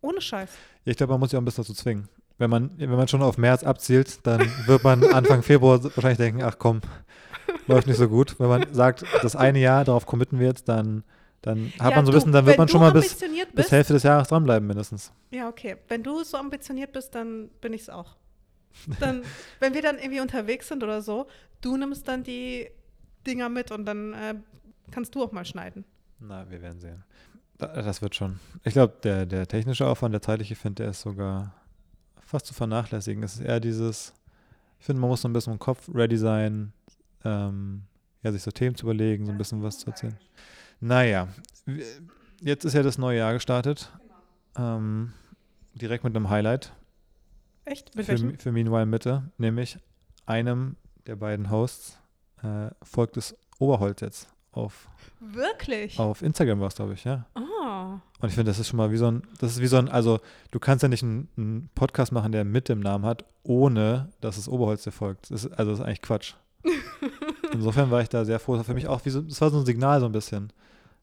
Ohne 0.02 0.20
Scheiß. 0.20 0.50
Ja, 0.84 0.90
ich 0.90 0.96
glaube, 0.96 1.12
man 1.12 1.20
muss 1.20 1.30
sich 1.30 1.36
auch 1.36 1.40
ein 1.42 1.44
bisschen 1.46 1.64
dazu 1.64 1.74
zwingen. 1.74 2.08
Wenn 2.42 2.50
man, 2.50 2.72
wenn 2.76 2.90
man 2.90 3.06
schon 3.06 3.22
auf 3.22 3.38
März 3.38 3.62
abzielt, 3.62 4.26
dann 4.26 4.40
wird 4.66 4.82
man 4.82 5.04
Anfang 5.04 5.42
Februar 5.44 5.80
wahrscheinlich 5.84 6.18
denken, 6.18 6.42
ach 6.42 6.56
komm, 6.58 6.80
läuft 7.68 7.86
nicht 7.86 7.98
so 7.98 8.08
gut. 8.08 8.40
Wenn 8.40 8.48
man 8.48 8.74
sagt, 8.74 9.04
das 9.22 9.36
eine 9.36 9.60
Jahr, 9.60 9.84
darauf 9.84 10.06
committen 10.06 10.40
wir 10.40 10.48
jetzt, 10.48 10.68
dann, 10.68 11.04
dann 11.40 11.72
hat 11.78 11.90
Ja, 11.90 11.96
man 11.98 12.04
so 12.04 12.10
du, 12.10 12.16
wissen, 12.18 12.32
dann 12.32 12.44
wird 12.44 12.58
man 12.58 12.66
schon 12.66 12.80
mal 12.80 12.90
bis, 12.90 13.12
ambitioniert 13.12 13.54
bis 13.54 13.54
bist, 13.54 13.70
Hälfte 13.70 13.92
des 13.92 14.02
Jahres 14.02 14.26
dranbleiben 14.26 14.66
mindestens. 14.66 15.12
Ja, 15.30 15.48
okay. 15.48 15.76
Wenn 15.86 16.02
du 16.02 16.24
so 16.24 16.36
ambitioniert 16.36 16.92
bist, 16.92 17.14
dann 17.14 17.48
bin 17.60 17.72
ich 17.74 17.82
es 17.82 17.90
auch. 17.90 18.16
Dann, 18.98 19.22
wenn 19.60 19.72
wir 19.74 19.82
dann 19.82 19.98
irgendwie 19.98 20.18
unterwegs 20.20 20.66
sind 20.66 20.82
oder 20.82 21.00
so, 21.00 21.28
du 21.60 21.76
nimmst 21.76 22.08
dann 22.08 22.24
die 22.24 22.68
Dinger 23.24 23.50
mit 23.50 23.70
und 23.70 23.84
dann 23.84 24.14
äh, 24.14 24.34
kannst 24.90 25.14
du 25.14 25.22
auch 25.22 25.30
mal 25.30 25.44
schneiden. 25.44 25.84
Na, 26.18 26.50
wir 26.50 26.60
werden 26.60 26.80
sehen. 26.80 27.04
Da, 27.58 27.68
das 27.68 28.02
wird 28.02 28.16
schon. 28.16 28.40
Ich 28.64 28.72
glaube, 28.72 28.94
der, 29.04 29.26
der 29.26 29.46
technische 29.46 29.86
Aufwand, 29.86 30.12
der 30.12 30.22
zeitliche, 30.22 30.56
finde 30.56 30.82
der 30.82 30.90
ist 30.90 31.02
sogar 31.02 31.54
fast 32.32 32.46
zu 32.46 32.54
vernachlässigen. 32.54 33.22
Es 33.22 33.34
ist 33.34 33.42
eher 33.42 33.60
dieses, 33.60 34.12
ich 34.80 34.86
finde, 34.86 35.00
man 35.00 35.10
muss 35.10 35.22
so 35.22 35.28
ein 35.28 35.32
bisschen 35.32 35.52
im 35.52 35.58
Kopf 35.58 35.88
ready 35.92 36.16
sein, 36.16 36.72
ähm, 37.24 37.82
ja, 38.22 38.32
sich 38.32 38.42
so 38.42 38.50
Themen 38.50 38.74
zu 38.74 38.86
überlegen, 38.86 39.26
so 39.26 39.32
ein 39.32 39.38
bisschen 39.38 39.62
was 39.62 39.78
zu 39.78 39.88
erzählen. 39.88 40.16
Naja, 40.80 41.28
jetzt 42.40 42.64
ist 42.64 42.72
ja 42.72 42.82
das 42.82 42.98
neue 42.98 43.18
Jahr 43.18 43.34
gestartet. 43.34 43.92
Ähm, 44.56 45.12
direkt 45.74 46.04
mit 46.04 46.14
einem 46.16 46.28
Highlight 46.28 46.72
Echt? 47.64 47.94
Mit 47.94 48.06
für, 48.06 48.18
für 48.38 48.52
Meanwhile 48.52 48.86
Mitte, 48.86 49.30
nämlich 49.38 49.78
einem 50.26 50.76
der 51.06 51.16
beiden 51.16 51.50
Hosts 51.50 51.98
äh, 52.42 52.70
folgt 52.82 53.16
es 53.16 53.36
Oberholz 53.58 54.00
jetzt 54.00 54.28
auf, 54.50 54.88
Wirklich? 55.20 55.98
auf 55.98 56.22
Instagram 56.22 56.60
war 56.60 56.68
es, 56.68 56.74
glaube 56.74 56.94
ich, 56.94 57.04
ja. 57.04 57.26
Oh. 57.34 57.61
Und 58.20 58.28
ich 58.28 58.34
finde, 58.34 58.50
das 58.50 58.58
ist 58.58 58.68
schon 58.68 58.76
mal 58.76 58.90
wie 58.92 58.96
so 58.96 59.10
ein, 59.10 59.22
das 59.38 59.52
ist 59.52 59.60
wie 59.60 59.66
so 59.66 59.76
ein, 59.76 59.88
also 59.88 60.20
du 60.50 60.58
kannst 60.58 60.82
ja 60.82 60.88
nicht 60.88 61.02
einen, 61.02 61.28
einen 61.36 61.70
Podcast 61.74 62.12
machen, 62.12 62.32
der 62.32 62.44
mit 62.44 62.68
dem 62.68 62.80
Namen 62.80 63.04
hat, 63.04 63.24
ohne 63.42 64.10
dass 64.20 64.36
es 64.36 64.48
Oberholz 64.48 64.84
dir 64.84 64.92
folgt. 64.92 65.30
Das 65.30 65.44
ist, 65.44 65.52
also 65.52 65.70
das 65.72 65.80
ist 65.80 65.84
eigentlich 65.86 66.02
Quatsch. 66.02 66.34
Insofern 67.52 67.90
war 67.90 68.00
ich 68.00 68.08
da 68.08 68.24
sehr 68.24 68.38
froh. 68.38 68.52
Das 68.52 68.60
war 68.60 68.64
für 68.66 68.74
mich 68.74 68.88
auch 68.88 69.04
wie 69.04 69.10
so, 69.10 69.20
das 69.20 69.40
war 69.40 69.50
so 69.50 69.58
ein 69.58 69.66
Signal 69.66 70.00
so 70.00 70.06
ein 70.06 70.12
bisschen, 70.12 70.52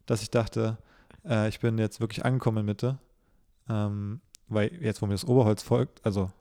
dass 0.06 0.22
ich 0.22 0.32
dachte, 0.32 0.78
äh, 1.28 1.50
ich 1.50 1.60
bin 1.60 1.78
jetzt 1.78 2.00
wirklich 2.00 2.26
angekommen 2.26 2.60
in 2.60 2.66
Mitte. 2.66 2.98
Ähm, 3.70 4.22
weil 4.48 4.72
jetzt, 4.82 5.02
wo 5.02 5.06
mir 5.06 5.14
das 5.14 5.26
Oberholz 5.28 5.62
folgt, 5.62 6.04
also 6.04 6.32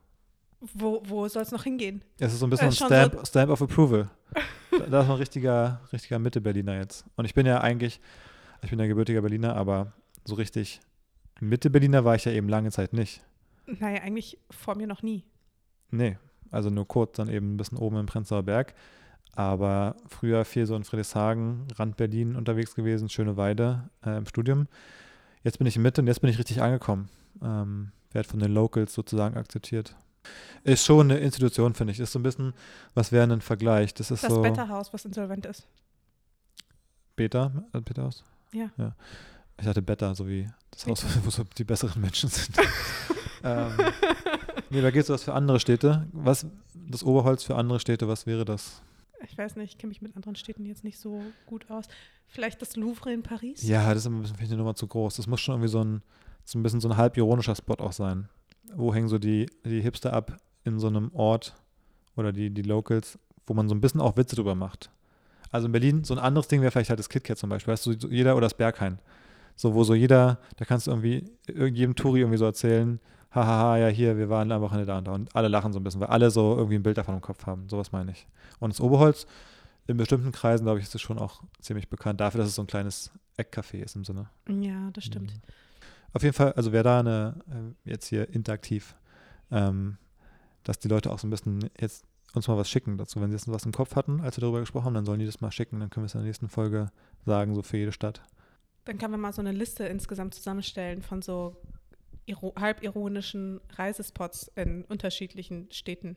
Wo, 0.61 1.03
wo 1.05 1.29
soll 1.29 1.43
es 1.43 1.53
noch 1.53 1.65
hingehen? 1.65 2.03
es 2.19 2.33
ist 2.33 2.39
so 2.41 2.47
ein 2.47 2.51
bisschen 2.51 2.69
Äh, 2.69 2.71
ein 2.71 2.73
Stamp, 3.11 3.27
Stamp 3.27 3.51
of 3.51 3.61
Approval. 3.63 4.09
da, 4.71 4.79
da 4.79 4.85
ist 4.85 4.91
man 5.09 5.17
ein 5.17 5.19
richtiger, 5.19 5.81
richtiger 5.93 6.19
Mitte-Berliner 6.19 6.77
jetzt. 6.77 7.05
Und 7.17 7.27
ich 7.27 7.35
bin 7.35 7.45
ja 7.47 7.61
eigentlich, 7.61 8.01
ich 8.63 8.71
bin 8.71 8.79
ja 8.79 8.87
gebürtiger 8.87 9.21
Berliner, 9.21 9.57
aber 9.57 9.93
so 10.29 10.35
richtig 10.35 10.81
Mitte-Berliner 11.41 12.05
war 12.05 12.15
ich 12.15 12.25
ja 12.25 12.33
eben 12.33 12.49
lange 12.49 12.71
Zeit 12.71 12.93
nicht. 12.93 13.25
Naja, 13.67 14.03
eigentlich 14.03 14.39
vor 14.51 14.77
mir 14.77 14.87
noch 14.87 15.03
nie. 15.03 15.25
Nee, 15.91 16.19
also 16.51 16.71
nur 16.71 16.87
kurz, 16.87 17.17
dann 17.17 17.29
eben 17.29 17.55
ein 17.55 17.57
bisschen 17.57 17.79
oben 17.79 17.97
im 17.97 18.07
Prenzlauer 18.07 18.43
Berg. 18.43 18.75
Aber 19.35 19.97
früher 20.09 20.45
viel 20.45 20.67
so 20.67 20.75
in 20.75 20.85
Friedrichshagen, 20.85 21.69
Rand 21.77 21.97
Berlin 21.97 22.35
unterwegs 22.35 22.75
gewesen, 22.75 23.09
schöne 23.09 23.37
Weide 23.37 23.89
äh, 24.05 24.17
im 24.17 24.27
Studium. 24.27 24.67
Jetzt 25.45 25.59
bin 25.59 25.67
ich 25.67 25.77
in 25.77 25.83
Mitte 25.83 26.01
und 26.01 26.09
jetzt 26.09 26.21
bin 26.21 26.31
ich 26.31 26.39
richtig 26.39 26.61
angekommen. 26.61 27.09
Ähm, 27.43 27.93
Werde 28.11 28.29
von 28.29 28.41
den 28.41 28.53
Locals 28.53 28.93
sozusagen 28.95 29.37
akzeptiert. 29.37 29.97
Ist 30.65 30.85
schon 30.85 31.11
eine 31.11 31.21
Institution, 31.21 31.75
finde 31.75 31.93
ich. 31.93 32.01
Ist 32.01 32.13
so 32.13 32.19
ein 32.19 32.23
bisschen, 32.25 32.53
was 32.95 33.13
wäre 33.13 33.31
ein 33.33 33.41
Vergleich? 33.41 33.95
Das 33.95 34.11
ist 34.11 34.25
Das 34.25 34.33
so. 34.33 34.43
Betterhaus, 34.43 34.93
was 34.93 35.05
insolvent 35.05 35.47
ist. 35.47 35.69
Beta? 37.17 37.65
Äh, 37.73 37.81
Beta 37.81 38.03
Haus? 38.03 38.25
Ja. 38.53 38.71
ja. 38.77 38.95
Ich 39.61 39.67
hatte 39.67 39.83
Beta, 39.83 40.15
so 40.15 40.27
wie 40.29 40.49
das 40.71 40.87
Haus, 40.87 41.05
wo 41.25 41.31
so 41.31 41.45
die 41.57 41.65
besseren 41.65 42.01
Menschen 42.01 42.29
sind. 42.29 42.57
ähm, 43.45 43.73
nee, 44.71 44.81
da 44.81 44.91
geht 44.91 45.03
es 45.03 45.09
was 45.09 45.25
für 45.25 45.35
andere 45.35 45.59
Städte. 45.61 46.07
Was, 46.13 46.47
das 46.75 47.03
Oberholz 47.03 47.43
für 47.43 47.57
andere 47.57 47.81
Städte, 47.81 48.07
was 48.09 48.27
wäre 48.27 48.45
das? 48.45 48.83
Ich 49.27 49.37
weiß 49.37 49.57
nicht, 49.57 49.73
ich 49.73 49.79
kenne 49.79 49.89
mich 49.89 50.01
mit 50.01 50.15
anderen 50.15 50.37
Städten 50.37 50.65
jetzt 50.65 50.85
nicht 50.85 50.99
so 50.99 51.23
gut 51.47 51.71
aus. 51.71 51.87
Vielleicht 52.29 52.63
das 52.63 52.77
Louvre 52.77 53.13
in 53.13 53.23
Paris? 53.23 53.63
Ja, 53.67 53.89
das 53.93 54.05
ist 54.05 54.07
ein 54.07 54.21
bisschen, 54.21 54.37
finde 54.37 54.45
ich, 54.45 54.51
eine 54.53 54.59
Nummer 54.59 54.75
zu 54.75 54.87
groß. 54.87 55.17
Das 55.17 55.27
muss 55.27 55.41
schon 55.41 55.55
irgendwie 55.55 55.71
so 55.71 55.83
ein, 55.83 56.03
so 56.45 56.59
ein 56.59 56.63
bisschen 56.63 56.81
so 56.81 56.89
ein 56.89 56.97
halb 56.97 57.17
ironischer 57.17 57.57
Spot 57.57 57.75
auch 57.79 57.93
sein. 57.93 58.29
Wo 58.75 58.95
hängen 58.95 59.09
so 59.09 59.19
die, 59.19 59.47
die 59.65 59.81
Hipster 59.81 60.13
ab 60.13 60.37
in 60.65 60.79
so 60.79 60.87
einem 60.87 61.11
Ort 61.15 61.55
oder 62.17 62.33
die, 62.33 62.51
die 62.51 62.63
Locals, 62.63 63.19
wo 63.47 63.55
man 63.55 63.69
so 63.69 63.75
ein 63.75 63.81
bisschen 63.81 64.01
auch 64.01 64.17
Witze 64.17 64.37
drüber 64.37 64.55
macht. 64.55 64.91
Also 65.51 65.67
in 65.67 65.73
Berlin, 65.73 66.05
so 66.05 66.15
ein 66.15 66.21
anderes 66.21 66.49
Ding 66.49 66.61
wäre 66.61 66.71
vielleicht 66.71 66.91
halt 66.91 66.99
das 66.99 67.09
KitKat 67.09 67.39
zum 67.39 67.49
Beispiel, 67.49 67.73
weißt 67.73 67.87
du, 67.87 67.93
jeder 68.09 68.37
oder 68.37 68.47
das 68.47 68.55
Berghain. 68.55 68.99
So, 69.59 69.75
wo 69.75 69.83
so 69.83 69.93
jeder, 69.93 70.39
da 70.57 70.65
kannst 70.65 70.87
du 70.87 70.93
irgendwie 70.93 71.25
irgendjedem 71.49 71.97
Touri 71.97 72.21
irgendwie 72.21 72.39
so 72.39 72.45
erzählen, 72.45 73.01
hahaha, 73.33 73.77
ja 73.79 73.89
hier, 73.89 74.17
wir 74.17 74.29
waren 74.29 74.53
am 74.53 74.63
Wochenende 74.63 74.87
da 74.87 74.99
und 74.99 75.09
da 75.09 75.13
und 75.13 75.35
alle 75.35 75.49
lachen 75.49 75.73
so 75.73 75.81
ein 75.81 75.83
bisschen, 75.83 76.01
weil 76.01 76.09
alle 76.09 76.31
so 76.31 76.57
irgendwie 76.57 76.77
ein 76.77 76.85
Bild 76.85 76.97
davon 76.97 77.17
im 77.17 77.21
Kopf 77.21 77.45
haben. 77.45 77.69
Sowas 77.69 77.91
meine 77.91 78.13
ich. 78.13 78.29
Und 78.61 78.73
das 78.73 78.81
Oberholz, 78.81 79.27
in 79.89 79.97
bestimmten 79.97 80.31
Kreisen, 80.31 80.63
glaube 80.63 80.79
ich, 80.79 80.85
ist 80.85 80.95
es 80.95 81.01
schon 81.01 81.19
auch 81.19 81.43
ziemlich 81.61 81.89
bekannt 81.89 82.21
dafür, 82.21 82.39
dass 82.39 82.49
es 82.49 82.55
so 82.55 82.63
ein 82.63 82.69
kleines 82.69 83.11
Eckcafé 83.37 83.83
ist 83.83 83.97
im 83.97 84.05
Sinne. 84.05 84.29
Ja, 84.49 84.91
das 84.93 85.05
stimmt. 85.05 85.33
Mhm. 85.33 85.41
Auf 86.13 86.23
jeden 86.23 86.35
Fall, 86.35 86.53
also 86.53 86.71
wäre 86.71 86.85
da 86.85 87.01
eine, 87.01 87.35
äh, 87.51 87.91
jetzt 87.91 88.07
hier 88.07 88.33
interaktiv, 88.33 88.95
ähm, 89.51 89.97
dass 90.63 90.79
die 90.79 90.89
Leute 90.89 91.11
auch 91.11 91.19
so 91.19 91.27
ein 91.27 91.31
bisschen 91.31 91.69
jetzt 91.81 92.05
uns 92.33 92.47
mal 92.47 92.57
was 92.57 92.71
schicken 92.71 92.97
dazu. 92.97 93.21
Wenn 93.21 93.31
sie 93.31 93.37
jetzt 93.37 93.51
was 93.51 93.67
im 93.67 93.73
Kopf 93.73 93.97
hatten, 93.97 94.21
als 94.21 94.37
wir 94.37 94.43
darüber 94.43 94.61
gesprochen 94.61 94.87
haben, 94.87 94.95
dann 94.95 95.05
sollen 95.05 95.19
die 95.19 95.27
das 95.27 95.41
mal 95.41 95.51
schicken, 95.51 95.81
dann 95.81 95.91
können 95.91 96.05
wir 96.05 96.07
es 96.07 96.15
in 96.15 96.21
der 96.21 96.27
nächsten 96.27 96.49
Folge 96.49 96.93
sagen, 97.27 97.57
so 97.57 97.63
für 97.63 97.79
jede 97.79 97.93
Stadt. 97.93 98.23
Dann 98.89 98.97
können 98.97 99.13
wir 99.13 99.19
mal 99.19 99.35
so 99.35 99.43
eine 99.43 99.53
Liste 99.53 99.85
insgesamt 99.85 100.35
zusammenstellen 100.35 101.03
von 101.03 101.21
so 101.21 101.55
iro 102.25 102.55
halbironischen 102.59 103.61
Reisespots 103.75 104.51
in 104.57 104.83
unterschiedlichen 104.87 105.71
Städten. 105.71 106.17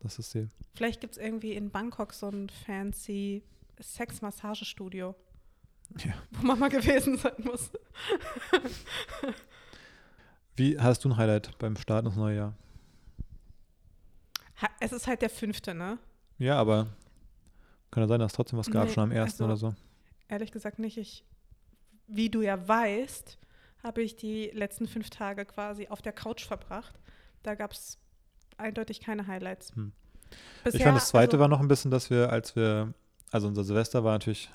Das 0.00 0.18
ist 0.18 0.32
Ziel. 0.32 0.48
Vielleicht 0.74 1.00
gibt 1.00 1.16
es 1.16 1.22
irgendwie 1.22 1.52
in 1.52 1.70
Bangkok 1.70 2.12
so 2.12 2.28
ein 2.28 2.48
fancy 2.50 3.44
Sex-Massagestudio, 3.80 5.14
Ja. 6.04 6.12
wo 6.32 6.44
man 6.46 6.58
mal 6.58 6.68
gewesen 6.70 7.16
sein 7.18 7.32
muss. 7.44 7.70
Wie 10.56 10.78
hast 10.78 11.04
du 11.04 11.08
ein 11.10 11.16
Highlight 11.16 11.56
beim 11.58 11.76
Start 11.76 12.04
ins 12.04 12.16
neue 12.16 12.36
Jahr? 12.36 12.54
Es 14.80 14.92
ist 14.92 15.06
halt 15.06 15.22
der 15.22 15.30
fünfte, 15.30 15.72
ne? 15.72 15.98
Ja, 16.38 16.58
aber 16.58 16.88
kann 17.92 18.02
ja 18.02 18.08
sein, 18.08 18.18
dass 18.20 18.32
es 18.32 18.36
trotzdem 18.36 18.58
was 18.58 18.70
gab, 18.70 18.88
Nee, 18.88 18.92
schon 18.94 19.04
am 19.04 19.12
ersten 19.12 19.44
also- 19.44 19.66
oder 19.66 19.74
so. 19.74 19.80
Ehrlich 20.28 20.52
gesagt 20.52 20.78
nicht. 20.78 20.96
Ich, 20.98 21.24
wie 22.06 22.30
du 22.30 22.42
ja 22.42 22.66
weißt, 22.66 23.38
habe 23.82 24.02
ich 24.02 24.16
die 24.16 24.50
letzten 24.52 24.86
fünf 24.86 25.10
Tage 25.10 25.44
quasi 25.44 25.88
auf 25.88 26.02
der 26.02 26.12
Couch 26.12 26.44
verbracht. 26.44 26.98
Da 27.42 27.54
gab 27.54 27.72
es 27.72 27.98
eindeutig 28.56 29.00
keine 29.00 29.26
Highlights. 29.26 29.74
Hm. 29.74 29.92
Bisher, 30.64 30.80
ich 30.80 30.84
fand, 30.84 30.96
das 30.96 31.08
zweite 31.08 31.32
also, 31.32 31.40
war 31.40 31.48
noch 31.48 31.60
ein 31.60 31.68
bisschen, 31.68 31.90
dass 31.90 32.10
wir, 32.10 32.30
als 32.30 32.56
wir, 32.56 32.94
also 33.30 33.48
unser 33.48 33.64
Silvester 33.64 34.04
war 34.04 34.12
natürlich 34.12 34.50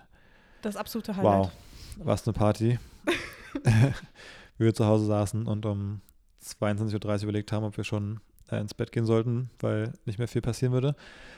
das 0.62 0.76
absolute 0.76 1.16
Highlight. 1.16 1.46
Wow, 1.46 1.52
was 1.98 2.28
eine 2.28 2.34
Party. 2.34 2.80
Wie 4.58 4.66
wir 4.66 4.74
zu 4.74 4.86
Hause 4.86 5.06
saßen 5.06 5.48
und 5.48 5.66
um 5.66 6.02
22.30 6.44 6.94
Uhr 7.18 7.24
überlegt 7.24 7.52
haben, 7.52 7.64
ob 7.64 7.78
wir 7.78 7.84
schon 7.84 8.20
äh, 8.52 8.60
ins 8.60 8.74
Bett 8.74 8.92
gehen 8.92 9.06
sollten, 9.06 9.50
weil 9.60 9.94
nicht 10.06 10.20
mehr 10.20 10.28
viel 10.28 10.42
passieren 10.42 10.74
würde. 10.74 10.96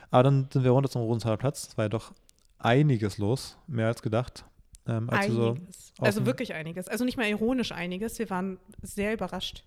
Aber 0.10 0.24
dann 0.24 0.48
sind 0.52 0.64
wir 0.64 0.72
runter 0.72 0.90
zum 0.90 1.04
Rosenthaler 1.04 1.38
Platz. 1.38 1.68
Es 1.70 1.78
war 1.78 1.86
ja 1.86 1.90
doch 1.90 2.14
einiges 2.58 3.18
los, 3.18 3.58
mehr 3.68 3.88
als 3.88 4.02
gedacht. 4.02 4.46
Ähm, 4.88 5.10
als 5.10 5.28
wir 5.28 5.34
so 5.36 5.50
Einiges. 5.52 5.94
Also 6.00 6.26
wirklich 6.26 6.54
einiges. 6.54 6.88
Also 6.88 7.06
nicht 7.06 7.18
mal 7.18 7.28
ironisch 7.28 7.72
einiges. 7.72 8.18
Wir 8.20 8.30
waren 8.30 8.58
sehr 8.82 9.14
überrascht. 9.14 9.64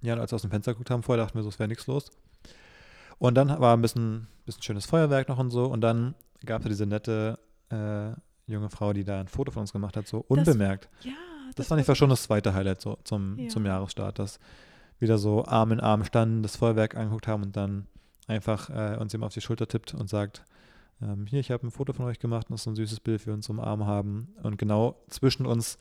Ja, 0.00 0.14
und 0.14 0.20
als 0.20 0.32
wir 0.32 0.36
aus 0.36 0.42
dem 0.42 0.50
Fenster 0.50 0.72
geguckt 0.72 0.90
haben, 0.90 1.02
vorher 1.02 1.24
dachten 1.24 1.38
wir 1.38 1.42
so, 1.42 1.48
es 1.50 1.58
wäre 1.58 1.68
nichts 1.68 1.86
los. 1.86 2.10
Und 3.18 3.34
dann 3.34 3.48
war 3.60 3.76
ein 3.76 3.82
bisschen, 3.82 4.26
bisschen 4.46 4.62
schönes 4.62 4.86
Feuerwerk 4.86 5.28
noch 5.28 5.38
und 5.38 5.50
so. 5.50 5.66
Und 5.66 5.80
dann 5.82 6.14
gab 6.44 6.62
es 6.62 6.68
diese 6.68 6.86
nette 6.86 7.38
äh, 7.70 8.10
junge 8.50 8.70
Frau, 8.70 8.92
die 8.92 9.04
da 9.04 9.20
ein 9.20 9.28
Foto 9.28 9.52
von 9.52 9.60
uns 9.60 9.72
gemacht 9.72 9.96
hat, 9.96 10.08
so 10.08 10.24
unbemerkt. 10.26 10.88
Ja, 11.02 11.12
Das, 11.54 11.68
fand 11.68 11.80
ich 11.80 11.86
war 11.88 11.94
schon 11.94 12.10
das 12.10 12.24
zweite 12.24 12.54
Highlight 12.54 12.80
so 12.80 12.98
zum, 13.04 13.38
Ja. 13.38 13.48
zum 13.48 13.64
Jahresstart, 13.64 14.18
dass 14.18 14.40
wieder 14.98 15.18
so 15.18 15.44
Arm 15.44 15.72
in 15.72 15.80
Arm 15.80 16.04
standen, 16.04 16.42
das 16.42 16.56
Feuerwerk 16.56 16.96
angeguckt 16.96 17.28
haben 17.28 17.42
und 17.44 17.56
dann 17.56 17.86
einfach 18.26 18.70
äh, 18.70 18.96
uns 18.98 19.12
jemand 19.12 19.28
auf 19.30 19.34
die 19.34 19.40
Schulter 19.40 19.68
tippt 19.68 19.94
und 19.94 20.08
sagt, 20.08 20.42
ähm, 21.02 21.26
hier, 21.26 21.40
ich 21.40 21.50
habe 21.50 21.66
ein 21.66 21.70
Foto 21.70 21.92
von 21.92 22.06
euch 22.06 22.18
gemacht 22.18 22.48
und 22.48 22.54
das 22.54 22.60
ist 22.60 22.64
so 22.64 22.70
ein 22.70 22.76
süßes 22.76 23.00
Bild, 23.00 23.26
wir 23.26 23.34
uns 23.34 23.48
umarmen 23.48 23.86
haben 23.86 24.34
und 24.42 24.56
genau 24.56 25.02
zwischen 25.08 25.46
uns 25.46 25.78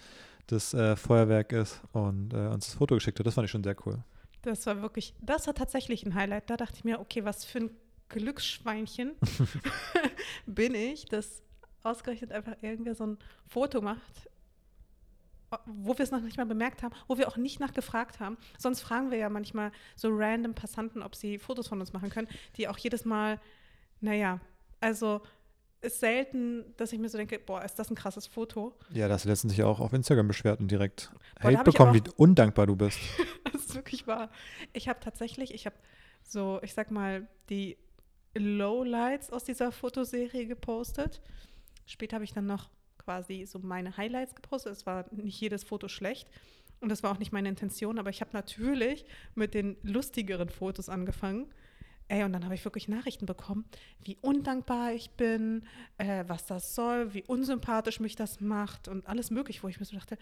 das 0.47 0.73
äh, 0.73 0.95
Feuerwerk 0.95 1.51
ist 1.53 1.81
und 1.93 2.33
äh, 2.33 2.47
uns 2.47 2.65
das 2.67 2.75
Foto 2.75 2.95
geschickt 2.95 3.19
hat. 3.19 3.25
Das 3.25 3.35
fand 3.35 3.45
ich 3.45 3.51
schon 3.51 3.63
sehr 3.63 3.75
cool. 3.85 4.03
Das 4.41 4.65
war 4.65 4.81
wirklich, 4.81 5.13
das 5.21 5.47
war 5.47 5.53
tatsächlich 5.53 6.05
ein 6.05 6.15
Highlight. 6.15 6.49
Da 6.49 6.57
dachte 6.57 6.75
ich 6.77 6.83
mir, 6.83 6.99
okay, 6.99 7.23
was 7.23 7.45
für 7.45 7.59
ein 7.59 7.69
Glücksschweinchen 8.09 9.11
bin 10.45 10.73
ich, 10.73 11.05
dass 11.05 11.43
ausgerechnet 11.83 12.31
einfach 12.31 12.55
irgendwer 12.61 12.95
so 12.95 13.05
ein 13.05 13.17
Foto 13.47 13.81
macht, 13.81 14.29
wo 15.65 15.97
wir 15.97 16.03
es 16.03 16.11
noch 16.11 16.21
nicht 16.21 16.37
mal 16.37 16.45
bemerkt 16.45 16.81
haben, 16.83 16.93
wo 17.07 17.17
wir 17.17 17.27
auch 17.27 17.37
nicht 17.37 17.59
nachgefragt 17.59 18.19
haben. 18.19 18.37
Sonst 18.57 18.81
fragen 18.81 19.11
wir 19.11 19.17
ja 19.17 19.29
manchmal 19.29 19.71
so 19.95 20.09
random 20.11 20.53
Passanten, 20.53 21.03
ob 21.03 21.15
sie 21.15 21.37
Fotos 21.37 21.67
von 21.67 21.79
uns 21.79 21.93
machen 21.93 22.09
können, 22.09 22.27
die 22.55 22.67
auch 22.67 22.77
jedes 22.77 23.03
Mal, 23.03 23.39
naja, 23.99 24.39
also 24.81 25.21
ist 25.81 25.99
selten, 25.99 26.75
dass 26.77 26.93
ich 26.93 26.99
mir 26.99 27.09
so 27.09 27.17
denke, 27.17 27.39
boah, 27.39 27.63
ist 27.63 27.75
das 27.79 27.89
ein 27.89 27.95
krasses 27.95 28.27
Foto. 28.27 28.77
Ja, 28.91 29.07
da 29.07 29.15
hast 29.15 29.25
du 29.25 29.29
letztens 29.29 29.53
sich 29.53 29.63
auch 29.63 29.79
auf 29.79 29.93
Instagram 29.93 30.27
beschwert 30.27 30.59
und 30.59 30.69
direkt 30.69 31.11
Boah, 31.41 31.51
Hate 31.51 31.63
bekommen, 31.63 31.93
wie 31.95 32.03
undankbar 32.17 32.67
du 32.67 32.75
bist. 32.75 32.99
Das 33.51 33.65
ist 33.65 33.75
wirklich 33.75 34.07
wahr. 34.07 34.31
Ich 34.73 34.89
habe 34.89 34.99
tatsächlich, 34.99 35.53
ich 35.53 35.65
habe 35.65 35.75
so, 36.23 36.59
ich 36.61 36.73
sag 36.73 36.91
mal, 36.91 37.27
die 37.49 37.77
Lowlights 38.33 39.31
aus 39.31 39.43
dieser 39.43 39.71
Fotoserie 39.71 40.45
gepostet. 40.45 41.21
Später 41.85 42.15
habe 42.15 42.25
ich 42.25 42.33
dann 42.33 42.47
noch 42.47 42.69
quasi 42.97 43.45
so 43.45 43.59
meine 43.59 43.97
Highlights 43.97 44.35
gepostet. 44.35 44.73
Es 44.73 44.85
war 44.85 45.05
nicht 45.11 45.39
jedes 45.39 45.63
Foto 45.63 45.87
schlecht 45.87 46.29
und 46.81 46.89
das 46.89 47.03
war 47.03 47.11
auch 47.11 47.19
nicht 47.19 47.31
meine 47.31 47.49
Intention, 47.49 47.99
aber 47.99 48.09
ich 48.09 48.21
habe 48.21 48.31
natürlich 48.33 49.05
mit 49.35 49.53
den 49.53 49.77
lustigeren 49.83 50.49
Fotos 50.49 50.89
angefangen. 50.89 51.51
Ey, 52.11 52.25
und 52.25 52.33
dann 52.33 52.43
habe 52.43 52.55
ich 52.55 52.65
wirklich 52.65 52.89
Nachrichten 52.89 53.25
bekommen, 53.25 53.63
wie 54.03 54.17
undankbar 54.19 54.91
ich 54.91 55.11
bin, 55.11 55.63
äh, 55.97 56.25
was 56.27 56.45
das 56.45 56.75
soll, 56.75 57.13
wie 57.13 57.23
unsympathisch 57.23 58.01
mich 58.01 58.17
das 58.17 58.41
macht 58.41 58.89
und 58.89 59.07
alles 59.07 59.31
möglich, 59.31 59.63
wo 59.63 59.69
ich 59.69 59.79
mir 59.79 59.85
so 59.85 59.95
dachte, 59.95 60.17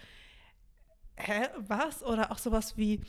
hä, 1.15 1.47
was? 1.57 2.03
Oder 2.03 2.31
auch 2.31 2.37
sowas 2.37 2.77
wie, 2.77 3.01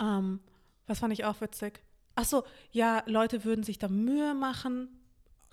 ähm, 0.00 0.40
was 0.88 0.98
fand 0.98 1.12
ich 1.12 1.24
auch 1.24 1.40
witzig? 1.40 1.84
Ach 2.16 2.24
so, 2.24 2.42
ja, 2.72 3.04
Leute 3.06 3.44
würden 3.44 3.62
sich 3.62 3.78
da 3.78 3.86
Mühe 3.86 4.34
machen. 4.34 4.88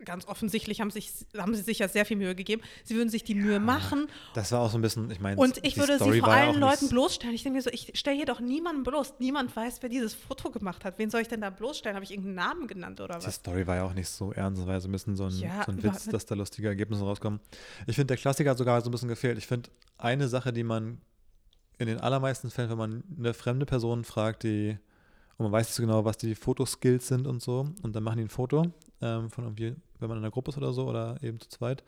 Ganz 0.06 0.28
offensichtlich 0.28 0.82
haben, 0.82 0.90
sich, 0.90 1.12
haben 1.38 1.54
sie 1.54 1.62
sich 1.62 1.80
ja 1.80 1.88
sehr 1.88 2.06
viel 2.06 2.18
Mühe 2.18 2.36
gegeben. 2.36 2.62
Sie 2.84 2.96
würden 2.96 3.10
sich 3.10 3.24
die 3.24 3.36
Mühe 3.36 3.60
machen 3.60 4.08
Das 4.34 4.52
war 4.52 4.62
auch 4.62 4.72
so 4.72 4.78
ein 4.78 4.82
bisschen, 4.82 5.12
ich 5.12 5.20
meine, 5.20 5.40
und 5.40 5.58
ich 5.64 5.76
die 5.76 5.80
würde 5.80 5.96
Story 5.96 6.14
sie 6.14 6.20
vor 6.20 6.30
ja 6.30 6.48
allen 6.48 6.60
Leuten 6.60 6.90
bloßstellen. 6.90 7.36
Ich 7.36 7.44
denke 7.44 7.58
mir 7.58 7.62
so, 7.62 7.70
ich 7.70 7.92
stelle 7.96 8.16
hier 8.16 8.26
doch 8.26 8.40
niemanden 8.40 8.84
bloß. 8.84 9.16
Niemand 9.20 9.56
weiß, 9.56 9.82
wer 9.82 9.90
dieses 9.90 10.14
Foto 10.14 10.50
gemacht 10.50 10.84
hat. 10.86 10.98
Wen 10.98 11.10
soll 11.10 11.22
ich 11.22 11.28
denn 11.28 11.42
da 11.42 11.50
bloßstellen? 11.50 11.96
Habe 11.96 12.04
ich 12.04 12.12
irgendeinen 12.12 12.36
Namen 12.36 12.68
genannt 12.68 13.00
oder 13.00 13.20
Die 13.20 13.26
was? 13.26 13.36
Story 13.36 13.66
war 13.68 13.76
ja 13.76 13.84
auch 13.84 13.94
nicht 13.94 14.10
so 14.10 14.32
ernst, 14.32 14.66
ja 14.66 14.80
so 14.80 14.88
ein 14.88 14.92
bisschen 14.92 15.16
so 15.16 15.26
ein, 15.26 15.38
Ja, 15.38 15.64
so 15.66 15.72
ein 15.72 15.84
Witz, 15.84 16.06
dass 16.06 16.26
da 16.26 16.36
lustige 16.36 16.68
Ergebnisse 16.68 17.04
rauskommen. 17.04 17.40
Ich 17.88 17.96
finde, 17.96 18.08
der 18.08 18.18
Klassiker 18.18 18.52
hat 18.52 18.58
sogar 18.58 18.82
so 18.82 18.90
ein 18.90 18.92
bisschen 18.92 19.10
gefehlt. 19.10 19.38
Ich 19.38 19.48
finde, 19.48 19.70
eine 19.98 20.28
Sache, 20.28 20.52
die 20.54 20.64
man 20.64 21.02
in 21.78 21.88
den 21.88 22.00
allermeisten 22.00 22.50
Fällen, 22.50 22.70
wenn 22.70 22.78
man 22.78 23.04
eine 23.18 23.34
fremde 23.34 23.66
Person 23.66 24.04
fragt, 24.04 24.44
die 24.44 24.78
und 25.38 25.46
man 25.46 25.54
weiß 25.54 25.68
nicht 25.68 25.76
so 25.76 25.82
genau, 25.82 26.06
was 26.06 26.18
die 26.18 26.36
Fotoskills 26.36 27.08
sind 27.08 27.26
und 27.26 27.42
so, 27.42 27.68
und 27.82 27.96
dann 27.96 28.04
machen 28.04 28.18
die 28.18 28.26
ein 28.26 28.30
Foto 28.30 28.72
ähm, 29.02 29.32
von 29.32 29.46
irgendwie, 29.46 29.76
wenn 30.02 30.10
man 30.10 30.18
in 30.18 30.24
einer 30.24 30.32
Gruppe 30.32 30.52
ist 30.52 30.58
oder 30.58 30.74
so 30.74 30.88
oder 30.88 31.18
eben 31.22 31.40
zu 31.40 31.50
zweit. 31.50 31.84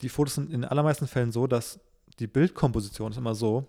Die 0.00 0.08
Fotos 0.08 0.34
sind 0.34 0.52
in 0.52 0.64
allermeisten 0.64 1.06
Fällen 1.06 1.30
so, 1.30 1.46
dass 1.46 1.78
die 2.18 2.26
Bildkomposition 2.26 3.12
ist 3.12 3.18
immer 3.18 3.34
so, 3.34 3.66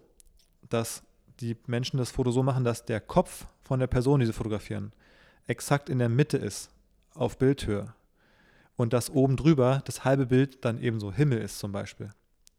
dass 0.70 1.04
die 1.40 1.58
Menschen 1.68 1.98
das 1.98 2.12
Foto 2.12 2.32
so 2.32 2.44
machen, 2.44 2.64
dass 2.64 2.86
der 2.86 3.02
Kopf 3.02 3.46
von 3.62 3.80
der 3.80 3.88
Person, 3.88 4.20
die 4.20 4.26
sie 4.26 4.34
fotografieren, 4.34 4.94
exakt 5.48 5.90
in 5.90 6.00
der 6.00 6.10
Mitte 6.10 6.38
ist, 6.38 6.70
auf 7.14 7.38
Bildhöhe. 7.38 7.94
Und 8.76 8.94
dass 8.94 9.12
oben 9.12 9.38
drüber 9.38 9.82
das 9.86 10.04
halbe 10.04 10.26
Bild 10.26 10.66
dann 10.66 10.82
eben 10.82 11.00
so 11.00 11.12
Himmel 11.12 11.40
ist 11.40 11.60
zum 11.60 11.72
Beispiel. 11.72 12.12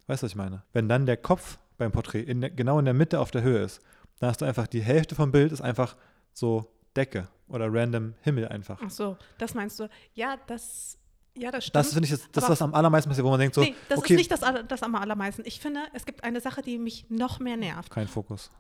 Weißt 0.07 0.23
du, 0.23 0.27
was 0.27 0.33
ich 0.33 0.37
meine? 0.37 0.63
Wenn 0.73 0.89
dann 0.89 1.07
der 1.07 1.17
Kopf 1.17 1.59
beim 1.77 1.91
Porträt 1.91 2.23
in 2.23 2.41
der, 2.41 2.51
genau 2.51 2.79
in 2.79 2.85
der 2.85 2.95
Mitte 2.95 3.19
auf 3.19 3.31
der 3.31 3.43
Höhe 3.43 3.63
ist, 3.63 3.81
dann 4.21 4.29
hast 4.29 4.41
du 4.41 4.45
einfach 4.45 4.69
die 4.69 4.83
Hälfte 4.83 5.15
vom 5.15 5.33
Bild 5.33 5.51
ist 5.51 5.61
einfach 5.61 5.97
so 6.33 6.71
Decke 6.95 7.29
oder 7.49 7.73
random 7.73 8.15
Himmel 8.23 8.49
einfach. 8.49 8.81
Ach 8.83 8.91
so, 8.91 9.17
das 9.39 9.55
meinst 9.55 9.79
du. 9.81 9.89
Ja, 10.15 10.37
das, 10.47 10.99
ja, 11.37 11.51
das 11.51 11.65
stimmt. 11.65 11.77
Das 11.77 11.93
finde 11.93 12.07
ich 12.07 12.11
das, 12.11 12.31
das 12.33 12.49
was 12.49 12.63
am 12.63 12.75
allermeisten 12.75 13.11
passiert, 13.11 13.27
wo 13.27 13.31
man 13.31 13.41
denkt 13.41 13.55
so, 13.55 13.63
nee, 13.63 13.75
das 13.89 13.99
okay, 13.99 14.15
ist 14.15 14.19
nicht 14.19 14.31
das, 14.31 14.41
das 14.69 14.83
am 14.83 14.95
allermeisten. 14.95 15.43
Ich 15.45 15.61
finde, 15.61 15.81
es 15.93 16.07
gibt 16.07 16.25
eine 16.25 16.41
Sache, 16.41 16.63
die 16.63 16.79
mich 16.79 17.07
noch 17.09 17.41
mehr 17.41 17.57
nervt. 17.57 17.91
kein 17.91 18.09
Fokus. 18.09 18.51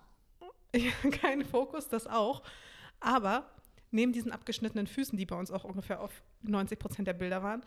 Kein 1.21 1.45
Fokus, 1.45 1.89
das 1.89 2.09
auch. 2.09 2.43
Aber 2.99 3.49
neben 3.93 4.13
diesen 4.13 4.33
abgeschnittenen 4.33 4.89
Füßen, 4.89 5.17
die 5.17 5.25
bei 5.25 5.37
uns 5.37 5.53
auch 5.53 5.63
ungefähr 5.63 6.01
auf 6.01 6.11
90 6.43 6.79
Prozent 6.79 7.07
der 7.07 7.13
Bilder 7.13 7.45
waren, 7.45 7.63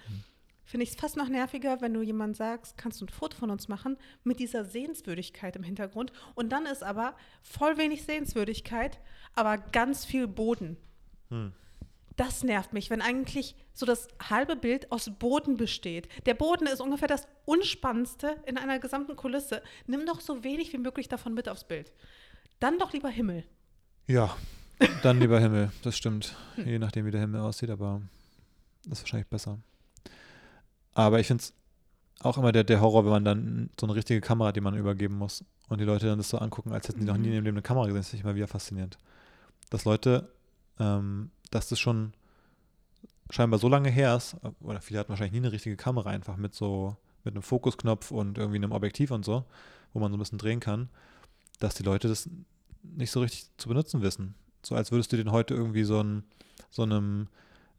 finde 0.66 0.84
ich 0.84 0.90
es 0.90 0.96
fast 0.98 1.16
noch 1.16 1.30
nerviger, 1.30 1.80
wenn 1.80 1.94
du 1.94 2.02
jemand 2.02 2.36
sagst, 2.36 2.78
kannst 2.78 3.00
du 3.00 3.06
ein 3.06 3.10
Foto 3.10 3.38
von 3.38 3.50
uns 3.50 3.70
machen 3.70 3.98
mit 4.24 4.40
dieser 4.40 4.66
Sehenswürdigkeit 4.66 5.56
im 5.56 5.64
Hintergrund. 5.64 6.12
Und 6.36 6.50
dann 6.50 6.66
ist 6.66 6.84
aber 6.84 7.16
voll 7.42 7.78
wenig 7.78 8.04
Sehenswürdigkeit, 8.04 9.00
aber 9.34 9.58
ganz 9.58 10.04
viel 10.04 10.28
Boden. 10.28 10.76
Hm. 11.30 11.54
Das 12.16 12.44
nervt 12.44 12.74
mich, 12.74 12.90
wenn 12.90 13.02
eigentlich 13.02 13.56
so 13.74 13.86
das 13.86 14.08
halbe 14.28 14.56
Bild 14.56 14.92
aus 14.92 15.12
Boden 15.20 15.56
besteht. 15.56 16.10
Der 16.26 16.34
Boden 16.34 16.66
ist 16.66 16.82
ungefähr 16.82 17.08
das 17.08 17.28
Unspannendste 17.46 18.36
in 18.48 18.58
einer 18.58 18.80
gesamten 18.80 19.16
Kulisse. 19.16 19.62
Nimm 19.86 20.06
doch 20.08 20.20
so 20.20 20.44
wenig 20.44 20.74
wie 20.74 20.80
möglich 20.80 21.08
davon 21.08 21.36
mit 21.36 21.48
aufs 21.48 21.64
Bild. 21.64 21.94
Dann 22.60 22.80
doch 22.80 22.92
lieber 22.92 23.10
Himmel. 23.10 23.44
Ja, 24.08 24.36
dann 25.04 25.20
lieber 25.20 25.40
Himmel, 25.40 25.72
das 25.84 25.96
stimmt. 25.96 26.36
Je 26.56 26.80
nachdem, 26.80 27.06
wie 27.06 27.12
der 27.12 27.22
Himmel 27.22 27.42
aussieht, 27.42 27.70
aber 27.70 28.02
das 28.84 29.00
ist 29.00 29.04
wahrscheinlich 29.04 29.28
besser. 29.28 29.60
Aber 30.94 31.20
ich 31.20 31.28
finde 31.28 31.44
es 31.44 31.54
auch 32.22 32.38
immer 32.40 32.52
der, 32.52 32.64
der 32.64 32.82
Horror, 32.82 33.06
wenn 33.06 33.12
man 33.12 33.26
dann 33.26 33.70
so 33.80 33.86
eine 33.86 33.94
richtige 33.94 34.22
Kamera, 34.22 34.52
die 34.52 34.62
man 34.62 34.76
übergeben 34.76 35.16
muss 35.16 35.46
und 35.70 35.80
die 35.80 35.86
Leute 35.86 36.08
dann 36.08 36.18
das 36.18 36.30
so 36.30 36.40
angucken, 36.40 36.74
als 36.74 36.88
hätten 36.88 37.02
die 37.02 37.06
noch 37.06 37.18
nie 37.18 37.28
in 37.28 37.34
ihrem 37.34 37.44
Leben 37.44 37.58
eine 37.58 37.62
Kamera 37.62 37.86
gesehen, 37.86 38.02
das 38.02 38.14
ich 38.14 38.22
immer 38.22 38.34
wieder 38.34 38.48
faszinierend. 38.48 38.98
Dass 39.70 39.86
Leute, 39.86 40.32
ähm, 40.80 41.32
dass 41.52 41.70
das 41.70 41.80
schon 41.80 42.14
scheinbar 43.30 43.60
so 43.60 43.68
lange 43.68 43.90
her 43.90 44.16
ist, 44.16 44.36
oder 44.62 44.82
viele 44.82 45.00
hatten 45.00 45.10
wahrscheinlich 45.10 45.34
nie 45.34 45.46
eine 45.46 45.52
richtige 45.52 45.76
Kamera 45.76 46.10
einfach 46.10 46.38
mit 46.38 46.54
so, 46.54 46.96
mit 47.24 47.34
einem 47.34 47.44
Fokusknopf 47.44 48.12
und 48.12 48.38
irgendwie 48.38 48.58
einem 48.58 48.72
Objektiv 48.72 49.12
und 49.12 49.26
so, 49.26 49.46
wo 49.94 50.00
man 50.00 50.12
so 50.12 50.18
ein 50.18 50.20
bisschen 50.20 50.38
drehen 50.38 50.60
kann, 50.60 50.90
dass 51.60 51.76
die 51.76 51.84
Leute 51.84 52.08
das 52.08 52.30
nicht 52.84 53.12
so 53.12 53.22
richtig 53.22 53.50
zu 53.58 53.68
benutzen 53.68 54.02
wissen. 54.02 54.36
So 54.64 54.76
als 54.76 54.92
würdest 54.92 55.12
du 55.12 55.18
den 55.18 55.32
heute 55.32 55.54
irgendwie 55.54 55.84
so, 55.84 56.02
ein, 56.02 56.24
so 56.70 56.84
einem 56.84 57.28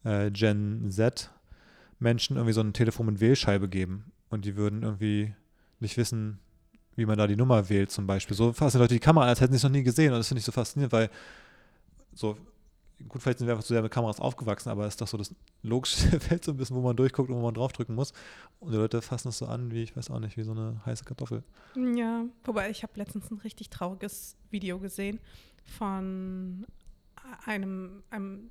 äh, 0.05 0.31
Gen 0.31 0.91
Z 0.91 1.31
Menschen 1.99 2.37
irgendwie 2.37 2.53
so 2.53 2.61
ein 2.61 2.73
Telefon 2.73 3.07
mit 3.07 3.21
Wählscheibe 3.21 3.69
geben 3.69 4.13
und 4.31 4.45
die 4.45 4.57
würden 4.57 4.83
irgendwie 4.83 5.35
nicht 5.81 5.97
wissen, 5.97 6.39
wie 6.97 7.07
man 7.07 7.19
da 7.19 7.27
die 7.27 7.37
Nummer 7.37 7.69
wählt 7.69 7.91
zum 7.91 8.07
Beispiel. 8.07 8.37
So 8.37 8.53
fassen 8.53 8.79
Leute 8.79 8.95
die 8.95 9.01
Kamera 9.01 9.27
als 9.27 9.41
hätten 9.41 9.53
sie 9.53 9.59
es 9.59 9.63
noch 9.63 9.71
nie 9.71 9.83
gesehen 9.83 10.13
und 10.13 10.19
das 10.19 10.29
finde 10.29 10.41
ich 10.41 10.45
so 10.45 10.53
faszinierend, 10.53 10.93
weil 10.93 11.11
so 12.15 12.37
gut, 13.07 13.23
vielleicht 13.23 13.39
sind 13.39 13.47
wir 13.47 13.53
einfach 13.55 13.65
zu 13.65 13.73
sehr 13.75 13.83
mit 13.83 13.93
Kameras 13.93 14.19
aufgewachsen, 14.21 14.71
aber 14.71 14.87
es 14.87 14.95
ist 14.95 15.01
doch 15.01 15.07
so 15.09 15.17
das 15.17 15.35
logische 15.63 15.97
Feld 16.21 16.45
so 16.45 16.53
ein 16.53 16.57
bisschen, 16.57 16.77
wo 16.77 16.81
man 16.81 16.97
durchguckt 16.97 17.31
und 17.31 17.37
wo 17.37 17.43
man 17.43 17.55
draufdrücken 17.55 17.95
muss. 17.95 18.13
Und 18.61 18.73
die 18.73 18.77
Leute 18.77 19.03
fassen 19.03 19.29
es 19.29 19.39
so 19.39 19.47
an, 19.47 19.71
wie 19.71 19.83
ich 19.83 19.97
weiß 19.97 20.11
auch 20.11 20.19
nicht, 20.21 20.37
wie 20.37 20.43
so 20.43 20.53
eine 20.53 20.81
heiße 20.85 21.05
Kartoffel. 21.05 21.43
Ja, 21.77 22.25
wobei 22.45 22.71
ich 22.71 22.83
habe 22.83 22.93
letztens 22.97 23.31
ein 23.31 23.39
richtig 23.39 23.71
trauriges 23.71 24.37
Video 24.51 24.79
gesehen 24.79 25.21
von 25.65 26.67
einem, 27.45 28.03
einem 28.11 28.51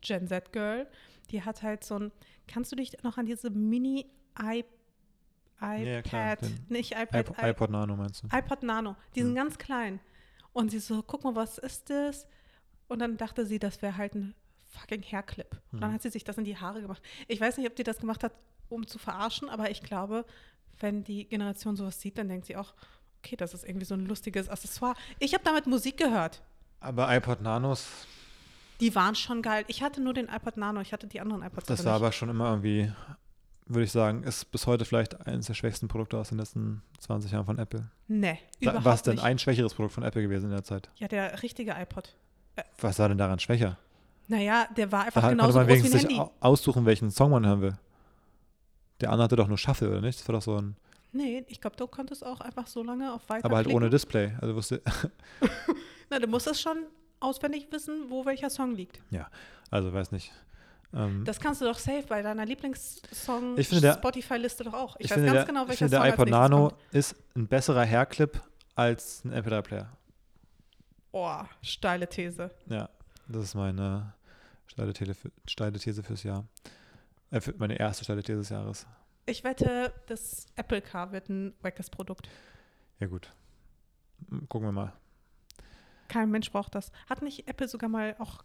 Gen 0.00 0.26
Z 0.28 0.52
Girl. 0.52 0.86
Die 1.30 1.42
hat 1.42 1.62
halt 1.62 1.84
so 1.84 1.98
ein, 1.98 2.12
kannst 2.46 2.72
du 2.72 2.76
dich 2.76 2.92
noch 3.02 3.18
an 3.18 3.26
diese 3.26 3.50
Mini 3.50 4.06
i 4.40 4.64
Ja, 5.60 6.02
klar, 6.02 6.32
iPad, 6.34 6.42
den 6.42 6.66
nicht 6.68 6.92
iPad, 6.92 7.28
iPod, 7.30 7.38
iPod 7.42 7.70
Nano 7.70 7.96
meinst 7.96 8.22
du? 8.22 8.28
iPod 8.36 8.62
Nano, 8.62 8.96
die 9.14 9.20
sind 9.22 9.30
Hm. 9.30 9.36
ganz 9.36 9.58
klein. 9.58 10.00
Und 10.52 10.70
sie 10.70 10.78
so, 10.78 11.02
guck 11.02 11.24
mal, 11.24 11.34
was 11.34 11.58
ist 11.58 11.90
das? 11.90 12.26
Und 12.88 12.98
dann 13.00 13.16
dachte 13.16 13.46
sie, 13.46 13.58
das 13.58 13.82
wäre 13.82 13.96
halt 13.96 14.14
ein 14.14 14.34
fucking 14.68 15.02
Hairclip. 15.02 15.50
Und 15.72 15.80
dann 15.80 15.90
Hm. 15.90 15.94
hat 15.94 16.02
sie 16.02 16.10
sich 16.10 16.24
das 16.24 16.38
in 16.38 16.44
die 16.44 16.56
Haare 16.56 16.80
gemacht. 16.82 17.02
Ich 17.28 17.40
weiß 17.40 17.56
nicht, 17.58 17.66
ob 17.68 17.76
die 17.76 17.82
das 17.84 17.98
gemacht 17.98 18.22
hat, 18.24 18.32
um 18.68 18.86
zu 18.86 18.98
verarschen, 18.98 19.48
aber 19.48 19.70
ich 19.70 19.82
glaube, 19.82 20.24
wenn 20.80 21.04
die 21.04 21.24
Generation 21.28 21.76
sowas 21.76 22.00
sieht, 22.00 22.18
dann 22.18 22.28
denkt 22.28 22.46
sie 22.46 22.56
auch, 22.56 22.74
okay, 23.24 23.36
das 23.36 23.54
ist 23.54 23.64
irgendwie 23.64 23.86
so 23.86 23.94
ein 23.94 24.06
lustiges 24.06 24.48
Accessoire. 24.48 24.94
Ich 25.18 25.34
habe 25.34 25.42
damit 25.44 25.66
Musik 25.66 25.96
gehört. 25.96 26.42
Aber 26.80 27.14
iPod 27.14 27.40
Nanos, 27.40 27.86
Die 28.80 28.94
waren 28.94 29.14
schon 29.14 29.40
geil. 29.40 29.64
Ich 29.68 29.82
hatte 29.82 30.02
nur 30.02 30.12
den 30.12 30.28
iPod 30.28 30.58
Nano, 30.58 30.80
ich 30.82 30.92
hatte 30.92 31.06
die 31.06 31.20
anderen 31.20 31.42
iPods 31.42 31.66
das 31.66 31.84
war 31.84 31.94
nicht. 31.94 32.02
aber 32.02 32.12
schon 32.12 32.28
immer 32.28 32.50
irgendwie, 32.50 32.92
würde 33.64 33.84
ich 33.84 33.90
sagen, 33.92 34.22
ist 34.22 34.52
bis 34.52 34.66
heute 34.66 34.84
vielleicht 34.84 35.26
eines 35.26 35.46
der 35.46 35.54
schwächsten 35.54 35.88
Produkte 35.88 36.18
aus 36.18 36.28
den 36.28 36.36
letzten 36.38 36.82
20 36.98 37.32
Jahren 37.32 37.46
von 37.46 37.58
Apple. 37.58 37.88
Nee, 38.06 38.38
Da, 38.60 38.70
überhaupt 38.70 38.84
was 38.84 39.02
denn 39.02 39.14
nicht. 39.14 39.24
ein 39.24 39.38
schwächeres 39.38 39.72
Produkt 39.74 39.94
von 39.94 40.02
Apple 40.04 40.20
gewesen 40.22 40.44
in 40.46 40.50
der 40.50 40.62
Zeit? 40.64 40.90
Ja, 40.96 41.08
der 41.08 41.42
richtige 41.42 41.72
iPod. 41.72 42.14
Was 42.80 42.98
war 42.98 43.08
denn 43.08 43.18
daran 43.18 43.38
schwächer? 43.38 43.76
Naja, 44.28 44.66
der 44.76 44.90
war 44.90 45.00
Da 45.00 45.06
einfach 45.06 45.20
konnte 45.22 45.36
genauso 45.36 45.58
man 45.58 45.66
groß 45.66 45.76
wie 45.76 45.78
ein 45.78 45.84
wenigstens 45.84 46.02
sich 46.10 46.18
Handy. 46.18 46.20
au- 46.20 46.32
aussuchen, 46.40 46.84
welchen 46.86 47.10
Song 47.10 47.30
man 47.30 47.46
hören 47.46 47.60
will. 47.60 47.78
Der 49.00 49.10
andere 49.10 49.24
hatte 49.24 49.36
doch 49.36 49.48
nur 49.48 49.58
Shuffle, 49.58 49.88
oder 49.90 50.00
nicht? 50.00 50.18
Das 50.20 50.28
war 50.28 50.34
doch 50.34 50.42
so 50.42 50.56
ein, 50.56 50.76
Nee, 51.12 51.44
ich 51.48 51.60
glaube, 51.60 51.76
du 51.76 51.86
konntest 51.86 52.24
auch 52.26 52.40
einfach 52.40 52.66
so 52.66 52.82
lange 52.82 53.12
auf 53.12 53.28
weiter 53.28 53.44
aber 53.46 53.56
halt 53.56 53.66
klicken. 53.66 53.82
ohne 53.82 53.90
Display. 53.90 54.32
Also 54.40 54.54
wusste, 54.54 54.82
Na, 56.10 56.18
du 56.18 56.26
musstest 56.26 56.60
schon 56.60 56.78
auswendig 57.20 57.68
wissen, 57.70 58.10
wo 58.10 58.24
welcher 58.26 58.50
Song 58.50 58.74
liegt. 58.74 59.00
also 59.70 59.92
weiß 59.92 60.12
nicht. 60.12 60.32
Ähm, 60.94 61.24
Das 61.24 61.40
kannst 61.40 61.60
du 61.60 61.64
doch 61.64 61.78
safe 61.78 62.04
bei 62.08 62.22
deiner 62.22 62.44
Lieblingssong 62.44 63.56
Ich 63.58 63.68
Spotify-Liste 63.68 64.64
doch 64.64 64.74
auch. 64.74 64.96
Ich, 64.98 65.06
ich 65.06 65.10
weiß 65.10 65.18
ganz 65.18 65.32
der, 65.32 65.44
genau, 65.44 65.62
ich 65.62 65.68
welcher 65.70 65.78
finde, 65.88 65.96
Song 65.96 66.04
der 66.04 66.14
iPod 66.14 66.28
Nano 66.30 66.68
kommt. 66.68 66.80
ist 66.94 67.16
ein 67.34 67.46
besserer 67.48 67.84
Hairclip 67.86 68.40
als 68.74 69.24
ein 69.24 69.32
MP3-Player. 69.32 69.88
Oh, 71.18 71.42
steile 71.62 72.06
These. 72.06 72.50
Ja, 72.66 72.90
das 73.26 73.44
ist 73.44 73.54
meine 73.54 74.12
steile, 74.66 74.92
Tele 74.92 75.16
steile 75.46 75.78
These 75.78 76.02
fürs 76.02 76.22
Jahr. 76.24 76.46
Äh, 77.30 77.40
für 77.40 77.54
meine 77.56 77.78
erste 77.78 78.04
steile 78.04 78.22
These 78.22 78.36
des 78.40 78.48
Jahres. 78.50 78.86
Ich 79.24 79.42
wette, 79.42 79.94
das 80.08 80.44
Apple 80.56 80.82
Car 80.82 81.12
wird 81.12 81.30
ein 81.30 81.54
wackes 81.62 81.88
Produkt. 81.88 82.28
Ja, 83.00 83.06
gut. 83.06 83.32
Gucken 84.50 84.68
wir 84.68 84.72
mal. 84.72 84.92
Kein 86.08 86.30
Mensch 86.30 86.52
braucht 86.52 86.74
das. 86.74 86.92
Hat 87.08 87.22
nicht 87.22 87.48
Apple 87.48 87.66
sogar 87.66 87.88
mal 87.88 88.14
auch. 88.18 88.44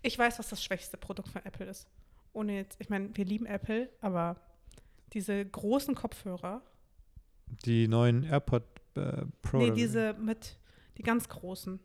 Ich 0.00 0.18
weiß, 0.18 0.38
was 0.38 0.48
das 0.48 0.64
schwächste 0.64 0.96
Produkt 0.96 1.28
von 1.28 1.44
Apple 1.44 1.66
ist. 1.66 1.86
Ohne 2.32 2.56
jetzt, 2.56 2.80
ich 2.80 2.88
meine, 2.88 3.14
wir 3.14 3.26
lieben 3.26 3.44
Apple, 3.44 3.90
aber 4.00 4.36
diese 5.12 5.44
großen 5.44 5.94
Kopfhörer, 5.94 6.62
Die 7.66 7.86
neuen 7.86 8.24
AirPod 8.24 8.62
äh, 8.94 9.26
Pro. 9.42 9.58
nee, 9.58 9.70
diese 9.72 10.14
mit, 10.14 10.56
die 10.98 11.02
ganz 11.02 11.28
großen, 11.28 11.80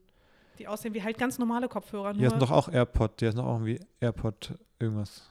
die 0.60 0.68
aussehen 0.68 0.94
wie 0.94 1.04
halt 1.04 1.18
ganz 1.18 1.38
normale 1.40 1.68
Kopfhörer. 1.68 2.14
Die 2.14 2.20
heißen 2.26 2.38
Nur, 2.38 2.48
doch 2.48 2.52
auch 2.54 2.70
AirPod. 2.70 3.20
Die 3.22 3.30
doch 3.32 3.44
auch 3.46 3.54
irgendwie 3.62 3.80
AirPod 4.00 4.56
irgendwas. 4.80 5.30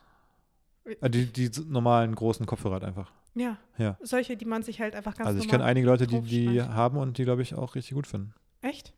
Äh, 0.85 1.09
die, 1.09 1.25
die 1.31 1.45
s- 1.45 1.63
normalen 1.65 2.15
großen 2.15 2.45
Kopfhörer 2.45 2.75
halt 2.75 2.83
einfach. 2.85 3.11
ja, 3.35 3.57
Ja. 3.77 3.97
solche, 4.01 4.37
die 4.37 4.45
man 4.45 4.63
sich 4.63 4.79
halt 4.79 4.95
einfach 4.95 5.15
ganz 5.15 5.27
also 5.27 5.39
ich 5.39 5.47
kenne 5.47 5.63
einige 5.63 5.85
Leute, 5.85 6.07
die 6.07 6.21
die 6.21 6.61
haben 6.61 6.97
und 6.97 7.17
die, 7.17 7.23
glaube 7.23 7.41
ich, 7.41 7.53
auch 7.55 7.75
richtig 7.75 7.93
gut 7.95 8.07
finden. 8.07 8.33
Echt? 8.61 8.93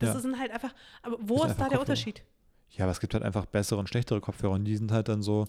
Das 0.00 0.14
Ja. 0.14 0.20
sind 0.20 0.38
halt 0.38 0.50
einfach. 0.50 0.74
Aber 1.02 1.16
wo 1.20 1.38
sind 1.38 1.50
ist 1.50 1.52
da 1.52 1.68
der 1.68 1.78
Kopfhörer. 1.78 1.80
Unterschied? 1.80 2.22
Ja, 2.70 2.84
aber 2.84 2.92
es 2.92 3.00
gibt 3.00 3.14
halt 3.14 3.22
einfach 3.24 3.46
bessere 3.46 3.78
und 3.80 3.88
schlechtere 3.88 4.20
Kopfhörer 4.20 4.52
und 4.52 4.64
die 4.64 4.76
sind 4.76 4.92
halt 4.92 5.08
dann 5.08 5.22
so, 5.22 5.46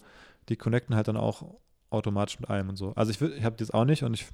die 0.50 0.56
connecten 0.56 0.96
halt 0.96 1.08
dann 1.08 1.18
auch 1.18 1.56
automatisch 1.90 2.40
mit 2.40 2.50
allem 2.50 2.70
und 2.70 2.76
so. 2.78 2.94
Also 2.96 3.12
ich, 3.12 3.22
ich 3.22 3.44
habe 3.44 3.56
das 3.58 3.72
auch 3.72 3.86
nicht 3.86 4.04
und 4.04 4.14
ich 4.14 4.26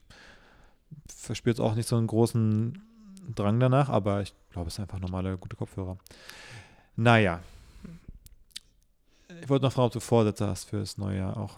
verspüre 1.09 1.51
jetzt 1.53 1.59
auch 1.59 1.75
nicht 1.75 1.87
so 1.87 1.97
einen 1.97 2.07
großen 2.07 2.81
Drang 3.35 3.59
danach, 3.59 3.89
aber 3.89 4.21
ich 4.21 4.33
glaube, 4.51 4.69
es 4.69 4.75
sind 4.75 4.83
einfach 4.83 4.99
normale, 4.99 5.37
gute 5.37 5.55
Kopfhörer. 5.55 5.97
Naja. 6.95 7.41
Ich 9.41 9.49
wollte 9.49 9.65
noch 9.65 9.73
fragen, 9.73 9.87
ob 9.87 9.93
du 9.93 9.99
Vorsätze 9.99 10.47
hast 10.47 10.65
für 10.65 10.79
das 10.79 10.97
neue 10.97 11.17
Jahr 11.17 11.37
auch. 11.37 11.57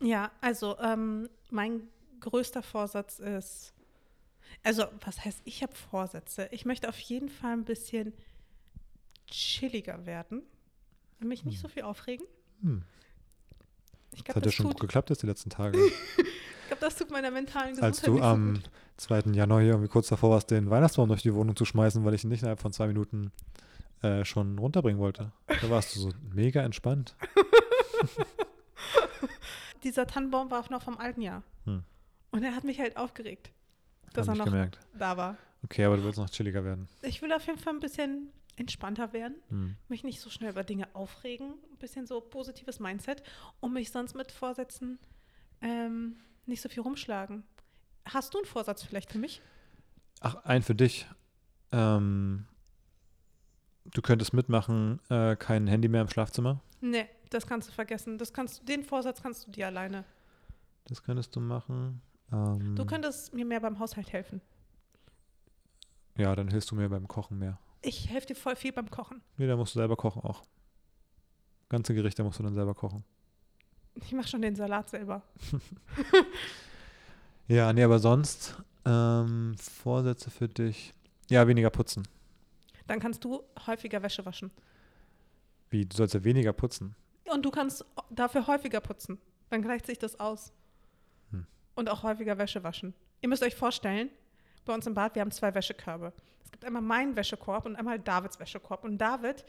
Ja, 0.00 0.30
also 0.40 0.78
ähm, 0.78 1.28
mein 1.50 1.82
größter 2.20 2.62
Vorsatz 2.62 3.18
ist, 3.18 3.72
also 4.62 4.84
was 5.04 5.24
heißt, 5.24 5.40
ich 5.44 5.62
habe 5.62 5.74
Vorsätze. 5.74 6.48
Ich 6.52 6.66
möchte 6.66 6.88
auf 6.88 6.98
jeden 6.98 7.28
Fall 7.28 7.52
ein 7.52 7.64
bisschen 7.64 8.12
chilliger 9.26 10.06
werden, 10.06 10.42
mich 11.18 11.44
nicht 11.44 11.60
so 11.60 11.68
viel 11.68 11.82
aufregen. 11.82 12.26
Hm. 12.60 12.82
Ich 14.16 14.24
Das 14.24 14.34
glaube, 14.34 14.36
hat 14.36 14.44
ja 14.44 14.48
das, 14.48 14.54
schon 14.54 14.66
tut, 14.66 14.72
gut 14.74 14.80
geklappt 14.82 15.10
jetzt 15.10 15.22
die 15.22 15.26
letzten 15.26 15.50
Tage. 15.50 15.78
ich 15.78 15.92
glaub, 16.68 16.80
das 16.80 16.96
tut 16.96 17.10
meiner 17.10 17.30
mentalen 17.30 17.70
Gesundheit 17.70 17.88
Als 17.94 18.00
du 18.02 18.16
so 18.16 18.22
am 18.22 18.54
gut. 18.54 18.70
2. 18.96 19.20
Januar 19.32 19.60
hier 19.60 19.70
irgendwie 19.70 19.88
kurz 19.88 20.08
davor 20.08 20.30
warst, 20.30 20.50
den 20.50 20.68
Weihnachtsbaum 20.70 21.08
durch 21.08 21.22
die 21.22 21.34
Wohnung 21.34 21.54
zu 21.54 21.64
schmeißen, 21.64 22.04
weil 22.04 22.14
ich 22.14 22.24
ihn 22.24 22.30
nicht 22.30 22.40
innerhalb 22.42 22.60
von 22.60 22.72
zwei 22.72 22.86
Minuten 22.88 23.30
äh, 24.02 24.24
schon 24.24 24.58
runterbringen 24.58 25.00
wollte. 25.00 25.32
Da 25.46 25.70
warst 25.70 25.94
du 25.94 26.00
so 26.00 26.10
mega 26.34 26.62
entspannt. 26.62 27.14
Dieser 29.84 30.06
Tannenbaum 30.06 30.50
war 30.50 30.60
auch 30.60 30.70
noch 30.70 30.82
vom 30.82 30.98
alten 30.98 31.20
Jahr. 31.22 31.42
Hm. 31.64 31.82
Und 32.30 32.42
er 32.42 32.54
hat 32.56 32.64
mich 32.64 32.80
halt 32.80 32.96
aufgeregt, 32.96 33.50
dass 34.14 34.26
Hab 34.28 34.34
er 34.34 34.38
noch 34.38 34.44
gemerkt. 34.46 34.78
da 34.98 35.16
war. 35.16 35.36
Okay, 35.64 35.84
aber 35.84 35.96
du 35.96 36.04
willst 36.04 36.18
noch 36.18 36.30
chilliger 36.30 36.64
werden. 36.64 36.88
Ich 37.02 37.22
will 37.22 37.32
auf 37.32 37.46
jeden 37.46 37.58
Fall 37.58 37.74
ein 37.74 37.80
bisschen 37.80 38.30
entspannter 38.56 39.12
werden, 39.12 39.36
Hm. 39.48 39.76
mich 39.88 40.02
nicht 40.04 40.20
so 40.20 40.30
schnell 40.30 40.50
über 40.50 40.64
Dinge 40.64 40.88
aufregen, 40.94 41.54
ein 41.72 41.76
bisschen 41.78 42.06
so 42.06 42.20
positives 42.20 42.80
Mindset 42.80 43.22
und 43.60 43.72
mich 43.72 43.90
sonst 43.90 44.14
mit 44.14 44.32
Vorsätzen 44.32 44.98
ähm, 45.62 46.16
nicht 46.46 46.62
so 46.62 46.68
viel 46.68 46.82
rumschlagen. 46.82 47.42
Hast 48.06 48.32
du 48.34 48.38
einen 48.38 48.46
Vorsatz 48.46 48.82
vielleicht 48.82 49.10
für 49.12 49.18
mich? 49.18 49.42
Ach, 50.20 50.36
ein 50.44 50.62
für 50.62 50.74
dich. 50.74 51.06
Ähm, 51.72 52.46
du 53.84 54.00
könntest 54.02 54.32
mitmachen, 54.32 55.00
äh, 55.10 55.36
kein 55.36 55.66
Handy 55.66 55.88
mehr 55.88 56.02
im 56.02 56.08
Schlafzimmer. 56.08 56.60
Nee, 56.80 57.06
das 57.30 57.46
kannst 57.46 57.68
du 57.68 57.72
vergessen. 57.72 58.16
Das 58.18 58.32
kannst, 58.32 58.66
den 58.68 58.84
Vorsatz 58.84 59.20
kannst 59.22 59.46
du 59.46 59.50
dir 59.50 59.66
alleine. 59.66 60.04
Das 60.84 61.02
könntest 61.02 61.34
du 61.34 61.40
machen. 61.40 62.00
Ähm, 62.32 62.76
Du 62.76 62.84
könntest 62.86 63.34
mir 63.34 63.44
mehr 63.44 63.60
beim 63.60 63.78
Haushalt 63.78 64.12
helfen. 64.12 64.40
ja, 66.16 66.34
dann 66.34 66.48
hilfst 66.48 66.70
du 66.70 66.76
mir 66.76 66.88
beim 66.88 67.08
Kochen 67.08 67.38
mehr. 67.38 67.58
Ich 67.86 68.10
helfe 68.10 68.26
dir 68.26 68.34
voll 68.34 68.56
viel 68.56 68.72
beim 68.72 68.90
Kochen. 68.90 69.22
Nee, 69.36 69.46
dann 69.46 69.58
musst 69.58 69.76
du 69.76 69.78
selber 69.78 69.96
kochen 69.96 70.20
auch. 70.22 70.42
Ganze 71.68 71.94
Gerichte 71.94 72.24
musst 72.24 72.40
du 72.40 72.42
dann 72.42 72.54
selber 72.54 72.74
kochen. 72.74 73.04
Ich 73.94 74.12
mache 74.12 74.26
schon 74.26 74.42
den 74.42 74.56
Salat 74.56 74.90
selber. 74.90 75.22
Ja, 77.48 77.72
nee, 77.72 77.84
aber 77.84 78.00
sonst 78.00 78.56
ähm, 78.84 79.54
Vorsätze 79.60 80.32
für 80.32 80.48
dich. 80.48 80.92
Ja, 81.30 81.46
weniger 81.46 81.70
putzen. 81.70 82.08
Dann 82.88 82.98
kannst 82.98 83.22
du 83.24 83.40
häufiger 83.66 84.02
Wäsche 84.02 84.26
waschen. 84.26 84.50
Wie, 85.70 85.86
du 85.86 85.96
sollst 85.96 86.14
ja 86.14 86.24
weniger 86.24 86.52
putzen. 86.52 86.96
Und 87.32 87.44
du 87.44 87.52
kannst 87.52 87.84
dafür 88.10 88.48
häufiger 88.48 88.80
putzen. 88.80 89.18
Dann 89.50 89.62
gleicht 89.62 89.86
sich 89.86 89.98
das 89.98 90.18
aus. 90.18 90.52
Hm. 91.30 91.46
Und 91.76 91.88
auch 91.88 92.02
häufiger 92.02 92.36
Wäsche 92.36 92.64
waschen. 92.64 92.94
Ihr 93.20 93.28
müsst 93.28 93.44
euch 93.44 93.54
vorstellen, 93.54 94.10
bei 94.66 94.74
uns 94.74 94.86
im 94.86 94.94
Bad, 94.94 95.14
wir 95.14 95.22
haben 95.22 95.30
zwei 95.30 95.54
Wäschekörbe. 95.54 96.12
Es 96.44 96.52
gibt 96.52 96.64
einmal 96.64 96.82
meinen 96.82 97.16
Wäschekorb 97.16 97.66
und 97.66 97.76
einmal 97.76 97.98
Davids 97.98 98.38
Wäschekorb. 98.38 98.84
Und 98.84 98.98
David, 98.98 99.44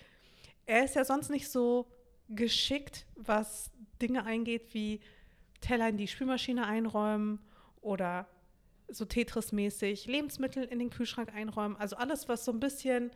er 0.66 0.86
ist 0.86 0.96
ja 0.96 1.04
sonst 1.04 1.30
nicht 1.30 1.50
so 1.50 1.88
geschickt, 2.30 3.06
was 3.16 3.72
Dinge 4.02 4.26
eingeht, 4.26 4.74
wie 4.74 5.02
Teller 5.62 5.90
in 5.90 5.98
die 5.98 6.08
Spülmaschine 6.08 6.66
einräumen 6.66 7.40
oder 7.82 8.28
so 8.90 9.06
Tetris-mäßig 9.06 10.08
Lebensmittel 10.08 10.64
in 10.64 10.80
den 10.80 10.90
Kühlschrank 10.90 11.34
einräumen. 11.34 11.76
Also 11.78 11.96
alles, 11.98 12.30
was 12.30 12.46
so 12.46 12.52
ein 12.52 12.60
bisschen 12.60 13.12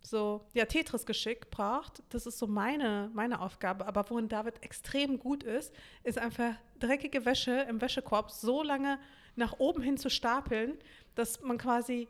so, 0.00 0.46
ja, 0.54 0.64
Tetris-Geschick 0.64 1.50
braucht, 1.50 2.02
das 2.10 2.26
ist 2.26 2.38
so 2.38 2.46
meine, 2.46 3.10
meine 3.14 3.40
Aufgabe. 3.40 3.86
Aber 3.86 4.08
worin 4.10 4.28
David 4.28 4.62
extrem 4.62 5.18
gut 5.18 5.42
ist, 5.42 5.74
ist 6.04 6.18
einfach 6.18 6.54
dreckige 6.78 7.24
Wäsche 7.24 7.66
im 7.68 7.80
Wäschekorb 7.80 8.30
so 8.30 8.62
lange 8.62 8.98
nach 9.38 9.58
oben 9.58 9.82
hin 9.82 9.96
zu 9.96 10.10
stapeln, 10.10 10.74
dass 11.14 11.40
man 11.40 11.58
quasi, 11.58 12.08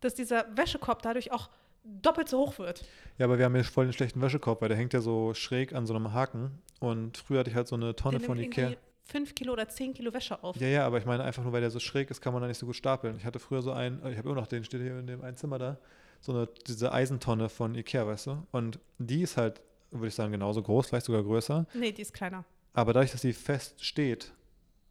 dass 0.00 0.14
dieser 0.14 0.46
Wäschekorb 0.56 1.02
dadurch 1.02 1.32
auch 1.32 1.48
doppelt 1.84 2.28
so 2.28 2.38
hoch 2.38 2.58
wird. 2.58 2.84
Ja, 3.16 3.26
aber 3.26 3.38
wir 3.38 3.44
haben 3.46 3.54
hier 3.54 3.64
voll 3.64 3.86
den 3.86 3.92
schlechten 3.92 4.20
Wäschekorb, 4.20 4.60
weil 4.60 4.68
der 4.68 4.76
hängt 4.76 4.92
ja 4.92 5.00
so 5.00 5.34
schräg 5.34 5.72
an 5.74 5.86
so 5.86 5.94
einem 5.94 6.12
Haken. 6.12 6.58
Und 6.80 7.16
früher 7.18 7.40
hatte 7.40 7.50
ich 7.50 7.56
halt 7.56 7.66
so 7.66 7.76
eine 7.76 7.96
Tonne 7.96 8.18
Der 8.18 8.26
von 8.26 8.38
Ikea. 8.38 8.64
irgendwie 8.64 8.78
fünf 9.04 9.34
Kilo 9.34 9.54
oder 9.54 9.68
zehn 9.68 9.94
Kilo 9.94 10.12
Wäsche 10.12 10.42
auf. 10.44 10.56
Ja, 10.56 10.68
ja, 10.68 10.86
aber 10.86 10.98
ich 10.98 11.06
meine 11.06 11.24
einfach 11.24 11.42
nur, 11.42 11.52
weil 11.52 11.62
der 11.62 11.70
so 11.70 11.80
schräg 11.80 12.10
ist, 12.10 12.20
kann 12.20 12.32
man 12.34 12.42
da 12.42 12.48
nicht 12.48 12.58
so 12.58 12.66
gut 12.66 12.76
stapeln. 12.76 13.16
Ich 13.16 13.24
hatte 13.24 13.38
früher 13.38 13.62
so 13.62 13.72
einen, 13.72 13.98
ich 14.06 14.18
habe 14.18 14.28
immer 14.28 14.34
noch 14.40 14.46
den, 14.46 14.64
steht 14.64 14.82
hier 14.82 14.98
in 14.98 15.06
dem 15.06 15.22
einen 15.22 15.36
Zimmer 15.36 15.58
da, 15.58 15.78
so 16.20 16.32
eine, 16.32 16.48
diese 16.66 16.92
Eisentonne 16.92 17.48
von 17.48 17.74
Ikea, 17.74 18.06
weißt 18.06 18.26
du? 18.26 18.46
Und 18.52 18.78
die 18.98 19.22
ist 19.22 19.36
halt, 19.38 19.62
würde 19.90 20.08
ich 20.08 20.14
sagen, 20.14 20.32
genauso 20.32 20.62
groß, 20.62 20.88
vielleicht 20.88 21.06
sogar 21.06 21.22
größer. 21.22 21.66
Nee, 21.72 21.92
die 21.92 22.02
ist 22.02 22.12
kleiner. 22.12 22.44
Aber 22.74 22.92
dadurch, 22.92 23.12
dass 23.12 23.22
die 23.22 23.32
fest 23.32 23.82
steht 23.84 24.32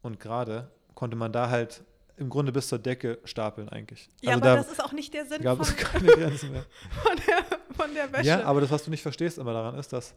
und 0.01 0.19
gerade, 0.19 0.71
konnte 0.97 1.15
man 1.15 1.31
da 1.31 1.51
halt 1.51 1.83
im 2.15 2.27
Grunde 2.27 2.51
bis 2.51 2.69
zur 2.69 2.79
Decke 2.79 3.19
stapeln 3.23 3.69
eigentlich. 3.69 4.10
Ja, 4.21 4.31
also 4.31 4.41
aber 4.41 4.49
da 4.49 4.55
das 4.55 4.71
ist 4.71 4.83
auch 4.83 4.93
nicht 4.93 5.13
der 5.13 5.27
Sinn 5.27 5.43
gab 5.43 5.57
von, 5.57 5.67
es 5.67 5.77
keine 5.77 6.07
Grenzen 6.07 6.51
mehr. 6.51 6.65
von, 7.03 7.15
der, 7.27 7.75
von 7.75 7.93
der 7.93 8.12
Wäsche. 8.12 8.27
Ja, 8.27 8.43
aber 8.45 8.62
das, 8.62 8.71
was 8.71 8.83
du 8.83 8.89
nicht 8.89 9.03
verstehst 9.03 9.38
immer 9.38 9.53
daran, 9.53 9.77
ist, 9.77 9.93
dass 9.93 10.15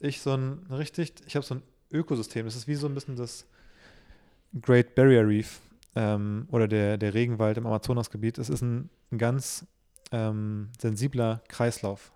ich 0.00 0.20
so 0.20 0.34
ein 0.34 0.66
richtig, 0.70 1.14
ich 1.24 1.36
habe 1.36 1.46
so 1.46 1.54
ein 1.54 1.62
Ökosystem. 1.92 2.46
Das 2.46 2.56
ist 2.56 2.66
wie 2.66 2.74
so 2.74 2.88
ein 2.88 2.94
bisschen 2.94 3.14
das 3.14 3.46
Great 4.60 4.96
Barrier 4.96 5.24
Reef 5.24 5.60
ähm, 5.94 6.48
oder 6.50 6.66
der, 6.66 6.98
der 6.98 7.14
Regenwald 7.14 7.56
im 7.56 7.66
Amazonasgebiet. 7.66 8.38
Es 8.38 8.48
ist 8.48 8.62
ein, 8.62 8.90
ein 9.12 9.18
ganz 9.18 9.66
ähm, 10.10 10.70
sensibler 10.80 11.42
Kreislauf. 11.46 12.12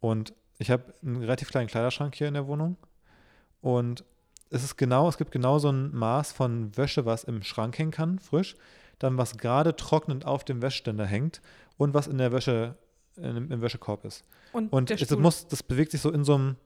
Und 0.00 0.34
ich 0.58 0.70
habe 0.70 0.92
einen 1.02 1.16
relativ 1.16 1.48
kleinen 1.50 1.68
Kleiderschrank 1.68 2.14
hier 2.14 2.28
in 2.28 2.34
der 2.34 2.46
Wohnung. 2.46 2.76
Und 3.62 4.04
es 4.50 4.64
ist 4.64 4.76
genau, 4.76 5.08
es 5.08 5.16
gibt 5.16 5.30
genau 5.30 5.58
so 5.58 5.70
ein 5.70 5.94
Maß 5.94 6.32
von 6.32 6.76
Wäsche, 6.76 7.06
was 7.06 7.24
im 7.24 7.42
Schrank 7.42 7.78
hängen 7.78 7.92
kann, 7.92 8.18
frisch, 8.18 8.56
dann 8.98 9.16
was 9.16 9.38
gerade 9.38 9.76
trocknend 9.76 10.26
auf 10.26 10.44
dem 10.44 10.60
Wäscheständer 10.60 11.06
hängt 11.06 11.40
und 11.76 11.94
was 11.94 12.06
in 12.06 12.18
der 12.18 12.32
Wäsche, 12.32 12.74
in, 13.16 13.50
im 13.50 13.62
Wäschekorb 13.62 14.04
ist. 14.04 14.24
und, 14.52 14.72
Und 14.72 14.90
es 14.90 15.10
muss, 15.10 15.46
das 15.46 15.62
bewegt 15.62 15.92
sich 15.92 16.00
so 16.00 16.10
in 16.10 16.24
so 16.24 16.34
einem 16.34 16.56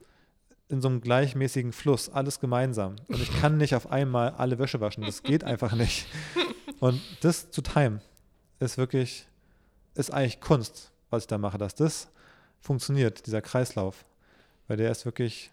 in 0.69 0.81
so 0.81 0.89
einem 0.89 1.03
gleichmäßigen 1.03 1.73
Fluss, 1.73 2.09
alles 2.09 2.41
gemeinsam. 2.41 2.97
Und 3.09 3.21
ich 3.21 3.31
kann 3.41 3.59
nicht 3.59 3.75
auf 3.75 3.91
einmal 3.91 4.31
alle 4.31 4.59
Wäsche 4.59 4.81
waschen. 4.81 5.05
Das 5.05 5.23
geht 5.23 5.45
einfach 5.45 5.75
nicht. 5.75 6.07
Und 6.81 7.01
das 7.21 7.51
zu 7.51 7.61
timen 7.61 8.01
ist 8.61 8.79
wirklich, 8.79 9.27
ist 9.95 10.13
eigentlich 10.13 10.41
Kunst, 10.41 10.91
was 11.11 11.25
ich 11.25 11.27
da 11.27 11.37
mache, 11.37 11.59
dass 11.59 11.75
das 11.75 12.09
funktioniert, 12.61 13.27
dieser 13.27 13.43
Kreislauf. 13.43 14.05
Weil 14.67 14.79
der 14.79 14.91
ist 14.91 15.05
wirklich 15.05 15.53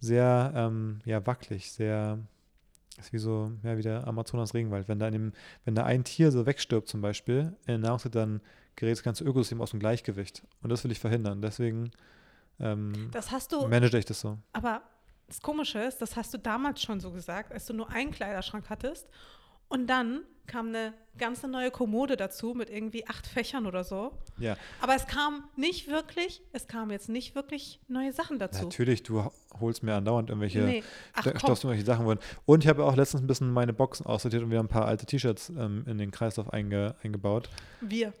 sehr 0.00 0.52
ähm, 0.54 1.00
ja, 1.04 1.26
wackelig, 1.26 1.72
sehr, 1.72 2.18
ist 2.98 3.12
wie 3.12 3.18
so, 3.18 3.52
ja, 3.62 3.76
wie 3.76 3.82
der 3.82 4.06
Amazonas-Regenwald. 4.06 4.88
Wenn 4.88 4.98
da, 4.98 5.06
in 5.06 5.12
dem, 5.12 5.32
wenn 5.64 5.74
da 5.74 5.84
ein 5.84 6.04
Tier 6.04 6.30
so 6.30 6.46
wegstirbt 6.46 6.88
zum 6.88 7.00
Beispiel, 7.00 7.56
in 7.66 7.66
der 7.66 7.78
Nahrungskette, 7.78 8.18
dann 8.18 8.40
gerät 8.76 8.92
das 8.92 9.02
ganze 9.02 9.24
Ökosystem 9.24 9.60
aus 9.60 9.70
dem 9.70 9.80
Gleichgewicht. 9.80 10.42
Und 10.62 10.70
das 10.70 10.84
will 10.84 10.92
ich 10.92 11.00
verhindern. 11.00 11.42
Deswegen 11.42 11.90
ähm, 12.60 13.10
das 13.12 13.30
hast 13.30 13.52
du, 13.52 13.66
manage 13.68 13.98
ich 13.98 14.04
das 14.04 14.20
so. 14.20 14.38
aber 14.52 14.82
das 15.26 15.42
Komische 15.42 15.78
ist, 15.80 16.00
das 16.00 16.16
hast 16.16 16.32
du 16.32 16.38
damals 16.38 16.82
schon 16.82 17.00
so 17.00 17.10
gesagt, 17.12 17.52
als 17.52 17.66
du 17.66 17.74
nur 17.74 17.90
einen 17.90 18.10
Kleiderschrank 18.10 18.70
hattest. 18.70 19.06
Und 19.68 19.86
dann 19.88 20.22
kam 20.46 20.68
eine 20.68 20.94
ganze 21.18 21.46
neue 21.48 21.70
Kommode 21.70 22.16
dazu 22.16 22.54
mit 22.54 22.70
irgendwie 22.70 23.06
acht 23.06 23.26
Fächern 23.26 23.66
oder 23.66 23.84
so. 23.84 24.12
Ja, 24.38 24.56
Aber 24.80 24.94
es 24.94 25.06
kam 25.06 25.44
nicht 25.56 25.88
wirklich, 25.88 26.40
es 26.52 26.68
kamen 26.68 26.90
jetzt 26.90 27.08
nicht 27.08 27.34
wirklich 27.34 27.80
neue 27.88 28.12
Sachen 28.12 28.38
dazu. 28.38 28.62
natürlich, 28.64 29.02
du 29.02 29.24
ho- 29.24 29.32
holst 29.60 29.82
mir 29.82 29.94
andauernd 29.96 30.30
irgendwelche, 30.30 30.60
Nee. 30.60 30.82
Ach, 31.12 31.24
du 31.24 31.30
irgendwelche 31.30 31.84
Sachen 31.84 32.06
wollen. 32.06 32.20
Und 32.46 32.64
ich 32.64 32.68
habe 32.68 32.84
auch 32.84 32.94
letztens 32.96 33.22
ein 33.22 33.26
bisschen 33.26 33.52
meine 33.52 33.72
Boxen 33.72 34.06
aussortiert 34.06 34.42
und 34.42 34.50
wieder 34.50 34.60
ein 34.60 34.68
paar 34.68 34.86
alte 34.86 35.04
T-Shirts 35.06 35.50
ähm, 35.50 35.84
in 35.86 35.98
den 35.98 36.10
Kreislauf 36.12 36.50
einge, 36.52 36.94
eingebaut. 37.02 37.50
Wir. 37.80 38.14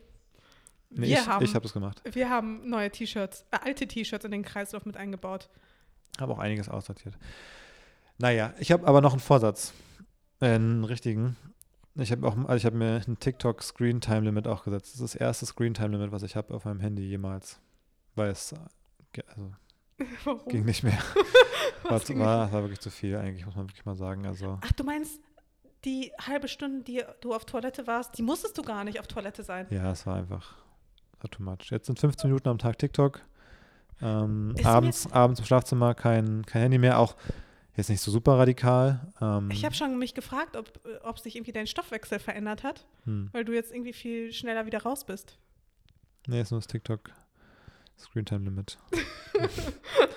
Nee, 0.90 1.06
wir 1.08 1.18
ich, 1.20 1.26
haben, 1.28 1.44
ich 1.44 1.54
habe 1.54 1.62
das 1.62 1.72
gemacht. 1.72 2.02
wir 2.12 2.28
haben 2.28 2.68
neue 2.68 2.90
T-Shirts, 2.90 3.46
äh, 3.52 3.58
alte 3.64 3.86
T-Shirts 3.86 4.24
in 4.24 4.32
den 4.32 4.42
Kreislauf 4.42 4.84
mit 4.84 4.96
eingebaut. 4.96 5.48
Habe 6.20 6.32
auch 6.32 6.38
einiges 6.40 6.68
aussortiert. 6.68 7.14
Naja, 8.18 8.52
ich 8.58 8.72
habe 8.72 8.86
aber 8.86 9.00
noch 9.00 9.12
einen 9.12 9.20
Vorsatz. 9.20 9.72
Äh, 10.40 10.54
einen 10.54 10.84
richtigen. 10.84 11.36
Ich 11.94 12.12
habe 12.12 12.26
auch, 12.26 12.36
also 12.36 12.54
ich 12.54 12.64
habe 12.64 12.76
mir 12.76 13.02
ein 13.06 13.18
TikTok 13.18 13.62
Screen 13.62 14.00
Time 14.00 14.20
Limit 14.20 14.46
auch 14.46 14.64
gesetzt. 14.64 14.94
Das 14.94 15.00
ist 15.00 15.14
das 15.14 15.20
erste 15.20 15.46
Screen 15.46 15.74
Time 15.74 15.88
Limit, 15.88 16.12
was 16.12 16.22
ich 16.22 16.36
habe 16.36 16.54
auf 16.54 16.64
meinem 16.64 16.80
Handy 16.80 17.02
jemals. 17.02 17.60
Weil 18.14 18.30
es 18.30 18.54
also, 18.54 19.52
Warum? 20.24 20.48
ging 20.48 20.64
nicht 20.64 20.84
mehr. 20.84 20.98
war, 21.82 21.98
ging 22.00 22.20
war, 22.20 22.52
war 22.52 22.62
wirklich 22.62 22.80
zu 22.80 22.90
viel 22.90 23.16
eigentlich, 23.16 23.44
muss 23.44 23.56
man 23.56 23.68
wirklich 23.68 23.84
mal 23.84 23.96
sagen. 23.96 24.26
Also 24.26 24.58
Ach, 24.60 24.72
du 24.72 24.84
meinst, 24.84 25.20
die 25.84 26.12
halbe 26.20 26.48
Stunde, 26.48 26.84
die 26.84 27.02
du 27.20 27.34
auf 27.34 27.44
Toilette 27.44 27.86
warst, 27.86 28.16
die 28.18 28.22
musstest 28.22 28.56
du 28.58 28.62
gar 28.62 28.84
nicht 28.84 29.00
auf 29.00 29.06
Toilette 29.06 29.42
sein. 29.42 29.66
ja, 29.70 29.90
es 29.90 30.06
war 30.06 30.16
einfach 30.16 30.56
war 31.20 31.30
too 31.30 31.42
much. 31.42 31.70
Jetzt 31.70 31.86
sind 31.86 31.98
15 31.98 32.30
Minuten 32.30 32.48
am 32.48 32.58
Tag 32.58 32.78
TikTok. 32.78 33.20
Ähm, 34.00 34.54
abends, 34.62 35.10
abends 35.12 35.40
im 35.40 35.46
Schlafzimmer 35.46 35.94
kein, 35.94 36.46
kein 36.46 36.62
Handy 36.62 36.78
mehr. 36.78 36.98
Auch 36.98 37.16
jetzt 37.78 37.88
nicht 37.88 38.00
so 38.00 38.10
super 38.10 38.38
radikal. 38.38 39.12
Ähm, 39.20 39.50
Ich 39.50 39.64
habe 39.64 39.74
schon 39.74 39.98
mich 39.98 40.14
gefragt, 40.14 40.56
ob, 40.56 40.68
äh, 40.84 40.98
ob 41.02 41.18
sich 41.18 41.36
irgendwie 41.36 41.52
dein 41.52 41.66
Stoffwechsel 41.66 42.18
verändert 42.18 42.62
hat, 42.62 42.86
hm. 43.04 43.30
weil 43.32 43.44
du 43.44 43.54
jetzt 43.54 43.72
irgendwie 43.72 43.92
viel 43.92 44.32
schneller 44.32 44.66
wieder 44.66 44.82
raus 44.82 45.04
bist. 45.04 45.38
Nee, 46.26 46.40
ist 46.40 46.50
nur 46.50 46.60
das 46.60 46.66
TikTok 46.66 47.10
Screentime 47.98 48.44
Limit. 48.44 48.78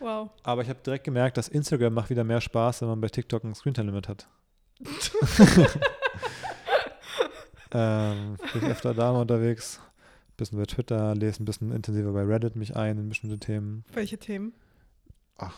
Wow. 0.00 0.30
Aber 0.42 0.62
ich 0.62 0.68
habe 0.68 0.78
direkt 0.84 1.04
gemerkt, 1.04 1.36
dass 1.36 1.48
Instagram 1.48 1.92
macht 1.92 2.10
wieder 2.10 2.24
mehr 2.24 2.40
Spaß, 2.40 2.82
wenn 2.82 2.88
man 2.88 3.00
bei 3.00 3.08
TikTok 3.08 3.44
ein 3.44 3.54
Screentime 3.54 3.86
Limit 3.90 4.08
hat. 4.08 4.28
ähm, 7.72 8.36
bin 8.52 8.62
ich 8.62 8.68
öfter 8.68 8.94
da 8.94 9.12
mal 9.12 9.22
unterwegs. 9.22 9.80
Bisschen 10.36 10.58
bei 10.58 10.66
Twitter, 10.66 11.16
lese 11.16 11.42
ein 11.42 11.46
bisschen 11.46 11.72
intensiver 11.72 12.12
bei 12.12 12.22
Reddit 12.22 12.54
mich 12.54 12.76
ein 12.76 12.96
in 12.96 13.08
bestimmte 13.08 13.38
Themen. 13.38 13.84
Welche 13.92 14.18
Themen? 14.18 14.52
Da 15.36 15.52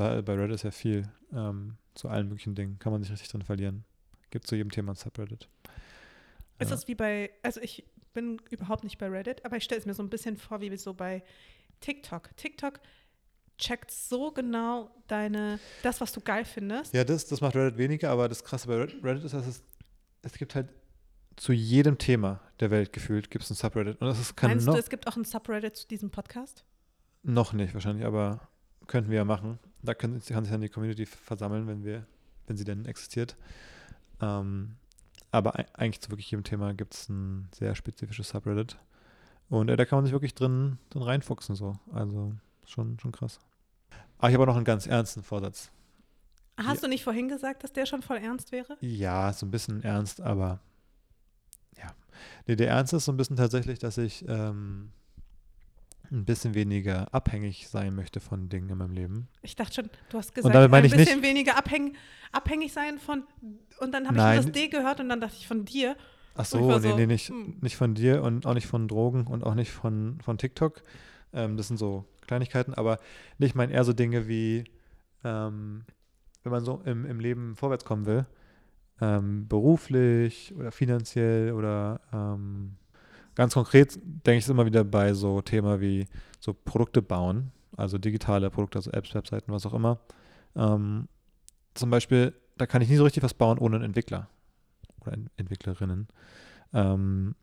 Da 0.00 0.22
bei 0.22 0.34
Reddit 0.34 0.54
ist 0.54 0.62
ja 0.62 0.70
viel 0.70 1.06
ähm, 1.32 1.76
zu 1.94 2.08
allen 2.08 2.28
möglichen 2.28 2.54
Dingen. 2.54 2.78
Kann 2.78 2.90
man 2.92 3.02
sich 3.02 3.12
richtig 3.12 3.28
drin 3.28 3.42
verlieren. 3.42 3.84
Gibt 4.30 4.46
zu 4.46 4.56
jedem 4.56 4.70
Thema 4.70 4.92
ein 4.92 4.96
Subreddit. 4.96 5.48
Ist 6.58 6.68
Ja. 6.70 6.74
das 6.76 6.88
wie 6.88 6.94
bei, 6.94 7.30
also 7.42 7.60
ich 7.60 7.84
bin 8.14 8.40
überhaupt 8.50 8.82
nicht 8.82 8.96
bei 8.98 9.08
Reddit, 9.08 9.44
aber 9.44 9.56
ich 9.56 9.64
stelle 9.64 9.80
es 9.80 9.86
mir 9.86 9.92
so 9.94 10.02
ein 10.02 10.08
bisschen 10.08 10.36
vor, 10.38 10.60
wie 10.62 10.74
so 10.76 10.94
bei 10.94 11.22
TikTok. 11.80 12.34
TikTok 12.36 12.80
checkt 13.58 13.90
so 13.90 14.32
genau 14.32 14.90
deine, 15.06 15.58
das, 15.82 16.00
was 16.00 16.12
du 16.12 16.20
geil 16.22 16.44
findest. 16.46 16.94
Ja, 16.94 17.04
das, 17.04 17.26
das 17.26 17.40
macht 17.42 17.54
Reddit 17.54 17.76
weniger, 17.76 18.10
aber 18.10 18.28
das 18.28 18.42
Krasse 18.42 18.68
bei 18.68 18.76
Red- 18.76 19.04
Reddit 19.04 19.24
ist, 19.24 19.34
dass 19.34 19.46
es, 19.46 19.62
es 20.22 20.32
gibt 20.32 20.54
halt 20.54 20.68
zu 21.36 21.52
jedem 21.52 21.98
Thema 21.98 22.40
der 22.60 22.70
Welt 22.70 22.92
gefühlt 22.94 23.30
gibt 23.30 23.44
es 23.44 23.50
ein 23.50 23.54
Subreddit. 23.54 24.00
Und 24.00 24.06
das 24.08 24.18
ist, 24.18 24.34
kann 24.36 24.50
Meinst 24.50 24.66
du, 24.66 24.72
es 24.72 24.88
gibt 24.90 25.06
auch 25.06 25.16
ein 25.16 25.24
Subreddit 25.24 25.76
zu 25.76 25.86
diesem 25.88 26.10
Podcast? 26.10 26.64
noch 27.22 27.52
nicht 27.52 27.74
wahrscheinlich, 27.74 28.06
aber 28.06 28.48
könnten 28.86 29.10
wir 29.10 29.18
ja 29.18 29.24
machen. 29.26 29.58
Da 29.82 29.94
können, 29.94 30.20
kann 30.22 30.44
sich 30.44 30.52
dann 30.52 30.60
die 30.60 30.68
Community 30.68 31.06
versammeln, 31.06 31.66
wenn 31.66 31.84
wir, 31.84 32.06
wenn 32.46 32.56
sie 32.56 32.64
denn 32.64 32.84
existiert. 32.86 33.36
Ähm, 34.20 34.76
aber 35.30 35.58
ei- 35.58 35.66
eigentlich 35.74 36.00
zu 36.00 36.10
wirklich 36.10 36.30
jedem 36.30 36.44
Thema 36.44 36.74
gibt 36.74 36.94
es 36.94 37.08
ein 37.08 37.48
sehr 37.54 37.74
spezifisches 37.74 38.28
Subreddit. 38.30 38.76
Und 39.48 39.68
äh, 39.68 39.76
da 39.76 39.84
kann 39.84 39.96
man 39.98 40.04
sich 40.04 40.12
wirklich 40.12 40.34
drin, 40.34 40.78
drin 40.90 41.02
reinfuchsen 41.02 41.54
so. 41.56 41.78
Also 41.92 42.34
schon, 42.66 42.98
schon 43.00 43.12
krass. 43.12 43.40
Aber 44.18 44.28
ich 44.28 44.34
habe 44.34 44.42
auch 44.44 44.48
noch 44.48 44.56
einen 44.56 44.64
ganz 44.64 44.86
ernsten 44.86 45.22
Vorsatz. 45.22 45.70
Hast 46.58 46.82
du 46.82 46.88
nicht 46.88 47.04
vorhin 47.04 47.28
gesagt, 47.28 47.64
dass 47.64 47.72
der 47.72 47.86
schon 47.86 48.02
voll 48.02 48.18
ernst 48.18 48.52
wäre? 48.52 48.76
Ja, 48.80 49.32
so 49.32 49.46
ein 49.46 49.50
bisschen 49.50 49.82
ernst, 49.82 50.20
aber 50.20 50.60
ja. 51.78 51.94
Nee, 52.46 52.56
der 52.56 52.68
Ernst 52.68 52.92
ist 52.92 53.06
so 53.06 53.12
ein 53.12 53.16
bisschen 53.16 53.36
tatsächlich, 53.36 53.78
dass 53.78 53.96
ich 53.96 54.26
ähm, 54.28 54.92
ein 56.10 56.24
bisschen 56.24 56.54
weniger 56.54 57.12
abhängig 57.14 57.68
sein 57.68 57.94
möchte 57.94 58.20
von 58.20 58.48
Dingen 58.48 58.68
in 58.68 58.78
meinem 58.78 58.92
Leben. 58.92 59.28
Ich 59.42 59.54
dachte 59.56 59.74
schon, 59.74 59.90
du 60.10 60.18
hast 60.18 60.34
gesagt, 60.34 60.54
ein 60.54 60.84
ich 60.84 60.92
nicht- 60.92 60.96
bisschen 60.96 61.22
weniger 61.22 61.56
abhäng, 61.56 61.94
abhängig 62.32 62.72
sein 62.72 62.98
von, 62.98 63.24
und 63.78 63.92
dann 63.92 64.06
habe 64.06 64.16
ich 64.16 64.44
das 64.44 64.52
D 64.52 64.68
gehört 64.68 65.00
und 65.00 65.08
dann 65.08 65.20
dachte 65.20 65.36
ich 65.38 65.46
von 65.46 65.64
dir. 65.64 65.96
Ach 66.34 66.44
so, 66.44 66.58
nee, 66.58 66.78
so, 66.78 66.96
nee, 66.96 67.06
nicht, 67.06 67.28
hm. 67.28 67.58
nicht 67.60 67.76
von 67.76 67.94
dir 67.94 68.22
und 68.22 68.46
auch 68.46 68.54
nicht 68.54 68.66
von 68.66 68.88
Drogen 68.88 69.26
und 69.26 69.44
auch 69.44 69.54
nicht 69.54 69.70
von, 69.70 70.20
von 70.22 70.38
TikTok. 70.38 70.82
Ähm, 71.32 71.56
das 71.56 71.68
sind 71.68 71.76
so 71.76 72.06
Kleinigkeiten, 72.26 72.74
aber 72.74 72.98
ich 73.38 73.54
meine 73.54 73.72
eher 73.72 73.84
so 73.84 73.92
Dinge 73.92 74.26
wie, 74.28 74.64
ähm, 75.24 75.84
wenn 76.42 76.52
man 76.52 76.64
so 76.64 76.80
im, 76.84 77.04
im 77.04 77.20
Leben 77.20 77.56
vorwärts 77.56 77.84
kommen 77.84 78.06
will, 78.06 78.26
ähm, 79.00 79.48
beruflich 79.48 80.54
oder 80.56 80.72
finanziell 80.72 81.52
oder 81.52 82.00
ähm, 82.12 82.76
ganz 83.40 83.54
konkret 83.54 83.98
denke 84.02 84.36
ich 84.36 84.48
immer 84.50 84.66
wieder 84.66 84.84
bei 84.84 85.14
so 85.14 85.40
Thema 85.40 85.80
wie 85.80 86.06
so 86.40 86.52
Produkte 86.52 87.00
bauen, 87.00 87.52
also 87.74 87.96
digitale 87.96 88.50
Produkte, 88.50 88.76
also 88.76 88.90
Apps, 88.90 89.14
Webseiten, 89.14 89.50
was 89.50 89.64
auch 89.64 89.72
immer. 89.72 89.98
Ähm, 90.54 91.08
zum 91.72 91.88
Beispiel, 91.88 92.34
da 92.58 92.66
kann 92.66 92.82
ich 92.82 92.90
nie 92.90 92.96
so 92.96 93.04
richtig 93.04 93.22
was 93.22 93.32
bauen 93.32 93.56
ohne 93.56 93.76
einen 93.76 93.86
Entwickler 93.86 94.28
oder 95.00 95.14
Ent- 95.14 95.30
Entwicklerinnen. 95.38 96.08
Ähm, 96.74 97.34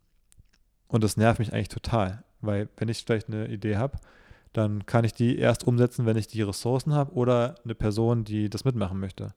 und 0.88 1.04
das 1.04 1.18
nervt 1.18 1.40
mich 1.40 1.52
eigentlich 1.52 1.70
total, 1.70 2.24
weil 2.42 2.70
wenn 2.78 2.90
ich 2.90 3.04
vielleicht 3.04 3.30
eine 3.30 3.48
Idee 3.48 3.78
habe, 3.78 3.98
dann 4.54 4.86
kann 4.86 5.04
ich 5.04 5.14
die 5.14 5.40
erst 5.40 5.66
umsetzen, 5.66 6.06
wenn 6.06 6.16
ich 6.16 6.28
die 6.28 6.44
Ressourcen 6.44 6.94
habe 6.94 7.14
oder 7.14 7.56
eine 7.64 7.74
Person, 7.74 8.24
die 8.24 8.52
das 8.52 8.66
mitmachen 8.66 9.00
möchte. 9.00 9.34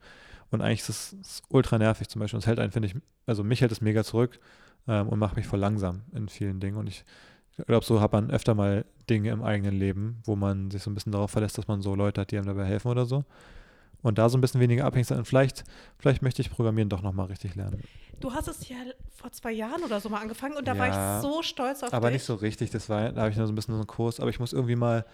Und 0.50 0.60
eigentlich 0.60 0.86
ist 0.86 1.14
es 1.14 1.42
ultra 1.48 1.78
nervig 1.78 2.08
zum 2.10 2.20
Beispiel. 2.20 2.38
Es 2.38 2.46
hält 2.46 2.58
einen, 2.58 2.72
finde 2.72 2.88
ich, 2.88 2.96
also 3.24 3.42
mich 3.44 3.62
hält 3.62 3.72
es 3.72 3.80
mega 3.80 4.04
zurück 4.04 4.38
ähm, 4.88 5.08
und 5.08 5.18
macht 5.18 5.36
mich 5.36 5.46
voll 5.46 5.58
langsam 5.58 6.02
in 6.12 6.28
vielen 6.28 6.60
Dingen. 6.60 6.76
Und 6.76 6.86
ich 6.88 7.04
glaube, 7.66 7.84
so 7.84 8.00
hat 8.00 8.12
man 8.12 8.30
öfter 8.30 8.54
mal 8.54 8.84
Dinge 9.08 9.30
im 9.30 9.42
eigenen 9.42 9.78
Leben, 9.78 10.20
wo 10.24 10.36
man 10.36 10.70
sich 10.70 10.82
so 10.82 10.90
ein 10.90 10.94
bisschen 10.94 11.12
darauf 11.12 11.30
verlässt, 11.30 11.58
dass 11.58 11.68
man 11.68 11.82
so 11.82 11.94
Leute 11.94 12.20
hat, 12.22 12.30
die 12.30 12.38
einem 12.38 12.46
dabei 12.46 12.64
helfen 12.64 12.88
oder 12.88 13.06
so. 13.06 13.24
Und 14.02 14.16
da 14.16 14.30
so 14.30 14.38
ein 14.38 14.40
bisschen 14.40 14.60
weniger 14.62 14.86
abhängig 14.86 15.08
sein. 15.08 15.18
Und 15.18 15.26
vielleicht, 15.26 15.64
vielleicht 15.98 16.22
möchte 16.22 16.40
ich 16.40 16.50
Programmieren 16.50 16.88
doch 16.88 17.02
nochmal 17.02 17.26
richtig 17.26 17.54
lernen. 17.54 17.82
Du 18.18 18.32
hast 18.32 18.48
es 18.48 18.66
ja 18.68 18.76
vor 19.14 19.30
zwei 19.32 19.52
Jahren 19.52 19.82
oder 19.82 20.00
so 20.00 20.08
mal 20.08 20.20
angefangen 20.20 20.56
und 20.56 20.66
da 20.66 20.78
war 20.78 20.88
Ja, 20.88 21.16
ich 21.18 21.22
so 21.22 21.42
stolz 21.42 21.82
auf 21.82 21.92
Aber 21.92 22.08
dich. 22.08 22.14
nicht 22.16 22.24
so 22.24 22.34
richtig, 22.34 22.70
das 22.70 22.88
war, 22.88 23.12
da 23.12 23.22
habe 23.22 23.30
ich 23.30 23.36
nur 23.36 23.46
so 23.46 23.52
ein 23.52 23.56
bisschen 23.56 23.74
so 23.74 23.80
einen 23.80 23.86
Kurs, 23.86 24.20
aber 24.20 24.30
ich 24.30 24.38
muss 24.40 24.52
irgendwie 24.52 24.76
mal, 24.76 25.04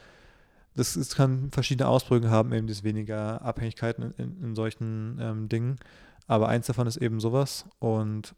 das, 0.75 0.95
es 0.97 1.15
kann 1.15 1.51
verschiedene 1.53 1.89
Ausprägungen 1.89 2.31
haben, 2.31 2.53
eben 2.53 2.67
das 2.67 2.85
weniger 2.85 3.43
Abhängigkeiten 3.43 4.13
in, 4.19 4.25
in, 4.25 4.43
in 4.43 4.55
solchen 4.57 5.19
ähm, 5.21 5.49
Dingen, 5.49 5.77
aber 6.27 6.49
eins 6.49 6.67
davon 6.67 6.87
ist 6.87 6.97
eben 6.97 7.19
sowas 7.21 7.65
und 7.79 8.35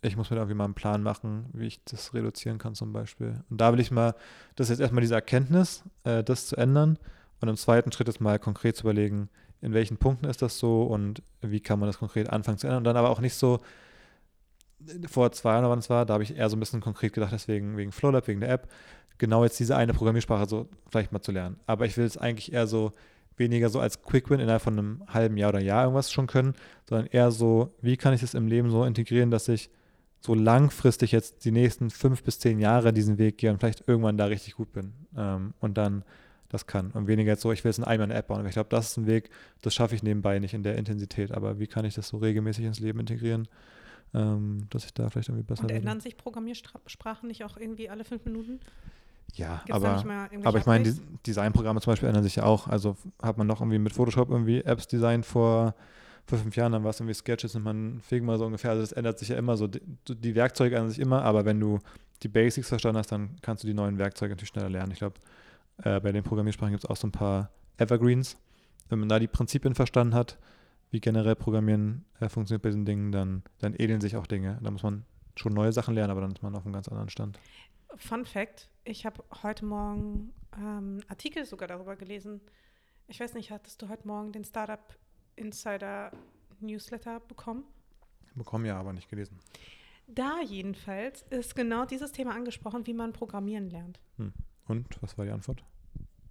ich 0.00 0.16
muss 0.16 0.30
mir 0.30 0.36
da 0.36 0.42
irgendwie 0.42 0.56
mal 0.56 0.64
einen 0.64 0.74
Plan 0.74 1.02
machen, 1.02 1.46
wie 1.52 1.66
ich 1.66 1.82
das 1.84 2.14
reduzieren 2.14 2.58
kann 2.58 2.74
zum 2.74 2.92
Beispiel. 2.92 3.42
Und 3.50 3.60
da 3.60 3.72
will 3.72 3.80
ich 3.80 3.90
mal, 3.90 4.14
das 4.56 4.66
ist 4.66 4.70
jetzt 4.70 4.80
erstmal 4.80 5.00
diese 5.00 5.14
Erkenntnis, 5.14 5.82
äh, 6.04 6.22
das 6.22 6.46
zu 6.46 6.56
ändern 6.56 6.98
und 7.40 7.48
im 7.48 7.56
zweiten 7.56 7.92
Schritt 7.92 8.08
ist 8.08 8.20
mal 8.20 8.38
konkret 8.38 8.76
zu 8.76 8.82
überlegen, 8.82 9.28
in 9.60 9.74
welchen 9.74 9.96
Punkten 9.96 10.26
ist 10.26 10.40
das 10.40 10.58
so 10.58 10.84
und 10.84 11.22
wie 11.40 11.60
kann 11.60 11.80
man 11.80 11.88
das 11.88 11.98
konkret 11.98 12.30
anfangen 12.30 12.58
zu 12.58 12.66
ändern 12.66 12.78
und 12.78 12.84
dann 12.84 12.96
aber 12.96 13.10
auch 13.10 13.20
nicht 13.20 13.34
so, 13.34 13.58
vor 15.08 15.32
zwei 15.32 15.52
Jahren, 15.52 15.68
wann 15.68 15.80
es 15.80 15.90
war, 15.90 16.06
da 16.06 16.14
habe 16.14 16.22
ich 16.22 16.36
eher 16.36 16.48
so 16.48 16.56
ein 16.56 16.60
bisschen 16.60 16.80
konkret 16.80 17.12
gedacht, 17.12 17.32
deswegen 17.32 17.76
wegen 17.76 17.92
Flowlab, 17.92 18.28
wegen 18.28 18.40
der 18.40 18.50
App, 18.50 18.68
genau 19.18 19.42
jetzt 19.42 19.58
diese 19.58 19.76
eine 19.76 19.92
Programmiersprache 19.92 20.48
so 20.48 20.68
vielleicht 20.88 21.12
mal 21.12 21.20
zu 21.20 21.32
lernen. 21.32 21.58
Aber 21.66 21.86
ich 21.86 21.96
will 21.96 22.04
es 22.04 22.16
eigentlich 22.16 22.52
eher 22.52 22.66
so 22.66 22.92
weniger 23.36 23.68
so 23.68 23.80
als 23.80 24.02
Quick-Win 24.02 24.40
innerhalb 24.40 24.62
von 24.62 24.78
einem 24.78 25.02
halben 25.08 25.36
Jahr 25.36 25.50
oder 25.50 25.60
Jahr 25.60 25.82
irgendwas 25.82 26.12
schon 26.12 26.26
können, 26.26 26.54
sondern 26.88 27.06
eher 27.06 27.30
so, 27.30 27.74
wie 27.80 27.96
kann 27.96 28.14
ich 28.14 28.22
es 28.22 28.34
im 28.34 28.46
Leben 28.46 28.70
so 28.70 28.84
integrieren, 28.84 29.30
dass 29.30 29.48
ich 29.48 29.70
so 30.20 30.34
langfristig 30.34 31.12
jetzt 31.12 31.44
die 31.44 31.52
nächsten 31.52 31.90
fünf 31.90 32.22
bis 32.22 32.38
zehn 32.38 32.58
Jahre 32.58 32.92
diesen 32.92 33.18
Weg 33.18 33.38
gehe 33.38 33.50
und 33.50 33.58
vielleicht 33.58 33.86
irgendwann 33.86 34.16
da 34.16 34.26
richtig 34.26 34.56
gut 34.56 34.72
bin 34.72 34.92
ähm, 35.16 35.54
und 35.60 35.78
dann 35.78 36.04
das 36.48 36.66
kann. 36.66 36.90
Und 36.92 37.06
weniger 37.06 37.32
jetzt 37.32 37.42
so, 37.42 37.52
ich 37.52 37.62
will 37.62 37.70
jetzt 37.70 37.84
eine 37.84 38.14
App 38.14 38.28
bauen. 38.28 38.40
Aber 38.40 38.48
ich 38.48 38.54
glaube, 38.54 38.70
das 38.70 38.90
ist 38.90 38.96
ein 38.96 39.06
Weg, 39.06 39.30
das 39.62 39.74
schaffe 39.74 39.94
ich 39.94 40.02
nebenbei 40.02 40.38
nicht 40.38 40.54
in 40.54 40.62
der 40.62 40.76
Intensität. 40.76 41.30
Aber 41.32 41.58
wie 41.58 41.66
kann 41.66 41.84
ich 41.84 41.94
das 41.94 42.08
so 42.08 42.16
regelmäßig 42.18 42.64
ins 42.64 42.80
Leben 42.80 43.00
integrieren, 43.00 43.48
ähm, 44.14 44.66
dass 44.70 44.84
ich 44.84 44.94
da 44.94 45.10
vielleicht 45.10 45.28
irgendwie 45.28 45.46
besser 45.46 45.64
und 45.64 45.70
ändern 45.70 46.00
sich 46.00 46.16
Programmiersprachen 46.16 47.28
nicht 47.28 47.44
auch 47.44 47.56
irgendwie 47.56 47.90
alle 47.90 48.04
fünf 48.04 48.24
Minuten? 48.24 48.60
Ja, 49.34 49.60
Gibt's 49.66 49.72
aber, 49.72 50.04
aber 50.44 50.58
ich 50.58 50.66
meine? 50.66 50.96
Designprogramme 51.26 51.82
zum 51.82 51.92
Beispiel 51.92 52.08
ändern 52.08 52.24
sich 52.24 52.36
ja 52.36 52.44
auch. 52.44 52.66
Also 52.66 52.96
hat 53.22 53.36
man 53.36 53.46
noch 53.46 53.60
irgendwie 53.60 53.78
mit 53.78 53.92
Photoshop 53.92 54.30
irgendwie 54.30 54.62
Apps 54.62 54.88
designt 54.88 55.26
vor, 55.26 55.74
vor 56.28 56.38
fünf 56.38 56.56
Jahren, 56.56 56.72
dann 56.72 56.84
war 56.84 56.90
es 56.90 57.00
irgendwie 57.00 57.14
Sketches 57.14 57.54
und 57.54 57.62
man 57.62 58.00
Figma 58.00 58.36
so 58.36 58.46
ungefähr. 58.46 58.70
Also 58.70 58.82
das 58.82 58.92
ändert 58.92 59.18
sich 59.18 59.28
ja 59.28 59.36
immer 59.36 59.56
so. 59.56 59.66
Die, 59.66 59.80
die 60.08 60.34
Werkzeuge 60.34 60.76
ändern 60.76 60.90
sich 60.90 60.98
immer, 60.98 61.22
aber 61.22 61.44
wenn 61.44 61.58
du 61.58 61.78
die 62.22 62.28
Basics 62.28 62.68
verstanden 62.68 62.98
hast, 62.98 63.12
dann 63.12 63.36
kannst 63.42 63.62
du 63.62 63.66
die 63.66 63.74
neuen 63.74 63.98
Werkzeuge 63.98 64.32
natürlich 64.32 64.48
schneller 64.48 64.68
lernen. 64.68 64.92
Ich 64.92 64.98
glaube, 64.98 65.16
äh, 65.82 66.00
bei 66.00 66.12
den 66.12 66.22
Programmiersprachen 66.22 66.72
gibt 66.72 66.84
es 66.84 66.90
auch 66.90 66.96
so 66.96 67.06
ein 67.06 67.12
paar 67.12 67.50
Evergreens. 67.78 68.36
Wenn 68.88 68.98
man 68.98 69.08
da 69.08 69.18
die 69.18 69.28
Prinzipien 69.28 69.74
verstanden 69.74 70.14
hat, 70.14 70.38
wie 70.90 71.00
generell 71.00 71.36
Programmieren 71.36 72.04
äh, 72.20 72.28
funktioniert 72.28 72.62
bei 72.62 72.70
diesen 72.70 72.84
Dingen, 72.84 73.12
dann, 73.12 73.42
dann 73.58 73.74
ähneln 73.74 74.00
sich 74.00 74.16
auch 74.16 74.26
Dinge. 74.26 74.58
Da 74.62 74.70
muss 74.70 74.82
man 74.82 75.04
schon 75.36 75.54
neue 75.54 75.72
Sachen 75.72 75.94
lernen, 75.94 76.10
aber 76.10 76.22
dann 76.22 76.32
ist 76.32 76.42
man 76.42 76.54
auf 76.54 76.64
einem 76.64 76.72
ganz 76.72 76.88
anderen 76.88 77.08
Stand. 77.08 77.38
Fun 77.96 78.24
Fact: 78.24 78.68
Ich 78.84 79.06
habe 79.06 79.22
heute 79.42 79.64
Morgen 79.64 80.32
ähm, 80.56 81.00
Artikel 81.08 81.44
sogar 81.44 81.68
darüber 81.68 81.96
gelesen. 81.96 82.40
Ich 83.06 83.20
weiß 83.20 83.34
nicht, 83.34 83.50
hattest 83.50 83.80
du 83.80 83.88
heute 83.88 84.06
Morgen 84.06 84.32
den 84.32 84.44
Startup 84.44 84.80
Insider 85.38 86.12
Newsletter 86.60 87.20
bekommen? 87.20 87.64
Bekommen 88.34 88.64
ja, 88.64 88.78
aber 88.78 88.92
nicht 88.92 89.08
gelesen. 89.08 89.38
Da 90.06 90.40
jedenfalls 90.40 91.22
ist 91.30 91.54
genau 91.54 91.84
dieses 91.84 92.12
Thema 92.12 92.34
angesprochen, 92.34 92.86
wie 92.86 92.94
man 92.94 93.12
Programmieren 93.12 93.68
lernt. 93.70 94.00
Und 94.66 95.02
was 95.02 95.18
war 95.18 95.24
die 95.24 95.30
Antwort? 95.30 95.62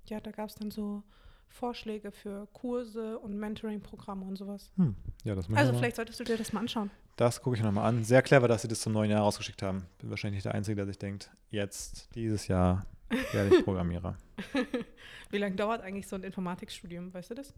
Ja, 0.06 0.20
da 0.20 0.32
gab 0.32 0.50
es 0.50 0.56
dann 0.56 0.72
so 0.72 1.04
Vorschläge 1.48 2.12
für 2.12 2.48
Kurse 2.54 3.20
und 3.20 3.38
Mentoring-Programme 3.38 4.26
und 4.26 4.36
sowas. 4.36 4.72
Hm. 4.78 4.96
Ja, 5.24 5.36
das 5.36 5.50
Also 5.54 5.74
vielleicht 5.74 5.96
solltest 5.96 6.20
du 6.20 6.24
dir 6.24 6.38
das 6.38 6.54
mal 6.54 6.62
anschauen. 6.62 6.92
Das 7.16 7.42
gucke 7.42 7.56
ich 7.56 7.64
nochmal 7.64 7.86
an. 7.86 8.04
Sehr 8.04 8.22
clever, 8.22 8.48
dass 8.48 8.62
sie 8.62 8.68
das 8.68 8.82
zum 8.82 8.94
neuen 8.94 9.10
Jahr 9.10 9.22
rausgeschickt 9.22 9.62
haben. 9.64 9.86
Bin 10.00 10.10
wahrscheinlich 10.10 10.38
nicht 10.38 10.46
der 10.46 10.54
Einzige, 10.54 10.76
der 10.76 10.86
sich 10.86 11.00
denkt, 11.00 11.32
jetzt, 11.50 12.14
dieses 12.16 12.48
Jahr, 12.48 12.86
werde 13.32 13.56
ich 13.56 13.64
Programmierer. 13.64 14.18
Wie 15.30 15.38
lange 15.38 15.56
dauert 15.56 15.82
eigentlich 15.82 16.08
so 16.08 16.16
ein 16.16 16.24
Informatikstudium, 16.24 17.14
weißt 17.14 17.32
du 17.32 17.36
das? 17.36 17.54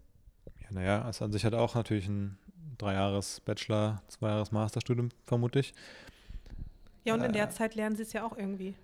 Ja, 0.70 0.76
naja, 0.76 1.10
es 1.10 1.22
an 1.22 1.32
sich 1.32 1.46
hat 1.46 1.54
auch 1.54 1.76
natürlich 1.76 2.08
ein 2.08 2.38
drei 2.78 2.94
Jahres 2.94 3.40
Bachelor, 3.42 4.02
zwei 4.08 4.30
Jahres 4.30 4.52
Masterstudium, 4.52 5.10
vermute 5.26 5.60
ich. 5.60 5.74
Ja, 7.06 7.14
und 7.14 7.22
in 7.22 7.30
Äh. 7.32 7.34
der 7.34 7.50
Zeit 7.50 7.76
lernen 7.76 7.96
sie 7.96 8.04
es 8.04 8.14
ja 8.14 8.26
auch 8.26 8.38
irgendwie. 8.38 8.76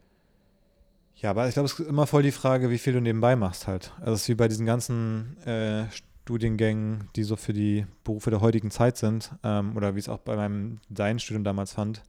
Ja, 1.17 1.29
aber 1.29 1.47
ich 1.47 1.53
glaube, 1.53 1.65
es 1.67 1.79
ist 1.79 1.87
immer 1.87 2.07
voll 2.07 2.23
die 2.23 2.31
Frage, 2.31 2.69
wie 2.69 2.77
viel 2.77 2.93
du 2.93 2.99
nebenbei 3.01 3.35
machst 3.35 3.67
halt. 3.67 3.93
Also 3.99 4.13
es 4.13 4.21
ist 4.23 4.29
wie 4.29 4.35
bei 4.35 4.47
diesen 4.49 4.65
ganzen 4.65 5.37
äh, 5.45 5.85
Studiengängen, 6.25 7.07
die 7.15 7.23
so 7.23 7.35
für 7.37 7.53
die 7.53 7.85
Berufe 8.03 8.31
der 8.31 8.41
heutigen 8.41 8.69
Zeit 8.71 8.97
sind, 8.97 9.31
ähm, 9.43 9.77
oder 9.77 9.95
wie 9.95 9.99
es 9.99 10.09
auch 10.09 10.19
bei 10.19 10.35
meinem 10.35 10.79
Designstudium 10.89 11.43
damals 11.45 11.71
fand. 11.71 12.03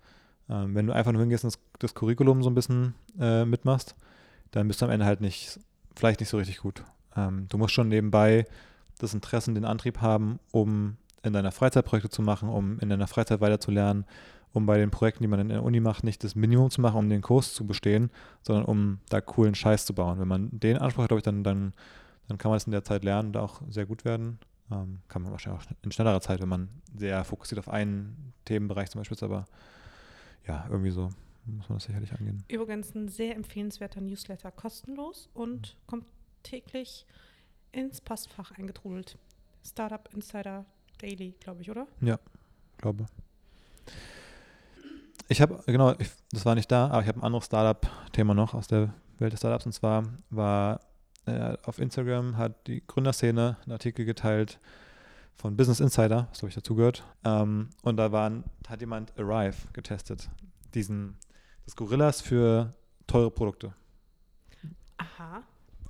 Ähm, 0.48 0.74
wenn 0.74 0.86
du 0.88 0.92
einfach 0.92 1.12
nur 1.12 1.20
hingehst 1.20 1.44
und 1.44 1.52
das, 1.54 1.60
das 1.78 1.94
Curriculum 1.94 2.42
so 2.42 2.50
ein 2.50 2.54
bisschen 2.54 2.94
äh, 3.20 3.44
mitmachst, 3.44 3.94
dann 4.50 4.66
bist 4.66 4.80
du 4.80 4.86
am 4.86 4.90
Ende 4.90 5.06
halt 5.06 5.20
nicht, 5.20 5.60
vielleicht 5.94 6.18
nicht 6.20 6.28
so 6.28 6.38
richtig 6.38 6.58
gut. 6.58 6.82
Ähm, 7.16 7.46
du 7.48 7.58
musst 7.58 7.74
schon 7.74 7.88
nebenbei 7.88 8.46
das 8.98 9.14
Interesse 9.14 9.50
und 9.50 9.54
den 9.54 9.64
Antrieb 9.64 10.00
haben, 10.00 10.38
um 10.52 10.96
in 11.22 11.32
deiner 11.32 11.52
Freizeit 11.52 11.84
Projekte 11.84 12.10
zu 12.10 12.22
machen, 12.22 12.48
um 12.48 12.78
in 12.78 12.88
deiner 12.88 13.06
Freizeit 13.06 13.40
weiterzulernen, 13.40 14.04
um 14.52 14.66
bei 14.66 14.78
den 14.78 14.90
Projekten, 14.90 15.22
die 15.22 15.28
man 15.28 15.40
in 15.40 15.48
der 15.48 15.62
Uni 15.62 15.80
macht, 15.80 16.04
nicht 16.04 16.22
das 16.24 16.34
Minimum 16.34 16.70
zu 16.70 16.80
machen, 16.80 16.98
um 16.98 17.08
den 17.08 17.22
Kurs 17.22 17.54
zu 17.54 17.66
bestehen, 17.66 18.10
sondern 18.42 18.64
um 18.64 19.00
da 19.08 19.20
coolen 19.20 19.54
Scheiß 19.54 19.86
zu 19.86 19.94
bauen. 19.94 20.18
Wenn 20.18 20.28
man 20.28 20.48
den 20.52 20.78
Anspruch 20.78 21.02
hat, 21.02 21.08
glaube 21.08 21.20
ich, 21.20 21.24
dann, 21.24 21.42
dann, 21.42 21.74
Dann 22.28 22.38
kann 22.38 22.50
man 22.50 22.56
es 22.56 22.66
in 22.66 22.72
der 22.72 22.82
Zeit 22.82 23.04
lernen 23.04 23.28
und 23.28 23.36
auch 23.36 23.62
sehr 23.70 23.86
gut 23.86 24.04
werden. 24.04 24.38
Ähm, 24.70 24.98
kann 25.06 25.22
man 25.22 25.30
wahrscheinlich 25.30 25.62
auch 25.62 25.70
in 25.82 25.92
schnellerer 25.92 26.20
Zeit, 26.20 26.40
wenn 26.40 26.48
man 26.48 26.68
sehr 26.96 27.22
fokussiert 27.24 27.58
auf 27.60 27.68
einen 27.68 28.32
Themenbereich 28.44 28.90
zum 28.90 29.00
Beispiel 29.00 29.14
ist, 29.14 29.22
aber 29.22 29.44
ja, 30.46 30.66
irgendwie 30.68 30.90
so 30.90 31.10
muss 31.44 31.68
man 31.68 31.78
das 31.78 31.84
sicherlich 31.84 32.12
angehen. 32.12 32.42
Übrigens 32.48 32.94
ein 32.94 33.08
sehr 33.08 33.36
empfehlenswerter 33.36 34.00
Newsletter, 34.00 34.50
kostenlos 34.50 35.28
und 35.34 35.76
kommt 35.86 36.04
täglich 36.42 37.06
ins 37.76 38.00
Postfach 38.00 38.52
eingetrudelt. 38.52 39.18
Startup 39.62 40.08
Insider 40.14 40.64
Daily, 40.98 41.34
glaube 41.40 41.60
ich, 41.60 41.70
oder? 41.70 41.86
Ja, 42.00 42.18
glaube. 42.78 43.06
Ich 45.28 45.42
habe, 45.42 45.62
genau, 45.66 45.92
ich, 45.98 46.08
das 46.30 46.46
war 46.46 46.54
nicht 46.54 46.72
da, 46.72 46.86
aber 46.88 47.02
ich 47.02 47.08
habe 47.08 47.20
ein 47.20 47.24
anderes 47.24 47.46
Startup-Thema 47.46 48.32
noch 48.32 48.54
aus 48.54 48.66
der 48.66 48.94
Welt 49.18 49.32
des 49.32 49.40
Startups. 49.40 49.66
Und 49.66 49.72
zwar 49.72 50.04
war 50.30 50.80
äh, 51.26 51.56
auf 51.64 51.78
Instagram 51.78 52.38
hat 52.38 52.66
die 52.66 52.82
Gründerszene 52.86 53.58
einen 53.62 53.72
Artikel 53.72 54.06
geteilt 54.06 54.58
von 55.34 55.56
Business 55.56 55.80
Insider, 55.80 56.28
was 56.30 56.38
glaube 56.38 56.50
ich 56.50 56.54
dazugehört. 56.54 57.04
Ähm, 57.24 57.68
und 57.82 57.98
da 57.98 58.10
waren, 58.10 58.44
hat 58.68 58.80
jemand 58.80 59.12
Arrive 59.18 59.56
getestet, 59.74 60.30
diesen, 60.72 61.18
das 61.66 61.76
Gorillas 61.76 62.22
für 62.22 62.72
teure 63.06 63.30
Produkte. 63.30 63.74
Aha. 64.96 65.42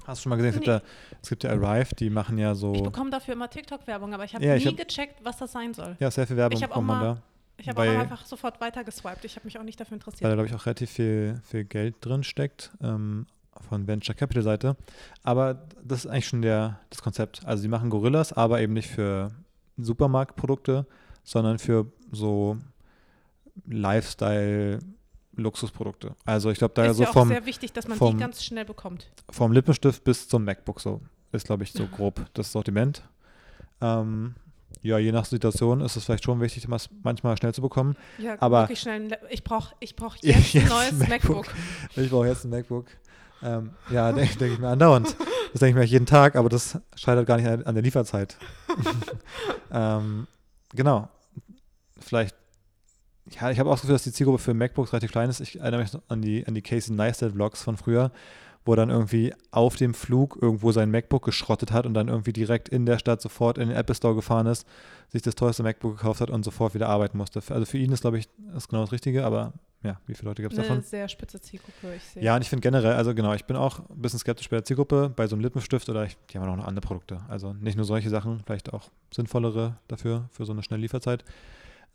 Hast 0.07 0.19
du 0.21 0.23
schon 0.25 0.31
mal 0.31 0.37
gesehen? 0.37 0.51
Es, 0.51 0.55
gibt, 0.57 0.67
Nee. 0.67 0.73
ja, 0.75 0.81
es 1.23 1.29
gibt 1.29 1.43
ja 1.45 1.51
Arrive, 1.51 1.95
die 1.95 2.11
machen 2.11 2.39
ja 2.39 2.55
so. 2.55 2.73
Ich 2.75 2.83
bekomme 2.83 3.11
dafür 3.11 3.35
immer 3.35 3.51
TikTok-Werbung, 3.51 4.15
aber 4.15 4.25
ich 4.25 4.35
habe 4.35 4.45
Ja, 4.45 4.53
nie 4.55 4.59
ich 4.59 4.67
hab- 4.67 4.77
gecheckt, 4.77 5.25
was 5.25 5.37
das 5.39 5.53
sein 5.53 5.75
soll. 5.75 5.97
ja, 5.99 6.11
sehr 6.11 6.27
viel 6.27 6.37
Werbung 6.37 6.61
bekommt 6.61 6.87
man 6.87 7.01
da. 7.03 7.23
Ich 7.59 7.69
habe 7.69 7.81
auch 7.81 7.87
einfach 8.01 8.27
sofort 8.27 8.61
weitergeswiped. 8.61 9.25
Ich 9.25 9.37
habe 9.37 9.47
mich 9.47 9.59
auch 9.59 9.63
nicht 9.63 9.81
dafür 9.81 9.93
weil 9.93 9.99
da, 10.01 10.05
interessiert. 10.07 10.33
glaube 10.35 10.47
ich, 10.47 10.55
auch 10.55 10.67
relativ 10.67 10.91
viel, 10.91 11.41
viel 11.45 11.65
Geld 11.65 11.95
drin 12.03 12.23
steckt 12.23 12.71
ähm, 12.83 13.27
von 13.69 13.87
Venture 13.87 14.15
Capital 14.15 14.43
Seite. 14.43 14.77
Aber 15.23 15.67
das 15.83 16.05
ist 16.05 16.11
eigentlich 16.11 16.29
schon 16.29 16.43
der, 16.43 16.79
das 16.91 17.03
Konzept. 17.03 17.41
Also 17.47 17.63
sie 17.63 17.69
machen 17.69 17.89
Gorillas, 17.89 18.33
aber 18.35 18.61
eben 18.61 18.75
nicht 18.75 18.91
für 18.91 19.31
Supermarktprodukte, 19.79 20.87
sondern 21.25 21.59
für 21.59 21.87
so 22.13 22.59
Lifestyle-Luxusprodukte. 25.37 26.15
Also 26.25 26.51
ich 26.51 26.59
glaube, 26.59 26.75
da 26.75 26.87
ist 26.87 26.97
so 26.97 27.03
ja 27.05 27.09
auch 27.11 27.13
vom, 27.13 27.29
sehr 27.29 27.47
wichtig, 27.47 27.73
dass 27.73 27.87
man 27.89 27.99
vom- 27.99 28.17
die 28.17 28.21
ganz 28.21 28.45
schnell 28.45 28.65
bekommt. 28.65 29.11
vom 29.31 29.53
Lippenstift 29.53 30.05
bis 30.05 30.29
zum 30.29 30.45
MacBook 30.45 30.81
so 30.81 31.01
ist, 31.33 31.47
glaube 31.47 31.65
ich, 31.65 31.73
so 31.73 31.87
grob 31.97 32.25
das 32.35 32.53
Sortiment. 32.53 33.03
Ähm, 33.81 34.35
ja, 34.83 34.99
je 34.99 35.13
nach 35.13 35.25
Situation 35.25 35.81
ist 35.81 35.97
es 35.97 36.05
vielleicht 36.05 36.25
schon 36.25 36.41
wichtig, 36.41 36.67
das 36.69 36.89
manchmal 37.03 37.37
schnell 37.37 37.53
zu 37.55 37.63
bekommen. 37.63 37.97
Ja, 38.19 38.37
Aber- 38.41 38.63
wirklich 38.63 38.81
schnell. 38.81 39.17
Ich 39.31 39.43
brauche 39.45 39.75
ich 39.81 39.97
brauch 39.97 40.17
Ja, 40.23 40.31
jetzt 40.37 40.55
ein 40.55 40.61
jetzt 40.63 40.69
neues 40.71 40.93
MacBook. 41.09 41.47
MacBook. 41.47 41.55
Ich 41.97 42.11
brauche 42.11 42.27
jetzt 42.27 42.45
ein 42.45 42.51
MacBook. 42.51 42.87
Ähm, 43.43 43.71
ja, 43.91 44.13
denke 44.13 44.37
denk 44.39 44.53
ich 44.55 44.59
mir 44.59 44.69
andauernd. 44.69 45.15
Das 45.53 45.61
denke 45.61 45.79
ich 45.81 45.85
mir 45.87 45.91
jeden 45.91 46.07
Tag, 46.07 46.37
aber 46.37 46.49
das 46.49 46.79
scheitert 46.97 47.27
gar 47.27 47.37
nicht 47.37 47.47
an, 47.47 47.63
an 47.65 47.75
der 47.75 47.83
Lieferzeit. 47.83 48.37
ähm, 49.71 50.27
genau. 50.75 51.09
Vielleicht, 51.99 52.35
ja, 53.31 53.51
ich 53.51 53.59
habe 53.59 53.69
auch 53.69 53.75
das 53.75 53.83
Gefühl, 53.83 53.95
dass 53.95 54.05
die 54.05 54.13
Zielgruppe 54.13 54.39
für 54.39 54.55
MacBooks 54.55 54.93
relativ 54.93 55.11
klein 55.11 55.29
ist. 55.29 55.41
Ich 55.41 55.61
erinnere 55.61 55.83
mich 55.83 55.91
an 56.09 56.23
die, 56.23 56.47
an 56.47 56.55
die 56.55 56.63
Casey 56.63 56.95
Neistat-Vlogs 56.95 57.63
von 57.63 57.77
früher, 57.77 58.13
wo 58.65 58.73
er 58.73 58.77
dann 58.77 58.91
irgendwie 58.91 59.35
auf 59.51 59.77
dem 59.77 59.95
Flug 59.95 60.39
irgendwo 60.41 60.73
sein 60.73 60.91
MacBook 60.91 61.25
geschrottet 61.25 61.73
hat 61.73 61.87
und 61.87 61.95
dann 61.95 62.09
irgendwie 62.09 62.33
direkt 62.33 62.69
in 62.69 62.87
der 62.87 62.99
Stadt 62.99 63.21
sofort 63.21 63.59
in 63.59 63.69
den 63.69 63.77
Apple 63.77 63.95
Store 63.95 64.15
gefahren 64.15 64.47
ist, 64.47 64.67
sich 65.09 65.23
das 65.23 65.35
teuerste 65.35 65.63
MacBook 65.63 65.97
gekauft 65.97 66.21
hat 66.21 66.31
und 66.31 66.45
sofort 66.45 66.75
wieder 66.75 66.89
arbeiten 66.89 67.19
musste. 67.19 67.41
Also 67.49 67.65
für 67.65 67.79
ihn 67.79 67.93
ist, 67.93 68.01
glaube 68.01 68.19
ich, 68.19 68.29
das 68.53 68.69
genau 68.69 68.83
das 68.83 68.93
Richtige, 68.93 69.25
aber 69.25 69.53
ja, 69.83 70.01
wie 70.07 70.15
viele 70.15 70.31
Leute 70.31 70.43
gibt 70.43 70.53
es 70.53 70.59
davon? 70.59 70.79
Eine 70.79 70.83
sehr 70.83 71.09
spitze 71.09 71.41
Zielgruppe, 71.41 71.95
ich 71.97 72.03
sehe. 72.03 72.23
Ja, 72.23 72.35
und 72.35 72.43
ich 72.43 72.49
finde 72.49 72.63
generell, 72.63 72.95
also 72.95 73.15
genau, 73.15 73.35
ich 73.35 73.45
bin 73.45 73.57
auch 73.57 73.79
ein 73.89 74.03
bisschen 74.03 74.19
skeptisch 74.19 74.49
bei 74.49 74.57
der 74.57 74.65
Zielgruppe, 74.65 75.13
bei 75.15 75.27
so 75.27 75.37
einem 75.37 75.43
Lippenstift 75.43 75.89
oder 75.89 76.05
ich, 76.05 76.17
die 76.31 76.39
haben 76.39 76.49
auch 76.49 76.57
noch 76.57 76.67
andere 76.67 76.85
Produkte. 76.85 77.21
Also 77.29 77.53
nicht 77.53 77.77
nur 77.77 77.85
solche 77.85 78.11
Sachen, 78.11 78.41
vielleicht 78.45 78.73
auch 78.73 78.91
sinnvollere 79.15 79.77
dafür, 79.87 80.29
für 80.33 80.45
so 80.45 80.53
eine 80.53 80.63
schnelle 80.63 80.83
Lieferzeit. 80.83 81.25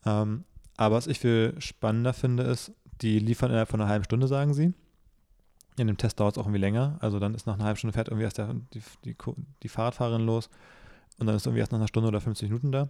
Ähm, 0.05 0.45
aber 0.77 0.95
was 0.95 1.07
ich 1.07 1.19
viel 1.19 1.55
spannender 1.59 2.13
finde, 2.13 2.43
ist, 2.43 2.71
die 3.01 3.19
liefern 3.19 3.49
innerhalb 3.49 3.69
von 3.69 3.81
einer 3.81 3.89
halben 3.89 4.05
Stunde, 4.05 4.27
sagen 4.27 4.53
sie. 4.53 4.73
In 5.77 5.87
dem 5.87 5.97
Test 5.97 6.19
dauert 6.19 6.35
es 6.35 6.37
auch 6.37 6.45
irgendwie 6.45 6.59
länger. 6.59 6.97
Also 6.99 7.19
dann 7.19 7.33
ist 7.33 7.47
nach 7.47 7.55
einer 7.55 7.63
halben 7.63 7.77
Stunde 7.77 7.93
fährt 7.93 8.09
irgendwie 8.09 8.25
erst 8.25 8.37
der, 8.37 8.53
die, 8.73 8.81
die, 9.05 9.15
die 9.63 9.69
Fahrradfahrerin 9.69 10.25
los 10.25 10.49
und 11.17 11.27
dann 11.27 11.35
ist 11.35 11.45
irgendwie 11.45 11.59
erst 11.59 11.71
nach 11.71 11.79
einer 11.79 11.87
Stunde 11.87 12.09
oder 12.09 12.21
50 12.21 12.49
Minuten 12.49 12.71
da. 12.71 12.89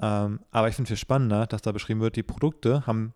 Ähm, 0.00 0.40
aber 0.50 0.68
ich 0.68 0.74
finde 0.74 0.88
viel 0.88 0.96
spannender, 0.96 1.46
dass 1.46 1.62
da 1.62 1.72
beschrieben 1.72 2.00
wird, 2.00 2.16
die 2.16 2.22
Produkte 2.22 2.86
haben 2.86 3.12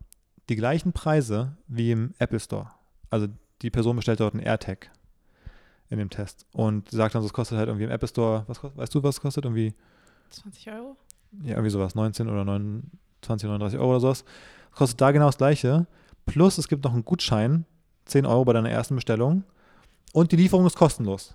die 0.49 0.57
gleichen 0.57 0.93
Preise 0.93 1.57
wie 1.67 1.93
im 1.93 2.15
Apple 2.19 2.41
Store. 2.41 2.71
Also 3.11 3.29
die 3.63 3.71
Person 3.71 3.97
bestellt 3.97 4.21
dort 4.21 4.35
einen 4.35 4.43
AirTag 4.43 4.91
in 5.91 5.99
dem 5.99 6.11
Test 6.11 6.47
und 6.53 6.91
sagt 6.91 7.15
dann, 7.15 7.25
es 7.25 7.33
kostet 7.33 7.59
halt 7.59 7.69
irgendwie 7.69 7.85
im 7.85 7.91
Apple 7.91 8.09
Store, 8.09 8.45
was 8.47 8.63
weißt 8.63 8.95
du, 8.95 9.03
was 9.03 9.17
es 9.17 9.21
kostet? 9.21 9.45
Irgendwie, 9.45 9.75
20 10.31 10.71
Euro? 10.71 10.97
ja, 11.43 11.51
irgendwie 11.51 11.71
sowas, 11.71 11.95
19 11.95 12.29
oder 12.29 12.45
29, 13.23 13.49
39 13.49 13.79
Euro 13.79 13.91
oder 13.91 14.01
sowas. 14.01 14.25
Kostet 14.73 15.01
da 15.01 15.11
genau 15.11 15.27
das 15.27 15.39
gleiche. 15.39 15.87
Plus 16.27 16.59
es 16.59 16.69
gibt 16.69 16.85
noch 16.85 16.93
einen 16.93 17.05
Gutschein, 17.05 17.65
10 18.07 18.27
Euro 18.27 18.45
bei 18.45 18.53
deiner 18.53 18.71
ersten 18.71 18.95
Bestellung 18.95 19.45
und 20.13 20.33
die 20.33 20.37
Lieferung 20.37 20.67
ist 20.67 20.77
kostenlos. 20.77 21.35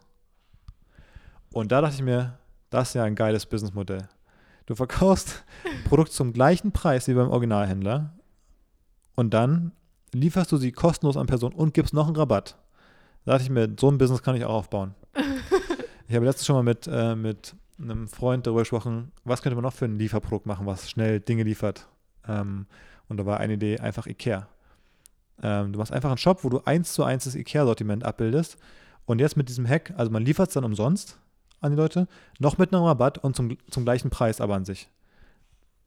Und 1.52 1.72
da 1.72 1.82
dachte 1.82 1.96
ich 1.96 2.02
mir, 2.02 2.38
das 2.70 2.90
ist 2.90 2.94
ja 2.96 3.04
ein 3.04 3.16
geiles 3.16 3.46
Businessmodell. 3.46 4.08
Du 4.66 4.76
verkaufst 4.76 5.44
ein 5.66 5.84
Produkt 5.90 6.12
zum 6.12 6.34
gleichen 6.34 6.72
Preis 6.72 7.08
wie 7.08 7.14
beim 7.14 7.30
Originalhändler 7.30 8.14
und 9.16 9.34
dann 9.34 9.72
lieferst 10.14 10.52
du 10.52 10.58
sie 10.58 10.72
kostenlos 10.72 11.18
an 11.18 11.28
Personen 11.28 11.56
und 11.56 11.74
gibst 11.74 11.94
noch 11.94 12.08
einen 12.08 12.16
Rabatt. 12.16 12.58
Da 13.26 13.34
dachte 13.34 13.44
ich 13.44 13.50
mir, 13.50 13.76
so 13.80 13.90
ein 13.90 13.98
Business 13.98 14.22
kann 14.22 14.36
ich 14.36 14.46
auch 14.46 14.54
aufbauen. 14.54 14.96
ich 16.08 16.16
habe 16.16 16.26
letztens 16.26 16.46
schon 16.46 16.56
mal 16.56 16.64
mit, 16.64 16.88
äh, 16.88 17.16
mit 17.16 17.56
einem 17.80 18.08
Freund 18.08 18.46
darüber 18.46 18.62
gesprochen, 18.62 19.12
was 19.24 19.42
könnte 19.42 19.56
man 19.56 19.64
noch 19.64 19.74
für 19.74 19.86
ein 19.86 19.98
Lieferprodukt 19.98 20.46
machen, 20.46 20.66
was 20.66 20.90
schnell 20.90 21.20
Dinge 21.20 21.44
liefert. 21.44 21.88
Ähm, 22.28 22.68
und 23.08 23.18
da 23.18 23.26
war 23.26 23.40
eine 23.40 23.54
Idee 23.54 23.80
einfach 23.80 24.08
Ikea. 24.08 24.48
Ähm, 25.42 25.74
du 25.74 25.80
machst 25.80 25.92
einfach 25.92 26.10
einen 26.10 26.18
Shop, 26.18 26.44
wo 26.44 26.50
du 26.50 26.62
eins 26.66 26.94
zu 26.94 27.04
eins 27.04 27.26
das 27.26 27.36
Ikea-Sortiment 27.36 28.04
abbildest. 28.04 28.58
Und 29.06 29.20
jetzt 29.20 29.36
mit 29.36 29.50
diesem 29.50 29.68
Hack, 29.68 29.94
also 29.98 30.12
man 30.12 30.24
liefert 30.24 30.50
es 30.50 30.54
dann 30.54 30.64
umsonst 30.64 31.18
an 31.60 31.72
die 31.72 31.78
Leute, 31.78 32.08
noch 32.40 32.58
mit 32.58 32.74
einem 32.74 32.84
Rabatt 32.84 33.18
und 33.18 33.36
zum, 33.36 33.58
zum 33.70 33.84
gleichen 33.84 34.10
Preis 34.10 34.40
aber 34.40 34.56
an 34.56 34.66
sich. 34.66 34.90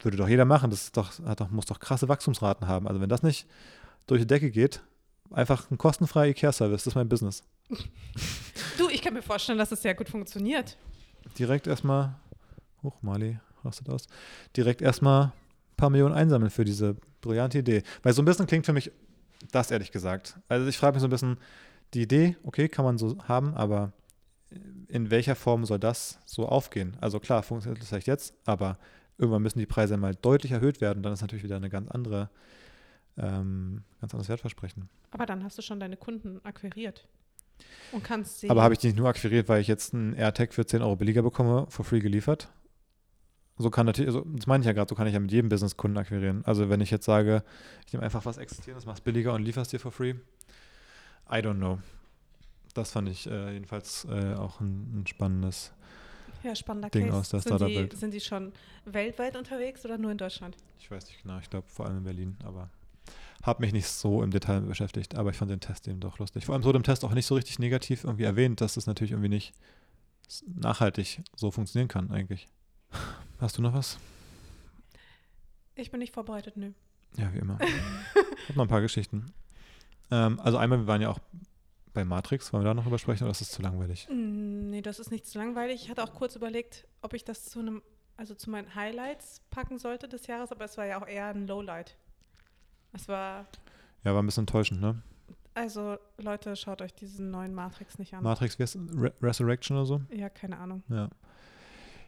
Würde 0.00 0.16
doch 0.16 0.28
jeder 0.28 0.44
machen. 0.44 0.70
Das 0.70 0.92
doch, 0.92 1.12
doch, 1.36 1.50
muss 1.50 1.66
doch 1.66 1.80
krasse 1.80 2.08
Wachstumsraten 2.08 2.68
haben. 2.68 2.86
Also 2.86 3.00
wenn 3.00 3.08
das 3.08 3.22
nicht 3.22 3.46
durch 4.06 4.20
die 4.20 4.26
Decke 4.26 4.50
geht, 4.50 4.82
einfach 5.30 5.70
ein 5.70 5.78
kostenfreier 5.78 6.28
Ikea-Service, 6.28 6.84
das 6.84 6.92
ist 6.92 6.94
mein 6.94 7.08
Business. 7.08 7.42
Du, 8.78 8.90
ich 8.90 9.00
kann 9.00 9.14
mir 9.14 9.22
vorstellen, 9.22 9.56
dass 9.56 9.72
es 9.72 9.80
sehr 9.80 9.94
gut 9.94 10.10
funktioniert. 10.10 10.76
Direkt 11.38 11.66
erstmal, 11.66 12.14
hoch, 12.82 13.02
Mali, 13.02 13.38
rastet 13.64 13.88
aus, 13.88 14.06
direkt 14.56 14.82
erstmal 14.82 15.26
ein 15.26 15.32
paar 15.76 15.90
Millionen 15.90 16.14
einsammeln 16.14 16.50
für 16.50 16.64
diese 16.64 16.96
brillante 17.20 17.58
Idee. 17.58 17.82
Weil 18.02 18.12
so 18.12 18.22
ein 18.22 18.24
bisschen 18.24 18.46
klingt 18.46 18.66
für 18.66 18.72
mich 18.72 18.90
das 19.52 19.70
ehrlich 19.70 19.92
gesagt. 19.92 20.38
Also 20.48 20.66
ich 20.66 20.78
frage 20.78 20.94
mich 20.94 21.00
so 21.00 21.06
ein 21.06 21.10
bisschen, 21.10 21.38
die 21.94 22.02
Idee, 22.02 22.36
okay, 22.42 22.68
kann 22.68 22.84
man 22.84 22.98
so 22.98 23.16
haben, 23.28 23.54
aber 23.54 23.92
in 24.88 25.10
welcher 25.10 25.34
Form 25.34 25.64
soll 25.64 25.78
das 25.78 26.18
so 26.24 26.46
aufgehen? 26.46 26.96
Also 27.00 27.20
klar, 27.20 27.42
funktioniert 27.42 27.80
das 27.80 27.88
vielleicht 27.88 28.06
jetzt, 28.06 28.34
aber 28.44 28.78
irgendwann 29.18 29.42
müssen 29.42 29.58
die 29.58 29.66
Preise 29.66 29.96
mal 29.96 30.14
deutlich 30.14 30.52
erhöht 30.52 30.80
werden. 30.80 31.02
Dann 31.02 31.12
ist 31.12 31.20
natürlich 31.20 31.44
wieder 31.44 31.56
eine 31.56 31.70
ganz 31.70 31.90
andere, 31.90 32.30
ähm, 33.16 33.82
ganz 34.00 34.14
anderes 34.14 34.28
Wertversprechen. 34.28 34.88
Aber 35.10 35.26
dann 35.26 35.42
hast 35.42 35.58
du 35.58 35.62
schon 35.62 35.80
deine 35.80 35.96
Kunden 35.96 36.40
akquiriert. 36.44 37.08
Und 37.92 38.04
kannst 38.04 38.40
sie. 38.40 38.50
Aber 38.50 38.62
habe 38.62 38.74
ich 38.74 38.80
die 38.80 38.88
nicht 38.88 38.96
nur 38.96 39.08
akquiriert, 39.08 39.48
weil 39.48 39.60
ich 39.60 39.68
jetzt 39.68 39.94
einen 39.94 40.14
AirTag 40.14 40.52
für 40.52 40.66
10 40.66 40.82
Euro 40.82 40.96
billiger 40.96 41.22
bekomme, 41.22 41.66
for 41.68 41.84
free 41.84 42.00
geliefert? 42.00 42.48
So 43.58 43.70
kann 43.70 43.86
natürlich, 43.86 44.08
also 44.08 44.26
das 44.26 44.46
meine 44.46 44.62
ich 44.62 44.66
ja 44.66 44.72
gerade, 44.72 44.88
so 44.88 44.94
kann 44.94 45.06
ich 45.06 45.14
ja 45.14 45.20
mit 45.20 45.32
jedem 45.32 45.48
Business 45.48 45.76
Kunden 45.76 45.96
akquirieren. 45.96 46.44
Also 46.44 46.68
wenn 46.68 46.80
ich 46.82 46.90
jetzt 46.90 47.06
sage, 47.06 47.42
ich 47.86 47.92
nehme 47.92 48.04
einfach 48.04 48.26
was 48.26 48.36
Existierendes, 48.36 48.84
mach's 48.84 49.00
billiger 49.00 49.32
und 49.32 49.42
lieferst 49.42 49.72
dir 49.72 49.80
for 49.80 49.90
free, 49.90 50.14
I 51.30 51.36
don't 51.36 51.56
know. 51.56 51.78
Das 52.74 52.90
fand 52.90 53.08
ich 53.08 53.26
äh, 53.26 53.54
jedenfalls 53.54 54.06
äh, 54.10 54.34
auch 54.34 54.60
ein, 54.60 55.00
ein 55.00 55.06
spannendes. 55.06 55.72
ja, 56.42 56.54
spannender 56.54 56.90
Ding 56.90 57.06
Case. 57.06 57.16
aus 57.16 57.28
der 57.30 57.40
Startup-Welt. 57.40 57.96
sind 57.96 58.12
die 58.12 58.20
schon 58.20 58.52
weltweit 58.84 59.36
unterwegs 59.36 59.82
oder 59.86 59.96
nur 59.96 60.10
in 60.10 60.18
Deutschland? 60.18 60.54
Ich 60.78 60.90
weiß 60.90 61.06
nicht 61.06 61.22
genau, 61.22 61.38
ich 61.38 61.48
glaube 61.48 61.66
vor 61.66 61.86
allem 61.86 61.98
in 61.98 62.04
Berlin, 62.04 62.36
aber 62.44 62.68
habe 63.46 63.62
mich 63.62 63.72
nicht 63.72 63.86
so 63.86 64.22
im 64.22 64.30
Detail 64.30 64.60
beschäftigt, 64.60 65.14
aber 65.14 65.30
ich 65.30 65.36
fand 65.36 65.50
den 65.50 65.60
Test 65.60 65.86
eben 65.86 66.00
doch 66.00 66.18
lustig. 66.18 66.44
Vor 66.46 66.54
allem 66.54 66.64
wurde 66.64 66.76
im 66.78 66.82
Test 66.82 67.04
auch 67.04 67.14
nicht 67.14 67.26
so 67.26 67.36
richtig 67.36 67.58
negativ 67.58 68.04
irgendwie 68.04 68.24
erwähnt, 68.24 68.60
dass 68.60 68.76
es 68.76 68.86
natürlich 68.86 69.12
irgendwie 69.12 69.28
nicht 69.28 69.54
nachhaltig 70.46 71.22
so 71.36 71.50
funktionieren 71.50 71.88
kann 71.88 72.10
eigentlich. 72.10 72.48
Hast 73.40 73.56
du 73.56 73.62
noch 73.62 73.72
was? 73.72 73.98
Ich 75.76 75.90
bin 75.90 76.00
nicht 76.00 76.12
vorbereitet, 76.12 76.56
nö. 76.56 76.72
Ja, 77.16 77.32
wie 77.32 77.38
immer. 77.38 77.58
Ich 78.38 78.50
habe 78.50 78.58
noch 78.58 78.66
ein 78.66 78.68
paar 78.68 78.80
Geschichten. 78.80 79.32
Ähm, 80.12 80.38
also 80.38 80.56
einmal, 80.56 80.78
wir 80.78 80.86
waren 80.86 81.02
ja 81.02 81.10
auch 81.10 81.18
bei 81.92 82.04
Matrix, 82.04 82.52
wollen 82.52 82.62
wir 82.62 82.68
da 82.68 82.74
noch 82.74 82.84
drüber 82.84 82.98
sprechen 82.98 83.24
oder 83.24 83.32
ist 83.32 83.40
das 83.40 83.50
zu 83.50 83.60
langweilig? 83.60 84.06
Nee, 84.08 84.82
das 84.82 85.00
ist 85.00 85.10
nicht 85.10 85.26
zu 85.26 85.38
langweilig. 85.38 85.82
Ich 85.82 85.90
hatte 85.90 86.04
auch 86.04 86.14
kurz 86.14 86.36
überlegt, 86.36 86.86
ob 87.02 87.12
ich 87.12 87.24
das 87.24 87.46
zu 87.46 87.58
einem, 87.58 87.82
also 88.16 88.36
zu 88.36 88.50
meinen 88.50 88.76
Highlights 88.76 89.42
packen 89.50 89.78
sollte 89.80 90.06
des 90.06 90.28
Jahres, 90.28 90.52
aber 90.52 90.64
es 90.64 90.76
war 90.76 90.86
ja 90.86 91.02
auch 91.02 91.08
eher 91.08 91.26
ein 91.26 91.48
Lowlight. 91.48 91.96
Es 92.96 93.08
war, 93.08 93.46
Ja, 94.04 94.14
war 94.14 94.22
ein 94.22 94.26
bisschen 94.26 94.42
enttäuschend, 94.42 94.80
ne? 94.80 95.00
Also, 95.54 95.96
Leute, 96.18 96.54
schaut 96.56 96.82
euch 96.82 96.94
diesen 96.94 97.30
neuen 97.30 97.54
Matrix 97.54 97.98
nicht 97.98 98.14
an. 98.14 98.22
Matrix 98.22 98.58
Res 98.58 98.76
Re 98.94 99.12
Resurrection 99.22 99.76
oder 99.76 99.86
so. 99.86 100.00
ja, 100.10 100.28
keine 100.28 100.58
Ahnung. 100.58 100.82
Ja. 100.88 101.08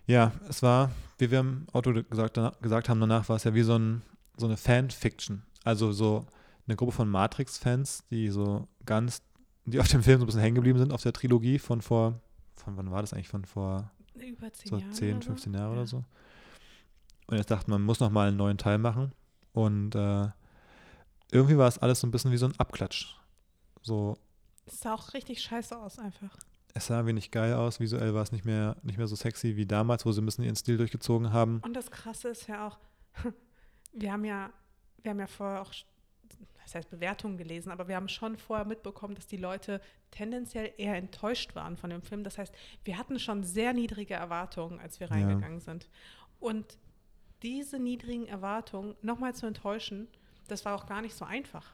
Ja, 0.06 0.32
es 0.48 0.62
war, 0.62 0.90
wie 1.18 1.30
wir 1.30 1.40
im 1.40 1.66
Auto 1.72 1.92
gesagt, 1.92 2.36
danach, 2.38 2.58
gesagt 2.60 2.88
haben, 2.88 3.00
danach 3.00 3.28
war 3.28 3.36
es 3.36 3.44
ja 3.44 3.52
wie 3.54 3.62
so, 3.62 3.76
ein, 3.76 4.02
so 4.36 4.46
eine 4.46 4.56
Fanfiction. 4.56 5.42
Also 5.64 5.92
so 5.92 6.24
eine 6.66 6.76
Gruppe 6.76 6.92
von 6.92 7.08
Matrix-Fans, 7.10 8.04
die 8.10 8.30
so 8.30 8.66
ganz, 8.86 9.22
die 9.66 9.78
auf 9.80 9.88
dem 9.88 10.02
Film 10.02 10.18
so 10.20 10.24
ein 10.24 10.26
bisschen 10.26 10.40
hängen 10.40 10.54
geblieben 10.54 10.78
sind, 10.78 10.92
auf 10.94 11.02
der 11.02 11.12
Trilogie 11.12 11.58
von 11.58 11.82
vor, 11.82 12.20
von 12.54 12.76
wann 12.78 12.90
war 12.90 13.02
das 13.02 13.12
eigentlich? 13.12 13.28
Von 13.28 13.44
vor 13.44 13.90
Über 14.14 14.50
zehn 14.52 14.70
so 14.70 14.76
Jahre. 14.78 14.92
10, 14.92 15.16
oder 15.16 15.26
15 15.26 15.52
so? 15.52 15.58
Jahre 15.58 15.70
ja. 15.72 15.76
oder 15.78 15.86
so. 15.86 16.04
Und 17.26 17.36
jetzt 17.36 17.50
dachte 17.50 17.70
man, 17.70 17.80
man 17.80 17.86
muss 17.86 18.00
noch 18.00 18.10
mal 18.10 18.28
einen 18.28 18.38
neuen 18.38 18.56
Teil 18.56 18.78
machen. 18.78 19.12
Und 19.52 19.94
äh, 19.94 20.28
irgendwie 21.30 21.56
war 21.58 21.68
es 21.68 21.78
alles 21.78 22.00
so 22.00 22.06
ein 22.06 22.10
bisschen 22.10 22.32
wie 22.32 22.36
so 22.36 22.46
ein 22.46 22.58
Abklatsch. 22.58 23.14
So, 23.82 24.16
Es 24.66 24.80
sah 24.80 24.94
auch 24.94 25.14
richtig 25.14 25.40
scheiße 25.42 25.76
aus, 25.78 25.98
einfach. 25.98 26.36
es 26.74 26.86
sah 26.86 27.06
wenig 27.06 27.30
geil 27.30 27.54
aus, 27.54 27.80
visuell 27.80 28.14
war 28.14 28.22
es 28.22 28.32
nicht 28.32 28.44
mehr, 28.44 28.76
nicht 28.82 28.98
mehr 28.98 29.06
so 29.06 29.16
sexy 29.16 29.56
wie 29.56 29.66
damals, 29.66 30.04
wo 30.06 30.12
sie 30.12 30.20
ein 30.22 30.26
bisschen 30.26 30.44
ihren 30.44 30.56
Stil 30.56 30.76
durchgezogen 30.76 31.32
haben. 31.32 31.60
Und 31.64 31.74
das 31.74 31.90
Krasse 31.90 32.28
ist 32.28 32.46
ja 32.48 32.66
auch, 32.68 32.78
wir 33.92 34.12
haben 34.12 34.24
ja, 34.24 34.50
wir 35.02 35.10
haben 35.10 35.20
ja 35.20 35.26
vorher 35.26 35.62
auch, 35.62 35.72
das 36.64 36.74
heißt 36.74 36.90
Bewertungen 36.90 37.36
gelesen, 37.38 37.70
aber 37.70 37.88
wir 37.88 37.96
haben 37.96 38.08
schon 38.08 38.36
vorher 38.36 38.66
mitbekommen, 38.66 39.14
dass 39.14 39.26
die 39.26 39.36
Leute 39.38 39.80
tendenziell 40.10 40.72
eher 40.76 40.96
enttäuscht 40.96 41.54
waren 41.54 41.76
von 41.76 41.90
dem 41.90 42.02
Film. 42.02 42.24
Das 42.24 42.36
heißt, 42.38 42.52
wir 42.84 42.98
hatten 42.98 43.18
schon 43.18 43.42
sehr 43.44 43.72
niedrige 43.72 44.14
Erwartungen, 44.14 44.78
als 44.80 45.00
wir 45.00 45.06
Ja. 45.08 45.14
reingegangen 45.14 45.60
sind. 45.60 45.88
Und 46.40 46.78
diese 47.42 47.78
niedrigen 47.78 48.26
Erwartungen 48.26 48.96
nochmal 49.02 49.34
zu 49.34 49.46
enttäuschen, 49.46 50.08
das 50.48 50.64
war 50.64 50.74
auch 50.74 50.86
gar 50.86 51.02
nicht 51.02 51.14
so 51.16 51.24
einfach. 51.24 51.64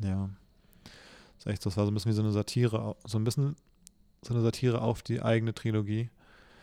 Ja. 0.00 0.28
Das, 1.38 1.46
echt, 1.46 1.64
das 1.64 1.76
war 1.76 1.84
so 1.86 1.90
ein 1.90 1.94
bisschen 1.94 2.10
wie 2.12 2.16
so 2.16 2.22
eine 2.22 2.32
Satire, 2.32 2.96
so 3.06 3.18
ein 3.18 3.24
bisschen 3.24 3.56
so 4.22 4.34
eine 4.34 4.42
Satire 4.42 4.80
auf 4.80 5.02
die 5.02 5.22
eigene 5.22 5.54
Trilogie. 5.54 6.10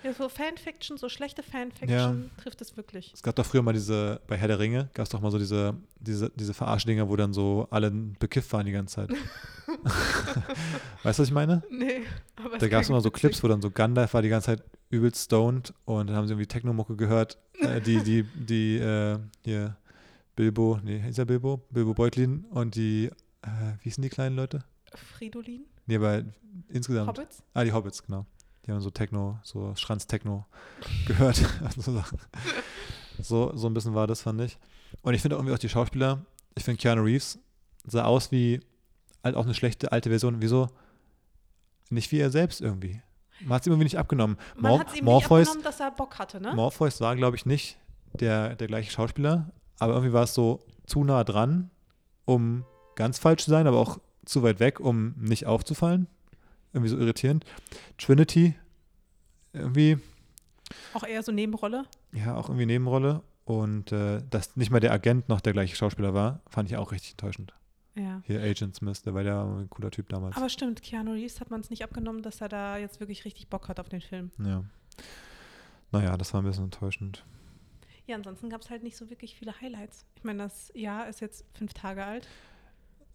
Ja, 0.04 0.14
so 0.14 0.30
Fanfiction, 0.30 0.98
so 0.98 1.10
schlechte 1.10 1.44
Fanfiction 1.44 1.90
Ja. 1.90 2.42
trifft 2.42 2.60
es 2.62 2.76
wirklich. 2.76 3.12
Es 3.14 3.22
gab 3.22 3.36
doch 3.36 3.46
früher 3.46 3.62
mal 3.62 3.74
diese, 3.74 4.20
bei 4.26 4.36
Herr 4.36 4.48
der 4.48 4.58
Ringe, 4.58 4.90
gab 4.96 5.04
es 5.04 5.10
doch 5.12 5.22
mal 5.22 5.30
so 5.30 5.38
diese, 5.38 5.76
diese, 6.00 6.32
diese 6.32 6.56
Verarschdinger, 6.56 7.08
wo 7.08 7.16
dann 7.16 7.34
so 7.34 7.68
alle 7.70 7.92
bekifft 7.92 8.52
waren 8.52 8.66
die 8.66 8.72
ganze 8.72 8.96
Zeit. 8.96 9.10
weißt 11.04 11.20
du, 11.20 11.22
was 11.22 11.28
ich 11.28 11.32
meine? 11.32 11.62
Nee, 11.70 12.02
aber 12.36 12.58
Da 12.58 12.68
gab 12.68 12.82
es 12.82 12.90
immer 12.90 13.02
so 13.02 13.12
Clips, 13.12 13.44
wo 13.44 13.48
dann 13.48 13.62
so 13.62 13.70
Gandalf 13.70 14.14
war 14.16 14.22
die 14.24 14.30
ganze 14.30 14.48
Zeit 14.48 14.64
übelst 14.90 15.26
stoned 15.26 15.74
und 15.86 16.08
dann 16.08 16.16
haben 16.16 16.26
sie 16.28 16.34
irgendwie 16.34 16.48
Technomucke 16.48 16.96
gehört. 16.96 17.38
Äh, 17.60 17.80
die, 17.80 18.02
die, 18.04 18.24
die, 18.24 18.78
äh, 18.78 19.20
hier, 19.44 19.78
Bilbo, 20.36 20.80
nee, 20.84 21.00
hieß 21.00 21.18
er 21.20 21.26
Bilbo? 21.26 21.66
Bilbo 21.70 21.94
Beutlin 21.94 22.46
und 22.52 22.76
die, 22.76 23.06
äh, 23.42 23.48
wie 23.80 23.84
hießen 23.84 24.02
die 24.02 24.10
kleinen 24.10 24.36
Leute? 24.36 24.64
Fridolin, 24.94 25.66
Nee, 25.86 25.96
aber 25.96 26.24
insgesamt. 26.70 27.10
Hobbits. 27.10 27.44
Ah, 27.54 27.64
die 27.64 27.72
Hobbits, 27.72 28.04
genau. 28.04 28.26
Die 28.66 28.72
haben 28.72 28.82
so 28.82 28.90
Techno, 28.92 29.40
so 29.44 29.76
Schranz-Techno 29.76 30.46
gehört. 31.08 31.36
so, 31.78 31.92
Sachen. 31.92 32.20
so, 33.20 33.56
so 33.56 33.68
ein 33.68 33.74
bisschen 33.74 33.94
war 33.94 34.08
das, 34.08 34.22
fand 34.22 34.42
ich. 34.42 34.58
Und 35.02 35.14
ich 35.14 35.22
finde 35.22 35.36
irgendwie 35.36 35.54
auch 35.54 35.60
die 35.60 35.70
Schauspieler, 35.70 36.26
ich 36.56 36.64
finde 36.64 36.82
Keanu 36.82 37.04
Reeves 37.04 37.40
sah 37.86 38.04
aus 38.04 38.32
wie 38.32 38.60
halt 39.24 39.36
auch 39.36 39.46
eine 39.46 39.54
schlechte 39.54 39.92
alte 39.92 40.10
Version. 40.10 40.42
Wieso? 40.42 40.70
Nicht 41.90 42.12
wie 42.12 42.20
er 42.20 42.30
selbst 42.30 42.62
irgendwie. 42.62 43.02
Man 43.42 43.56
hat 43.56 43.62
es 43.62 43.68
irgendwie 43.68 43.86
nicht 43.86 43.98
abgenommen. 43.98 44.38
Man 44.56 44.72
Mor 44.72 44.80
hat 44.80 44.88
es 44.88 44.94
ihm 44.94 44.98
nicht 44.98 45.04
Morpheus, 45.06 45.48
abgenommen, 45.48 45.64
dass 45.64 45.80
er 45.80 45.92
Bock 45.92 46.20
hatte, 46.20 46.40
ne? 46.40 46.54
Morpheus 46.54 47.02
war, 47.02 47.16
glaube 47.16 47.36
ich, 47.36 47.46
nicht 47.46 47.78
der, 48.14 48.56
der 48.56 48.68
gleiche 48.68 48.92
Schauspieler, 48.92 49.52
aber 49.82 49.94
irgendwie 49.94 50.14
war 50.14 50.24
es 50.24 50.34
so 50.36 50.64
zu 50.86 51.04
nah 51.04 51.24
dran, 51.24 51.72
um 52.26 52.64
ganz 52.96 53.18
falsch 53.18 53.44
zu 53.46 53.50
sein, 53.50 53.66
aber 53.66 53.80
auch 53.80 53.98
zu 54.26 54.44
weit 54.44 54.60
weg, 54.60 54.80
um 54.80 55.16
nicht 55.18 55.48
aufzufallen. 55.48 56.06
Irgendwie 56.72 56.90
so 56.90 56.98
irritierend. 56.98 57.46
Trinity, 57.98 58.54
irgendwie, 59.54 59.98
Auch 60.94 61.04
eher 61.04 61.24
so 61.24 61.32
Nebenrolle. 61.32 61.86
ja, 62.14 62.36
auch 62.36 62.48
irgendwie 62.50 62.68
Nebenrolle. 62.68 63.24
Und 63.44 63.92
äh, 63.92 64.22
dass 64.30 64.56
nicht 64.56 64.70
mal 64.70 64.80
der 64.80 64.92
Agent 64.94 65.28
noch 65.30 65.42
der 65.42 65.52
gleiche 65.54 65.76
Schauspieler 65.76 66.14
war, 66.14 66.42
fand 66.48 66.70
ich 66.70 66.78
auch 66.78 66.92
richtig 66.92 67.12
enttäuschend. 67.14 67.54
Ja. 67.96 68.22
Hier 68.26 68.40
Agent 68.42 68.76
Smith, 68.76 69.02
der 69.02 69.16
war 69.16 69.24
ja 69.24 69.44
ein 69.44 69.70
cooler 69.72 69.90
Typ 69.90 70.10
damals. 70.10 70.38
Aber 70.38 70.48
stimmt, 70.48 70.84
Keanu 70.84 71.14
Reeves 71.14 71.42
hat 71.42 71.50
man 71.50 71.62
es 71.62 71.72
nicht 71.72 71.84
abgenommen, 71.84 72.22
dass 72.22 72.40
er 72.40 72.50
da 72.50 72.78
jetzt 72.78 73.00
wirklich 73.00 73.26
richtig 73.26 73.50
Bock 73.50 73.68
hat 73.68 73.80
auf 73.80 73.90
den 73.90 74.02
Film. 74.02 74.30
ja. 74.38 74.64
Naja, 75.92 76.16
das 76.16 76.34
war 76.34 76.42
ein 76.42 76.46
bisschen 76.46 76.66
enttäuschend. 76.66 77.26
Ja, 78.08 78.16
ansonsten 78.16 78.50
gab 78.50 78.62
es 78.62 78.70
halt 78.70 78.84
nicht 78.84 78.98
so 78.98 79.10
wirklich 79.10 79.36
viele 79.36 79.60
Highlights. 79.62 80.06
Ich 80.16 80.24
meine, 80.24 80.44
das 80.44 80.72
Jahr 80.76 81.08
ist 81.08 81.22
jetzt 81.22 81.46
fünf 81.54 81.74
Tage 81.74 82.04
alt. 82.04 82.28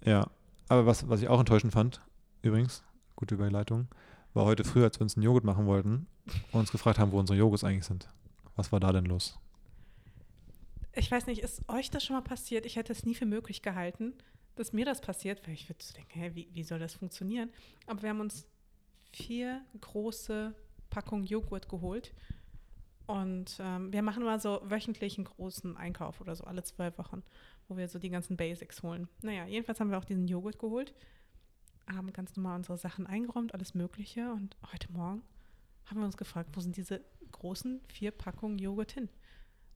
Ja, 0.05 0.31
aber 0.69 0.87
was, 0.87 1.09
was 1.09 1.23
ich 1.23 1.29
auch 1.29 1.41
enttäuschend 1.41 1.73
fand, 1.73 2.01
übrigens, 2.43 2.85
gute 3.17 3.35
Überleitung, 3.35 3.89
war 4.35 4.45
heute 4.45 4.65
früh, 4.65 4.85
als 4.85 4.99
wir 4.99 5.03
uns 5.03 5.17
einen 5.17 5.25
Joghurt 5.25 5.45
machen 5.45 5.67
wollten 5.67 6.07
und 6.53 6.61
uns 6.61 6.73
gefragt 6.73 6.99
haben, 6.99 7.13
wo 7.13 7.19
unsere 7.19 7.39
Joghurts 7.39 7.65
eigentlich 7.65 7.87
sind. 7.87 8.09
Was 8.55 8.73
war 8.73 8.81
da 8.81 8.93
denn 8.93 9.07
los? 9.07 9.39
Ich 10.93 11.11
weiß 11.11 11.27
nicht, 11.27 11.43
ist 11.43 11.63
euch 11.69 11.91
das 11.91 12.05
schon 12.05 12.17
mal 12.17 12.23
passiert? 12.23 12.65
Ich 12.65 12.77
hätte 12.77 12.93
es 12.93 13.05
nie 13.05 13.15
für 13.15 13.27
möglich 13.27 13.63
gehalten, 13.63 14.15
dass 14.55 14.73
mir 14.73 14.85
das 14.85 15.01
passiert, 15.01 15.47
weil 15.47 15.55
ich 15.55 15.69
würde 15.69 15.83
so 15.83 15.93
denken, 15.95 16.19
hä, 16.19 16.31
wie, 16.35 16.49
wie 16.53 16.65
soll 16.65 16.79
das 16.79 16.95
funktionieren? 16.95 17.51
Aber 17.87 18.03
wir 18.03 18.11
haben 18.11 18.21
uns 18.21 18.47
vier 19.13 19.63
große 19.81 20.55
Packungen 20.91 21.25
Joghurt 21.25 21.69
geholt. 21.69 22.15
Und 23.07 23.59
ähm, 23.61 23.93
wir 23.93 24.03
machen 24.03 24.23
immer 24.23 24.39
so 24.41 24.61
wöchentlich 24.65 25.17
einen 25.17 25.27
großen 25.27 25.77
Einkauf 25.77 26.21
oder 26.21 26.35
so, 26.35 26.45
alle 26.45 26.65
zwei 26.65 26.97
Wochen, 26.99 27.23
wo 27.69 27.77
wir 27.77 27.89
so 27.89 27.99
die 27.99 28.11
ganzen 28.11 28.37
Basics 28.37 28.83
holen. 28.83 29.09
Naja, 29.23 29.47
jedenfalls 29.47 29.79
haben 29.81 29.91
wir 29.91 29.99
auch 29.99 30.05
diesen 30.05 30.27
Joghurt 30.27 30.59
geholt, 30.59 30.93
haben 31.89 32.13
ganz 32.13 32.35
normal 32.37 32.57
unsere 32.57 32.79
Sachen 32.79 33.07
eingeräumt, 33.07 33.55
alles 33.55 33.75
Mögliche. 33.75 34.33
Und 34.33 34.57
heute 34.73 34.91
Morgen 34.93 35.23
haben 35.85 35.99
wir 36.01 36.05
uns 36.05 36.17
gefragt, 36.17 36.51
wo 36.55 36.61
sind 36.61 36.77
diese 36.77 37.01
großen 37.31 37.81
vier 37.87 38.11
Packungen 38.11 38.59
Joghurt 38.59 38.91
hin? 38.93 39.09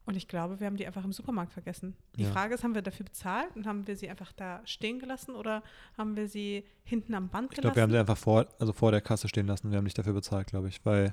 Und 0.07 0.17
ich 0.17 0.27
glaube, 0.27 0.59
wir 0.59 0.67
haben 0.67 0.77
die 0.77 0.87
einfach 0.87 1.05
im 1.05 1.13
Supermarkt 1.13 1.53
vergessen. 1.53 1.95
Die 2.17 2.23
Ja. 2.25 2.33
Frage 2.33 2.55
ist, 2.55 2.65
haben 2.65 2.75
wir 2.75 2.83
dafür 2.83 3.05
bezahlt 3.05 3.55
und 3.55 3.65
haben 3.67 3.87
wir 3.87 3.97
sie 3.97 4.09
einfach 4.11 4.33
da 4.33 4.61
stehen 4.65 4.99
gelassen 4.99 5.37
oder 5.37 5.63
haben 5.97 6.17
wir 6.17 6.27
sie 6.27 6.65
hinten 6.83 7.15
am 7.15 7.29
Band 7.29 7.53
Ich 7.53 7.59
gelassen? 7.61 7.63
glaube, 7.63 7.77
wir 7.77 7.83
haben 7.85 7.91
sie 7.93 7.99
einfach 7.99 8.17
vor, 8.17 8.47
also 8.59 8.73
vor 8.73 8.91
der 8.91 9.03
Kasse 9.03 9.29
stehen 9.29 9.47
lassen. 9.47 9.71
Wir 9.71 9.77
haben 9.77 9.85
nicht 9.85 9.99
dafür 9.99 10.15
bezahlt, 10.15 10.49
glaube 10.49 10.67
ich, 10.69 10.85
weil 10.85 11.13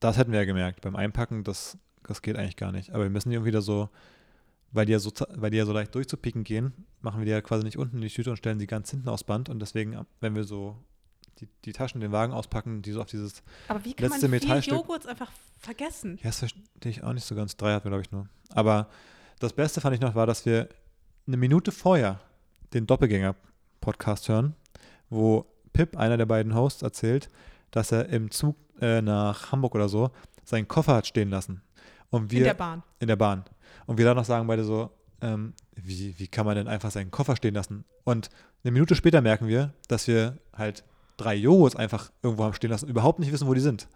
das 0.00 0.16
hätten 0.16 0.32
wir 0.32 0.38
ja 0.40 0.44
gemerkt. 0.44 0.80
Beim 0.82 0.96
Einpacken, 0.96 1.44
das, 1.44 1.78
das 2.04 2.22
geht 2.22 2.36
eigentlich 2.36 2.56
gar 2.56 2.72
nicht. 2.72 2.90
Aber 2.90 3.02
wir 3.04 3.10
müssen 3.10 3.30
die 3.30 3.36
irgendwie 3.36 3.48
wieder 3.48 3.62
so, 3.62 3.88
weil 4.72 4.86
die, 4.86 4.92
ja 4.92 4.98
so, 4.98 5.12
weil 5.34 5.50
die 5.50 5.56
ja 5.56 5.66
so 5.66 5.72
leicht 5.72 5.94
durchzupicken 5.94 6.44
gehen, 6.44 6.72
machen 7.00 7.20
wir 7.20 7.24
die 7.24 7.30
ja 7.30 7.40
quasi 7.40 7.64
nicht 7.64 7.78
unten 7.78 7.96
in 7.96 8.02
die 8.02 8.08
Tüte 8.08 8.30
und 8.30 8.36
stellen 8.36 8.58
sie 8.58 8.66
ganz 8.66 8.90
hinten 8.90 9.08
aufs 9.08 9.24
Band. 9.24 9.48
Und 9.48 9.60
deswegen, 9.60 9.98
wenn 10.20 10.34
wir 10.34 10.44
so 10.44 10.76
die, 11.40 11.48
die 11.64 11.72
Taschen, 11.72 12.00
den 12.00 12.12
Wagen 12.12 12.32
auspacken, 12.32 12.82
die 12.82 12.92
so 12.92 13.00
auf 13.00 13.06
dieses 13.06 13.42
Aber 13.68 13.84
wie 13.84 13.94
kann 13.94 14.10
letzte 14.10 14.28
man 14.28 14.38
Metallstück- 14.40 14.70
Joghurts 14.70 15.06
einfach 15.06 15.30
vergessen? 15.58 16.16
Ja, 16.22 16.30
das 16.30 16.38
verstehe 16.40 16.62
ich 16.84 17.02
auch 17.02 17.12
nicht 17.12 17.24
so 17.24 17.34
ganz. 17.34 17.56
Drei 17.56 17.72
hatten 17.72 17.84
wir, 17.84 17.90
glaube 17.90 18.02
ich, 18.02 18.12
nur. 18.12 18.28
Aber 18.50 18.88
das 19.38 19.52
Beste 19.52 19.80
fand 19.80 19.94
ich 19.94 20.00
noch 20.00 20.14
war, 20.14 20.26
dass 20.26 20.44
wir 20.46 20.68
eine 21.26 21.36
Minute 21.36 21.72
vorher 21.72 22.20
den 22.74 22.86
Doppelgänger-Podcast 22.86 24.28
hören, 24.28 24.54
wo 25.10 25.46
Pip, 25.72 25.96
einer 25.96 26.16
der 26.16 26.26
beiden 26.26 26.54
Hosts, 26.54 26.82
erzählt, 26.82 27.28
dass 27.70 27.92
er 27.92 28.08
im 28.08 28.30
Zug 28.30 28.56
äh, 28.80 29.00
nach 29.02 29.52
Hamburg 29.52 29.74
oder 29.74 29.88
so 29.88 30.10
seinen 30.44 30.66
Koffer 30.68 30.94
hat 30.94 31.06
stehen 31.06 31.30
lassen. 31.30 31.62
Und 32.10 32.30
wir 32.30 32.38
In 32.38 32.44
der 32.44 32.54
Bahn. 32.54 32.82
in 33.00 33.08
der 33.08 33.16
Bahn. 33.16 33.44
Und 33.86 33.98
wir 33.98 34.04
dann 34.06 34.16
noch 34.16 34.24
sagen 34.24 34.46
beide 34.46 34.64
so, 34.64 34.90
ähm, 35.20 35.52
wie, 35.74 36.18
wie 36.18 36.28
kann 36.28 36.46
man 36.46 36.56
denn 36.56 36.68
einfach 36.68 36.90
seinen 36.90 37.10
Koffer 37.10 37.36
stehen 37.36 37.54
lassen? 37.54 37.84
Und 38.04 38.30
eine 38.64 38.70
Minute 38.72 38.94
später 38.94 39.20
merken 39.20 39.46
wir, 39.46 39.74
dass 39.88 40.06
wir 40.08 40.38
halt 40.56 40.84
drei 41.18 41.34
Joghurts 41.34 41.76
einfach 41.76 42.10
irgendwo 42.22 42.44
haben 42.44 42.54
stehen 42.54 42.70
lassen, 42.70 42.88
überhaupt 42.88 43.18
nicht 43.18 43.32
wissen, 43.32 43.46
wo 43.46 43.54
die 43.54 43.60
sind. 43.60 43.88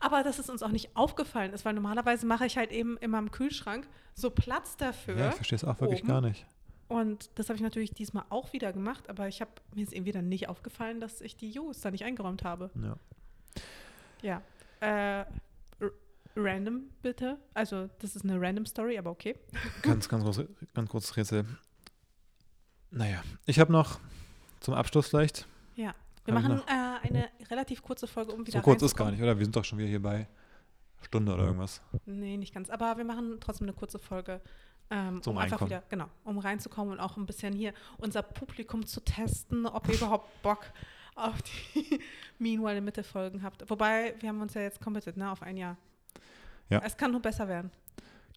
Aber 0.00 0.22
dass 0.24 0.38
es 0.38 0.50
uns 0.50 0.62
auch 0.62 0.70
nicht 0.70 0.96
aufgefallen 0.96 1.52
ist, 1.52 1.64
weil 1.64 1.72
normalerweise 1.74 2.26
mache 2.26 2.44
ich 2.44 2.56
halt 2.56 2.72
eben 2.72 2.96
immer 2.98 3.18
im 3.18 3.30
Kühlschrank 3.30 3.86
so 4.14 4.30
Platz 4.30 4.76
dafür. 4.76 5.16
Ja, 5.16 5.28
ich 5.28 5.34
verstehe 5.36 5.56
es 5.56 5.64
auch 5.64 5.80
wirklich 5.80 6.00
oben. 6.00 6.08
gar 6.08 6.20
nicht. 6.20 6.44
Und 6.88 7.30
das 7.34 7.48
habe 7.48 7.56
ich 7.56 7.62
natürlich 7.62 7.92
diesmal 7.92 8.24
auch 8.28 8.52
wieder 8.52 8.72
gemacht, 8.72 9.08
aber 9.08 9.26
ich 9.26 9.40
habe 9.40 9.50
mir 9.74 9.82
ist 9.82 9.92
irgendwie 9.92 10.12
dann 10.12 10.28
nicht 10.28 10.48
aufgefallen, 10.48 11.00
dass 11.00 11.20
ich 11.20 11.36
die 11.36 11.50
Joghurts 11.50 11.80
da 11.80 11.90
nicht 11.90 12.04
eingeräumt 12.04 12.44
habe. 12.44 12.70
Ja. 14.22 14.42
Ja. 14.80 15.20
Äh, 15.20 15.24
random 16.36 16.90
bitte. 17.02 17.38
Also 17.54 17.88
das 17.98 18.14
ist 18.14 18.24
eine 18.24 18.40
random 18.40 18.66
Story, 18.66 18.98
aber 18.98 19.10
okay. 19.10 19.36
Ganz, 19.82 20.08
ganz, 20.08 20.22
groß, 20.22 20.44
ganz 20.74 20.88
kurzes 20.88 21.16
Rätsel. 21.16 21.44
Naja, 22.90 23.22
ich 23.46 23.58
habe 23.58 23.72
noch 23.72 23.98
zum 24.60 24.74
Abschluss 24.74 25.08
vielleicht. 25.08 25.46
Ja. 25.74 25.94
Wir 26.24 26.34
machen 26.34 26.60
äh, 26.66 27.06
eine 27.08 27.28
relativ 27.50 27.82
kurze 27.82 28.06
Folge, 28.06 28.32
um 28.32 28.46
wieder 28.46 28.58
So 28.58 28.62
kurz 28.62 28.82
ist 28.82 28.96
gar 28.96 29.10
nicht, 29.10 29.22
oder? 29.22 29.38
Wir 29.38 29.44
sind 29.44 29.54
doch 29.54 29.64
schon 29.64 29.78
wieder 29.78 29.88
hier 29.88 30.02
bei 30.02 30.26
Stunde 31.02 31.32
oder 31.32 31.44
irgendwas. 31.44 31.80
Nee, 32.04 32.36
nicht 32.36 32.52
ganz. 32.52 32.68
Aber 32.68 32.96
wir 32.96 33.04
machen 33.04 33.38
trotzdem 33.40 33.66
eine 33.66 33.76
kurze 33.76 33.98
Folge. 33.98 34.40
Ähm, 34.88 35.20
Zum 35.22 35.32
um 35.32 35.38
einfach 35.38 35.60
wieder, 35.64 35.82
genau, 35.88 36.06
um 36.24 36.38
reinzukommen 36.38 36.92
und 36.92 37.00
auch 37.00 37.16
ein 37.16 37.26
bisschen 37.26 37.52
hier 37.52 37.72
unser 37.98 38.22
Publikum 38.22 38.86
zu 38.86 39.00
testen, 39.00 39.66
ob 39.66 39.88
ihr 39.88 39.94
überhaupt 39.94 40.42
Bock 40.42 40.66
auf 41.16 41.42
die 41.42 42.00
Meanwhile 42.38 42.78
in 42.78 42.84
Mitte 42.84 43.02
Folgen 43.02 43.42
habt. 43.42 43.68
Wobei, 43.68 44.14
wir 44.20 44.28
haben 44.28 44.40
uns 44.40 44.54
ja 44.54 44.60
jetzt 44.62 44.80
committed, 44.80 45.16
ne, 45.16 45.30
auf 45.30 45.42
ein 45.42 45.56
Jahr. 45.56 45.76
Ja. 46.68 46.80
Es 46.84 46.96
kann 46.96 47.10
nur 47.10 47.20
besser 47.20 47.48
werden. 47.48 47.70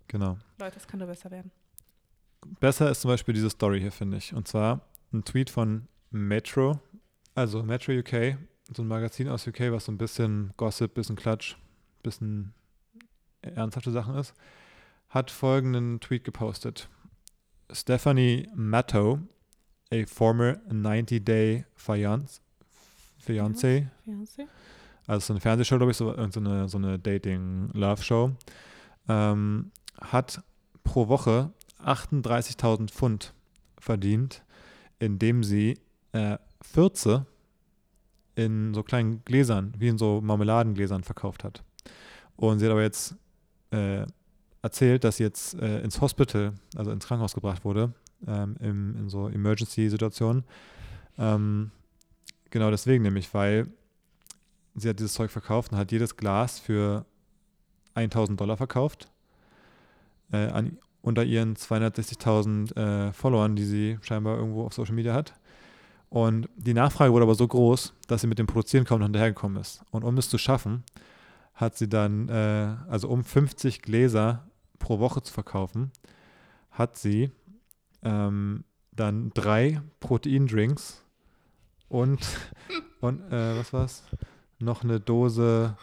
Genau. 0.08 0.38
Leute, 0.58 0.78
es 0.78 0.88
kann 0.88 1.00
nur 1.00 1.08
besser 1.08 1.30
werden. 1.30 1.52
Besser 2.60 2.90
ist 2.90 3.02
zum 3.02 3.10
Beispiel 3.10 3.34
diese 3.34 3.50
Story 3.50 3.80
hier, 3.80 3.92
finde 3.92 4.18
ich. 4.18 4.34
Und 4.34 4.48
zwar 4.48 4.82
ein 5.14 5.24
Tweet 5.24 5.50
von 5.50 5.88
Metro, 6.10 6.80
also 7.36 7.64
Metro 7.64 7.92
UK, 7.92 8.38
so 8.74 8.82
ein 8.84 8.88
Magazin 8.88 9.28
aus 9.30 9.46
UK, 9.46 9.72
was 9.72 9.86
so 9.86 9.92
ein 9.92 9.98
bisschen 9.98 10.54
Gossip, 10.58 10.94
bisschen 10.94 11.16
Klatsch, 11.16 11.56
bisschen 12.02 12.54
ernsthafte 13.42 13.92
Sachen 13.92 14.16
ist, 14.16 14.34
hat 15.10 15.32
folgenden 15.32 16.00
Tweet 16.00 16.24
gepostet. 16.24 16.90
Stephanie 17.72 18.48
Matto, 18.56 19.20
a 19.92 20.06
former 20.06 20.58
90-day 20.72 21.66
fiance, 21.76 22.42
fiance, 23.18 23.90
also 25.08 25.26
so 25.26 25.34
eine 25.34 25.40
Fernsehshow, 25.40 25.78
glaube 25.78 25.92
ich, 25.92 25.98
so, 25.98 26.14
so 26.32 26.40
eine, 26.40 26.70
so 26.70 26.78
eine 26.78 27.00
Dating-Love-Show, 27.00 28.32
ähm, 29.08 29.72
hat 30.00 30.44
pro 30.84 31.08
Woche 31.08 31.52
38.000 31.84 32.90
Pfund 32.90 33.34
verdient, 33.80 34.44
indem 35.00 35.44
sie 35.44 35.80
äh, 36.12 36.38
Fürze 36.62 37.26
in 38.36 38.74
so 38.74 38.84
kleinen 38.84 39.24
Gläsern, 39.26 39.74
wie 39.78 39.88
in 39.88 39.98
so 39.98 40.22
Marmeladengläsern 40.22 41.04
verkauft 41.04 41.44
hat. 41.44 41.64
Und 42.36 42.60
sie 42.60 42.66
hat 42.66 42.72
aber 42.72 42.84
jetzt 42.84 43.16
äh, 43.72 44.06
erzählt, 44.62 45.04
dass 45.04 45.18
sie 45.18 45.24
jetzt 45.24 45.56
äh, 45.56 45.82
ins 45.82 46.02
Hospital, 46.02 46.54
also 46.76 46.92
ins 46.92 47.06
Krankenhaus 47.06 47.34
gebracht 47.34 47.64
wurde, 47.64 47.94
ähm, 48.28 48.56
im, 48.60 48.96
in 48.96 49.10
so 49.10 49.28
Emergency-Situationen. 49.28 50.44
Ähm, 51.18 51.72
genau 52.50 52.70
deswegen 52.72 53.04
nämlich, 53.04 53.34
weil 53.34 53.68
sie 54.76 54.90
hat 54.90 55.00
dieses 55.00 55.14
Zeug 55.14 55.32
verkauft 55.32 55.72
und 55.72 55.78
hat 55.78 55.92
jedes 55.92 56.18
Glas 56.18 56.60
für 56.60 57.06
1000 57.94 58.40
Dollar 58.40 58.58
verkauft. 58.58 59.10
Äh, 60.32 60.48
an, 60.48 60.78
unter 61.02 61.24
ihren 61.24 61.56
260.000 61.56 62.76
äh, 62.76 63.14
Followern, 63.14 63.56
die 63.56 63.64
sie 63.64 63.98
scheinbar 64.02 64.38
irgendwo 64.38 64.66
auf 64.66 64.74
Social 64.74 64.96
Media 64.96 65.14
hat. 65.14 65.34
Und 66.10 66.50
die 66.56 66.74
Nachfrage 66.74 67.14
wurde 67.14 67.24
aber 67.24 67.36
so 67.36 67.48
groß, 67.48 67.94
dass 68.08 68.22
sie 68.22 68.28
mit 68.28 68.40
dem 68.40 68.48
Produzieren 68.48 68.84
kaum 68.84 69.00
noch 69.00 69.06
hinterhergekommen 69.06 69.62
ist. 69.62 69.84
Und 69.92 70.04
um 70.04 70.18
es 70.18 70.30
zu 70.30 70.38
schaffen, 70.38 70.84
hat 71.54 71.78
sie 71.78 71.88
dann, 71.88 72.30
äh, 72.30 72.76
also 72.90 73.10
um 73.10 73.24
50 73.24 73.82
Gläser 73.82 74.49
pro 74.80 75.00
Woche 75.00 75.22
zu 75.22 75.34
verkaufen, 75.34 75.92
hat 76.72 76.98
sie 76.98 77.32
ähm, 78.04 78.64
dann 78.92 79.32
drei 79.34 79.82
Proteindrinks 80.00 81.04
und, 81.88 82.20
und 83.02 83.22
äh, 83.32 83.58
was 83.58 83.74
war's? 83.74 84.04
Noch 84.60 84.84
eine 84.84 85.00
Dose 85.00 85.78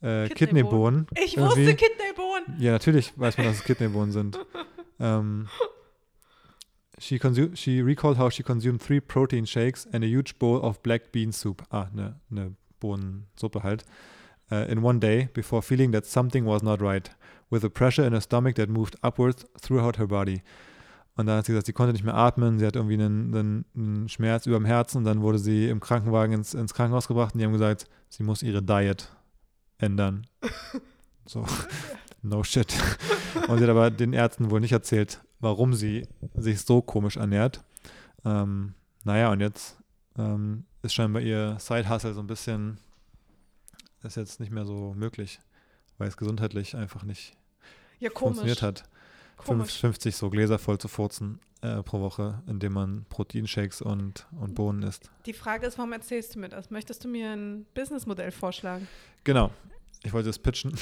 äh, 0.00 0.28
Kidneybohnen. 0.28 1.06
Kidneybohnen. 1.06 1.06
Ich 1.24 1.36
irgendwie. 1.36 1.66
wusste 1.66 1.76
Kidneybohnen. 1.76 2.60
Ja, 2.60 2.72
natürlich 2.72 3.18
weiß 3.18 3.38
man, 3.38 3.46
dass 3.46 3.56
es 3.56 3.64
Kidneybohnen 3.64 4.12
sind. 4.12 4.38
Ähm, 5.00 5.48
she, 7.00 7.18
she 7.54 7.80
recalled 7.80 8.16
how 8.16 8.32
she 8.32 8.44
consumed 8.44 8.80
three 8.80 9.00
protein 9.00 9.44
shakes 9.44 9.88
and 9.92 10.04
a 10.04 10.06
huge 10.06 10.38
bowl 10.38 10.58
of 10.58 10.80
black 10.84 11.10
bean 11.10 11.32
soup. 11.32 11.64
Ah, 11.70 11.88
eine 11.92 12.20
ne 12.30 12.54
Bohnensuppe 12.78 13.64
halt. 13.64 13.84
Uh, 14.52 14.70
in 14.70 14.82
one 14.82 15.00
day 15.00 15.30
before 15.32 15.62
feeling 15.62 15.90
that 15.92 16.04
something 16.04 16.44
was 16.44 16.62
not 16.62 16.80
right, 16.80 17.10
with 17.50 17.64
a 17.64 17.70
pressure 17.70 18.06
in 18.06 18.12
her 18.12 18.20
stomach 18.20 18.54
that 18.56 18.68
moved 18.68 18.94
upwards 19.02 19.46
throughout 19.60 19.96
her 19.98 20.06
body. 20.06 20.42
Und 21.16 21.26
dann 21.26 21.38
hat 21.38 21.46
sie 21.46 21.52
gesagt, 21.52 21.66
sie 21.66 21.72
konnte 21.72 21.92
nicht 21.92 22.04
mehr 22.04 22.14
atmen, 22.14 22.58
sie 22.58 22.66
hat 22.66 22.76
irgendwie 22.76 22.94
einen, 22.94 23.34
einen, 23.34 23.64
einen 23.74 24.08
Schmerz 24.08 24.46
über 24.46 24.58
dem 24.58 24.66
Herzen 24.66 24.98
und 24.98 25.04
dann 25.04 25.22
wurde 25.22 25.38
sie 25.38 25.68
im 25.68 25.80
Krankenwagen 25.80 26.34
ins, 26.34 26.54
ins 26.54 26.74
Krankenhaus 26.74 27.08
gebracht 27.08 27.34
und 27.34 27.38
die 27.38 27.44
haben 27.44 27.52
gesagt, 27.52 27.88
sie 28.08 28.22
muss 28.22 28.42
ihre 28.42 28.62
Diet 28.62 29.10
ändern. 29.78 30.26
So, 31.26 31.46
no 32.22 32.42
shit. 32.44 32.74
Und 33.48 33.56
sie 33.56 33.64
hat 33.64 33.70
aber 33.70 33.90
den 33.90 34.12
Ärzten 34.12 34.50
wohl 34.50 34.60
nicht 34.60 34.72
erzählt, 34.72 35.22
warum 35.40 35.72
sie 35.72 36.06
sich 36.34 36.60
so 36.60 36.82
komisch 36.82 37.16
ernährt. 37.16 37.64
Ähm, 38.26 38.74
naja, 39.04 39.30
und 39.32 39.40
jetzt 39.40 39.78
ähm, 40.18 40.64
ist 40.82 40.92
scheinbar 40.92 41.22
ihr 41.22 41.56
Side-Hustle 41.58 42.12
so 42.12 42.20
ein 42.20 42.26
bisschen, 42.26 42.76
ist 44.04 44.16
jetzt 44.16 44.40
nicht 44.40 44.52
mehr 44.52 44.64
so 44.64 44.94
möglich, 44.94 45.40
weil 45.98 46.08
es 46.08 46.16
gesundheitlich 46.16 46.76
einfach 46.76 47.02
nicht 47.02 47.36
Ja, 47.98 48.10
funktioniert 48.10 48.62
hat. 48.62 48.84
Komisch. 49.36 49.80
50 49.80 50.14
so 50.14 50.30
Gläser 50.30 50.58
voll 50.58 50.78
zu 50.78 50.88
furzen 50.88 51.40
äh, 51.60 51.82
pro 51.82 52.00
Woche, 52.00 52.42
indem 52.46 52.74
man 52.74 53.04
Proteinshakes 53.08 53.82
und, 53.82 54.26
und 54.38 54.54
Bohnen 54.54 54.82
isst. 54.82 55.10
Die 55.26 55.32
Frage 55.32 55.66
ist, 55.66 55.78
warum 55.78 55.92
erzählst 55.92 56.34
du 56.34 56.38
mir 56.38 56.48
das? 56.48 56.70
Möchtest 56.70 57.04
du 57.04 57.08
mir 57.08 57.32
ein 57.32 57.66
Businessmodell 57.74 58.30
vorschlagen? 58.30 58.86
Genau. 59.24 59.50
Ich 60.02 60.12
wollte 60.12 60.28
es 60.28 60.38
pitchen. 60.38 60.76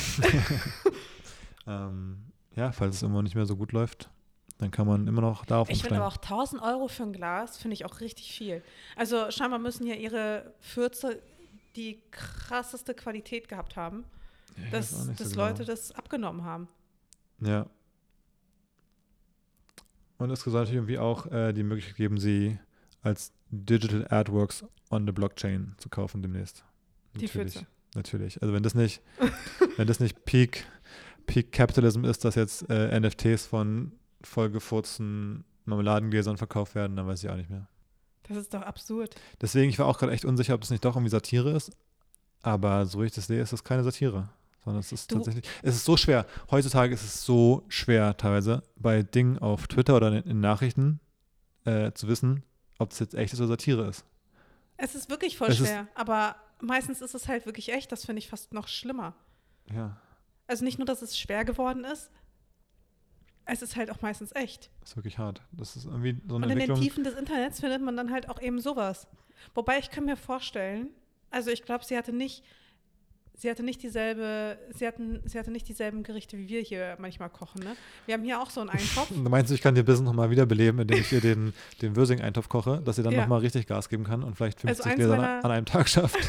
ähm, 1.67 2.33
ja, 2.57 2.73
falls 2.73 2.97
es 2.97 3.03
immer 3.03 3.23
nicht 3.23 3.37
mehr 3.37 3.47
so 3.47 3.57
gut 3.57 3.73
läuft, 3.73 4.11
dann 4.59 4.71
kann 4.71 4.87
man 4.87 5.07
immer 5.07 5.21
noch 5.21 5.45
darauf 5.45 5.71
Ich 5.71 5.83
finde 5.83 5.97
aber 5.97 6.09
auch 6.09 6.17
1000 6.17 6.63
Euro 6.63 6.89
für 6.89 7.05
ein 7.05 7.13
Glas, 7.13 7.57
finde 7.57 7.75
ich 7.75 7.85
auch 7.85 8.01
richtig 8.01 8.33
viel. 8.33 8.63
Also 8.97 9.31
scheinbar 9.31 9.59
müssen 9.59 9.87
ja 9.87 9.95
ihre 9.95 10.53
Fürze 10.61 11.23
die 11.77 12.03
krasseste 12.11 12.95
Qualität 12.95 13.49
gehabt 13.49 13.77
haben, 13.77 14.05
Ja, 14.57 14.71
dass, 14.71 14.93
nicht 14.93 15.19
so 15.19 15.25
dass 15.25 15.33
genau. 15.33 15.49
Leute 15.49 15.65
das 15.65 15.93
abgenommen 15.93 16.45
haben. 16.45 16.69
Ja. 17.41 17.67
Und 20.19 20.31
es 20.31 20.41
soll 20.41 20.53
natürlich 20.53 20.75
irgendwie 20.75 20.99
auch 20.99 21.27
äh, 21.27 21.53
die 21.53 21.63
Möglichkeit 21.65 21.97
geben, 21.97 22.19
sie 22.19 22.59
als 23.03 23.33
Digital 23.51 24.07
Artworks 24.09 24.65
on 24.91 25.07
the 25.07 25.13
Blockchain 25.13 25.75
zu 25.79 25.89
kaufen 25.89 26.23
demnächst. 26.23 26.65
Die 27.15 27.27
Natürlich. 27.27 27.55
Fürze. 27.55 27.67
Natürlich. 27.95 28.41
Also 28.41 28.55
wenn 28.55 28.63
das 28.63 28.75
nicht, 28.75 29.03
wenn 29.77 29.87
das 29.87 30.01
nicht 30.01 30.25
Peak, 30.25 30.65
Peak 31.27 31.53
Capitalism 31.53 32.05
ist, 32.05 32.25
dass 32.25 32.37
jetzt 32.37 32.69
äh, 32.71 32.99
NFTs 32.99 33.47
von 33.47 33.93
vollgefurzten 34.23 35.45
Marmeladengläsern 35.65 36.37
verkauft 36.37 36.75
werden, 36.75 36.97
dann 36.97 37.07
weiß 37.07 37.23
ich 37.25 37.31
auch 37.31 37.37
nicht 37.37 37.51
mehr. 37.51 37.69
Das 38.29 38.37
ist 38.37 38.55
doch 38.55 38.63
absurd. 38.63 39.15
Deswegen, 39.41 39.69
ich 39.71 39.79
war 39.79 39.87
auch 39.87 39.99
gerade 39.99 40.13
echt 40.13 40.25
unsicher, 40.25 40.55
ob 40.55 40.61
das 40.61 40.71
nicht 40.71 40.85
doch 40.85 40.95
irgendwie 40.97 41.11
Satire 41.11 41.51
ist. 41.51 41.71
Aber 42.43 42.87
so 42.87 43.01
wie 43.01 43.07
ich 43.07 43.13
das 43.13 43.27
sehe, 43.27 43.41
ist 43.41 43.53
das 43.53 43.65
keine 43.65 43.85
Satire. 43.85 44.29
Sondern 44.65 44.81
es 44.81 44.93
ist 44.93 45.11
Du- 45.11 45.17
tatsächlich, 45.17 45.45
es 45.63 45.75
ist 45.77 45.85
so 45.85 45.97
schwer. 45.97 46.27
Heutzutage 46.51 46.95
ist 46.95 47.03
es 47.03 47.25
so 47.25 47.65
schwer 47.69 48.17
teilweise 48.17 48.63
bei 48.77 49.03
Dingen 49.03 49.39
auf 49.39 49.67
Twitter 49.67 49.97
oder 49.97 50.25
in, 50.25 50.41
Nachrichten 50.41 51.01
äh, 51.65 51.93
zu 51.93 52.07
wissen, 52.09 52.45
ob 52.79 52.91
das 52.91 53.01
jetzt 53.01 53.15
echt 53.15 53.33
ist 53.33 53.41
oder 53.41 53.49
Satire 53.49 53.89
ist. 53.89 54.05
Es 54.77 54.95
ist 54.95 55.11
wirklich 55.11 55.37
voll 55.37 55.49
Es 55.49 55.57
schwer, 55.59 55.89
aber 55.95 56.37
meistens 56.61 57.01
ist 57.01 57.15
es 57.15 57.27
halt 57.29 57.45
wirklich 57.47 57.73
echt. 57.73 57.91
Das 57.93 58.05
finde 58.05 58.21
ich 58.21 58.29
fast 58.29 58.53
noch 58.53 58.69
schlimmer. 58.69 59.15
Ja, 59.73 59.97
Also 60.49 60.65
nicht 60.65 60.79
nur, 60.79 60.87
dass 60.87 61.03
es 61.03 61.19
schwer 61.19 61.45
geworden 61.45 61.85
ist, 61.85 62.11
es 63.45 63.63
ist 63.63 63.77
halt 63.77 63.91
auch 63.91 64.01
meistens 64.03 64.33
echt. 64.35 64.71
ist 64.85 64.97
wirklich 64.97 65.19
hart. 65.19 65.43
Das 65.53 65.77
ist 65.77 65.85
irgendwie 65.87 66.17
so 66.29 66.37
eine 66.37 66.47
Und 66.47 66.53
in 66.53 66.59
den. 66.59 66.75
Tiefen 66.75 67.05
des 67.05 67.15
Internets 67.15 67.61
findet 67.61 67.83
man 67.83 67.97
dann 67.97 68.11
halt 68.13 68.29
auch 68.29 68.41
eben 68.41 68.61
sowas. 68.61 69.07
Wobei 69.55 69.79
ich 69.79 69.91
kann 69.91 70.05
mir 70.05 70.17
vorstellen, 70.17 70.89
also 71.31 71.51
ich 71.51 71.63
glaube, 71.63 71.85
sie 71.85 71.97
hatte 71.97 72.13
nicht, 72.13 72.45
sie 73.35 73.51
hatte 73.51 73.63
nicht 73.65 73.83
dieselbe, 73.83 74.57
sie 74.73 74.87
hatten, 74.87 75.21
sie 75.25 75.39
hatte 75.39 75.51
nicht 75.51 75.67
dieselben 75.69 76.05
Gerichte, 76.05 76.39
wie 76.39 76.49
wir 76.49 76.61
hier 76.61 76.97
manchmal 77.01 77.31
kochen. 77.31 77.63
Ne? 77.65 77.75
Wir 78.07 78.15
haben 78.15 78.23
hier 78.23 78.41
auch 78.41 78.51
so 78.51 78.61
einen 78.61 78.71
Eintopf. 78.71 79.09
Du 79.09 79.17
meinst, 79.29 79.51
ich 79.51 79.61
kann 79.61 79.75
dir 79.75 79.83
Business 79.83 80.07
nochmal 80.07 80.31
wiederbeleben, 80.31 80.81
indem 80.81 80.99
ich 81.01 81.13
ihr 81.13 81.21
den, 81.21 81.53
den 81.81 81.97
Würsing-Eintopf 81.97 82.49
koche, 82.49 82.81
dass 82.85 82.97
sie 82.97 83.03
dann 83.03 83.13
Ja. 83.15 83.23
nochmal 83.23 83.41
richtig 83.41 83.67
Gas 83.67 83.89
geben 83.89 84.05
kann 84.05 84.23
und 84.23 84.37
vielleicht 84.37 84.61
50 84.61 84.85
Also 84.87 84.95
Gläser 84.97 85.17
meiner- 85.17 85.45
an 85.45 85.51
einem 85.51 85.67
Tag 85.67 85.89
schafft. 85.89 86.17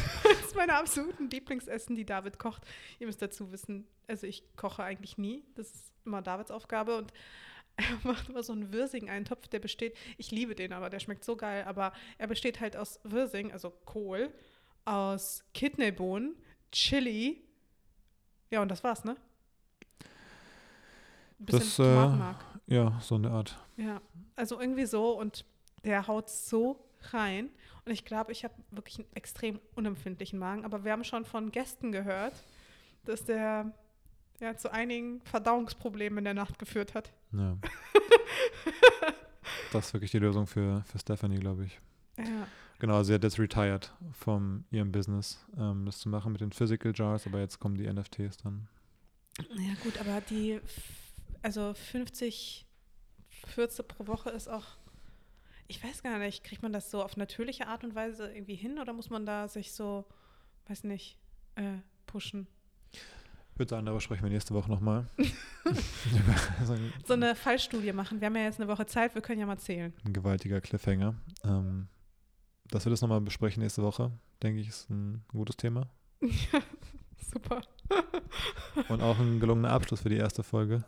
Das 0.54 0.62
ist 0.62 0.68
meine 0.68 0.78
absoluten 0.78 1.30
Lieblingsessen, 1.30 1.96
die 1.96 2.06
David 2.06 2.38
kocht. 2.38 2.62
Ihr 3.00 3.08
müsst 3.08 3.20
dazu 3.20 3.50
wissen, 3.50 3.88
also 4.06 4.26
ich 4.26 4.44
koche 4.56 4.84
eigentlich 4.84 5.18
nie. 5.18 5.44
Das 5.56 5.66
ist 5.66 5.92
immer 6.04 6.22
Davids 6.22 6.52
Aufgabe 6.52 6.96
und 6.96 7.12
er 7.76 7.84
macht 8.04 8.28
immer 8.28 8.44
so 8.44 8.52
einen 8.52 8.72
Würsing-Eintopf, 8.72 9.48
der 9.48 9.58
besteht, 9.58 9.96
ich 10.16 10.30
liebe 10.30 10.54
den 10.54 10.72
aber, 10.72 10.90
der 10.90 11.00
schmeckt 11.00 11.24
so 11.24 11.34
geil, 11.36 11.64
aber 11.64 11.92
er 12.18 12.28
besteht 12.28 12.60
halt 12.60 12.76
aus 12.76 13.00
Würsing, 13.02 13.50
also 13.50 13.70
Kohl, 13.84 14.32
aus 14.84 15.44
Kidneybohnen, 15.54 16.36
Chili, 16.70 17.42
ja 18.50 18.62
und 18.62 18.68
das 18.68 18.84
war's, 18.84 19.02
ne? 19.04 19.16
Ein 21.40 21.46
bisschen 21.46 21.84
Das, 21.84 22.68
äh. 22.68 22.74
Ja, 22.74 23.00
so 23.00 23.16
eine 23.16 23.30
Art. 23.30 23.58
Ja, 23.76 24.00
also 24.36 24.60
irgendwie 24.60 24.86
so 24.86 25.18
und 25.18 25.44
der 25.84 26.06
haut 26.06 26.30
so 26.30 26.88
rein. 27.12 27.50
Und 27.84 27.92
ich 27.92 28.04
glaube, 28.04 28.32
ich 28.32 28.44
habe 28.44 28.54
wirklich 28.70 28.98
einen 28.98 29.08
extrem 29.14 29.60
unempfindlichen 29.74 30.38
Magen. 30.38 30.64
Aber 30.64 30.84
wir 30.84 30.92
haben 30.92 31.04
schon 31.04 31.24
von 31.24 31.50
Gästen 31.50 31.92
gehört, 31.92 32.34
dass 33.04 33.24
der 33.24 33.72
ja, 34.40 34.56
zu 34.56 34.72
einigen 34.72 35.20
Verdauungsproblemen 35.22 36.18
in 36.18 36.24
der 36.24 36.34
Nacht 36.34 36.58
geführt 36.58 36.94
hat. 36.94 37.12
Ja. 37.32 37.56
das 39.72 39.86
ist 39.86 39.94
wirklich 39.94 40.10
die 40.10 40.18
Lösung 40.18 40.46
für, 40.46 40.82
für 40.86 40.98
Stephanie, 40.98 41.38
glaube 41.38 41.66
ich. 41.66 41.80
Ja. 42.18 42.46
Genau, 42.78 43.02
sie 43.02 43.14
hat 43.14 43.22
jetzt 43.22 43.38
retired 43.38 43.92
von 44.12 44.64
ihrem 44.70 44.92
Business, 44.92 45.44
ähm, 45.56 45.86
das 45.86 45.98
zu 45.98 46.08
machen 46.08 46.32
mit 46.32 46.40
den 46.40 46.52
Physical 46.52 46.92
Jars, 46.94 47.26
aber 47.26 47.38
jetzt 47.38 47.60
kommen 47.60 47.76
die 47.76 47.90
NFTs 47.90 48.38
dann. 48.38 48.68
ja, 49.38 49.74
gut, 49.82 49.98
aber 49.98 50.20
die, 50.20 50.60
also 51.42 51.72
50 51.72 52.66
Fürze 53.46 53.82
pro 53.82 54.06
Woche 54.06 54.30
ist 54.30 54.48
auch, 54.48 54.64
ich 55.68 55.82
weiß 55.82 56.02
gar 56.02 56.18
nicht, 56.18 56.44
kriegt 56.44 56.62
man 56.62 56.72
das 56.72 56.90
so 56.90 57.02
auf 57.02 57.16
natürliche 57.16 57.66
Art 57.68 57.84
und 57.84 57.94
Weise 57.94 58.30
irgendwie 58.32 58.54
hin 58.54 58.78
oder 58.78 58.92
muss 58.92 59.10
man 59.10 59.26
da 59.26 59.48
sich 59.48 59.72
so, 59.72 60.04
weiß 60.68 60.84
nicht, 60.84 61.18
äh, 61.56 61.78
pushen? 62.06 62.46
Ich 62.92 63.58
würde 63.58 63.70
sagen, 63.70 63.86
darüber 63.86 64.00
sprechen 64.00 64.24
wir 64.24 64.30
nächste 64.30 64.52
Woche 64.54 64.68
nochmal. 64.70 65.06
so 65.16 66.72
ein, 66.72 66.92
So 67.06 67.12
eine 67.14 67.34
Fallstudie 67.34 67.92
machen. 67.92 68.20
Wir 68.20 68.26
haben 68.26 68.36
ja 68.36 68.42
jetzt 68.42 68.60
eine 68.60 68.68
Woche 68.68 68.84
Zeit, 68.86 69.14
wir 69.14 69.22
können 69.22 69.40
ja 69.40 69.46
mal 69.46 69.58
zählen. 69.58 69.92
ein 70.04 70.12
gewaltiger 70.12 70.60
Cliffhanger. 70.60 71.14
Ähm, 71.44 71.88
dass 72.68 72.84
wir 72.84 72.90
das 72.90 73.00
nochmal 73.02 73.20
besprechen 73.20 73.62
nächste 73.62 73.82
Woche, 73.82 74.10
denke 74.42 74.60
ich, 74.60 74.68
ist 74.68 74.90
ein 74.90 75.24
gutes 75.28 75.56
Thema. 75.56 75.86
Super. 77.32 77.62
Und 78.88 79.02
auch 79.02 79.18
ein 79.18 79.38
gelungener 79.38 79.70
Abschluss 79.70 80.00
für 80.00 80.08
die 80.08 80.16
erste 80.16 80.42
Folge 80.42 80.84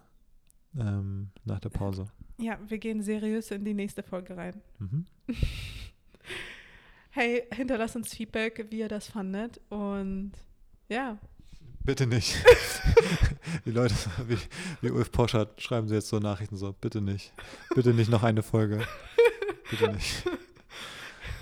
ähm, 0.76 1.30
nach 1.44 1.60
der 1.60 1.68
Pause. 1.68 2.06
Ja, 2.38 2.58
wir 2.66 2.78
gehen 2.78 3.02
seriös 3.02 3.50
in 3.50 3.64
die 3.64 3.74
nächste 3.74 4.02
Folge 4.02 4.36
rein. 4.36 4.62
Mhm. 4.78 5.06
Hey, 7.10 7.44
hinterlasst 7.50 7.96
uns 7.96 8.12
Feedback, 8.12 8.66
wie 8.68 8.80
ihr 8.80 8.88
das 8.88 9.08
fandet. 9.08 9.58
Und 9.70 10.32
ja, 10.90 11.18
Bitte 11.86 12.08
nicht. 12.08 12.34
die 13.64 13.70
Leute, 13.70 13.94
wie, 14.26 14.36
wie 14.80 14.90
Ulf 14.90 15.12
Poschert, 15.12 15.62
schreiben 15.62 15.86
sie 15.86 15.94
jetzt 15.94 16.08
so 16.08 16.18
Nachrichten 16.18 16.56
so, 16.56 16.72
bitte 16.72 17.00
nicht. 17.00 17.32
Bitte 17.76 17.94
nicht 17.94 18.10
noch 18.10 18.24
eine 18.24 18.42
Folge. 18.42 18.84
Bitte 19.70 19.92
nicht. 19.92 20.24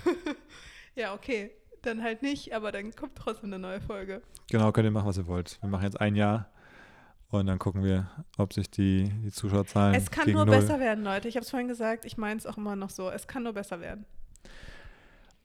ja, 0.95 1.15
okay. 1.15 1.49
Dann 1.81 2.03
halt 2.03 2.21
nicht, 2.21 2.53
aber 2.53 2.71
dann 2.71 2.95
kommt 2.95 3.15
trotzdem 3.15 3.51
eine 3.51 3.57
neue 3.57 3.81
Folge. 3.81 4.21
Genau, 4.51 4.71
könnt 4.71 4.85
ihr 4.85 4.91
machen, 4.91 5.07
was 5.07 5.17
ihr 5.17 5.25
wollt. 5.25 5.57
Wir 5.61 5.69
machen 5.69 5.85
jetzt 5.85 5.99
ein 5.99 6.15
Jahr 6.15 6.51
und 7.29 7.47
dann 7.47 7.59
gucken 7.59 7.83
wir, 7.83 8.09
ob 8.37 8.53
sich 8.53 8.69
die, 8.69 9.09
die 9.23 9.31
Zuschauerzahlen 9.31 9.95
Es 9.95 10.09
kann 10.11 10.31
nur 10.31 10.45
null. 10.45 10.55
besser 10.55 10.79
werden, 10.79 11.03
Leute. 11.03 11.27
Ich 11.27 11.35
habe 11.35 11.43
es 11.43 11.49
vorhin 11.49 11.67
gesagt, 11.67 12.05
ich 12.05 12.17
meine 12.17 12.37
es 12.37 12.45
auch 12.45 12.57
immer 12.57 12.75
noch 12.75 12.89
so. 12.89 13.09
Es 13.09 13.27
kann 13.27 13.43
nur 13.43 13.53
besser 13.53 13.79
werden. 13.81 14.05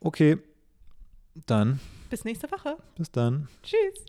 Okay, 0.00 0.38
dann, 1.46 1.80
Bis 2.10 2.24
nächste 2.24 2.50
Woche. 2.50 2.76
bis 2.96 3.10
dann. 3.10 3.48
Tschüss. 3.62 4.04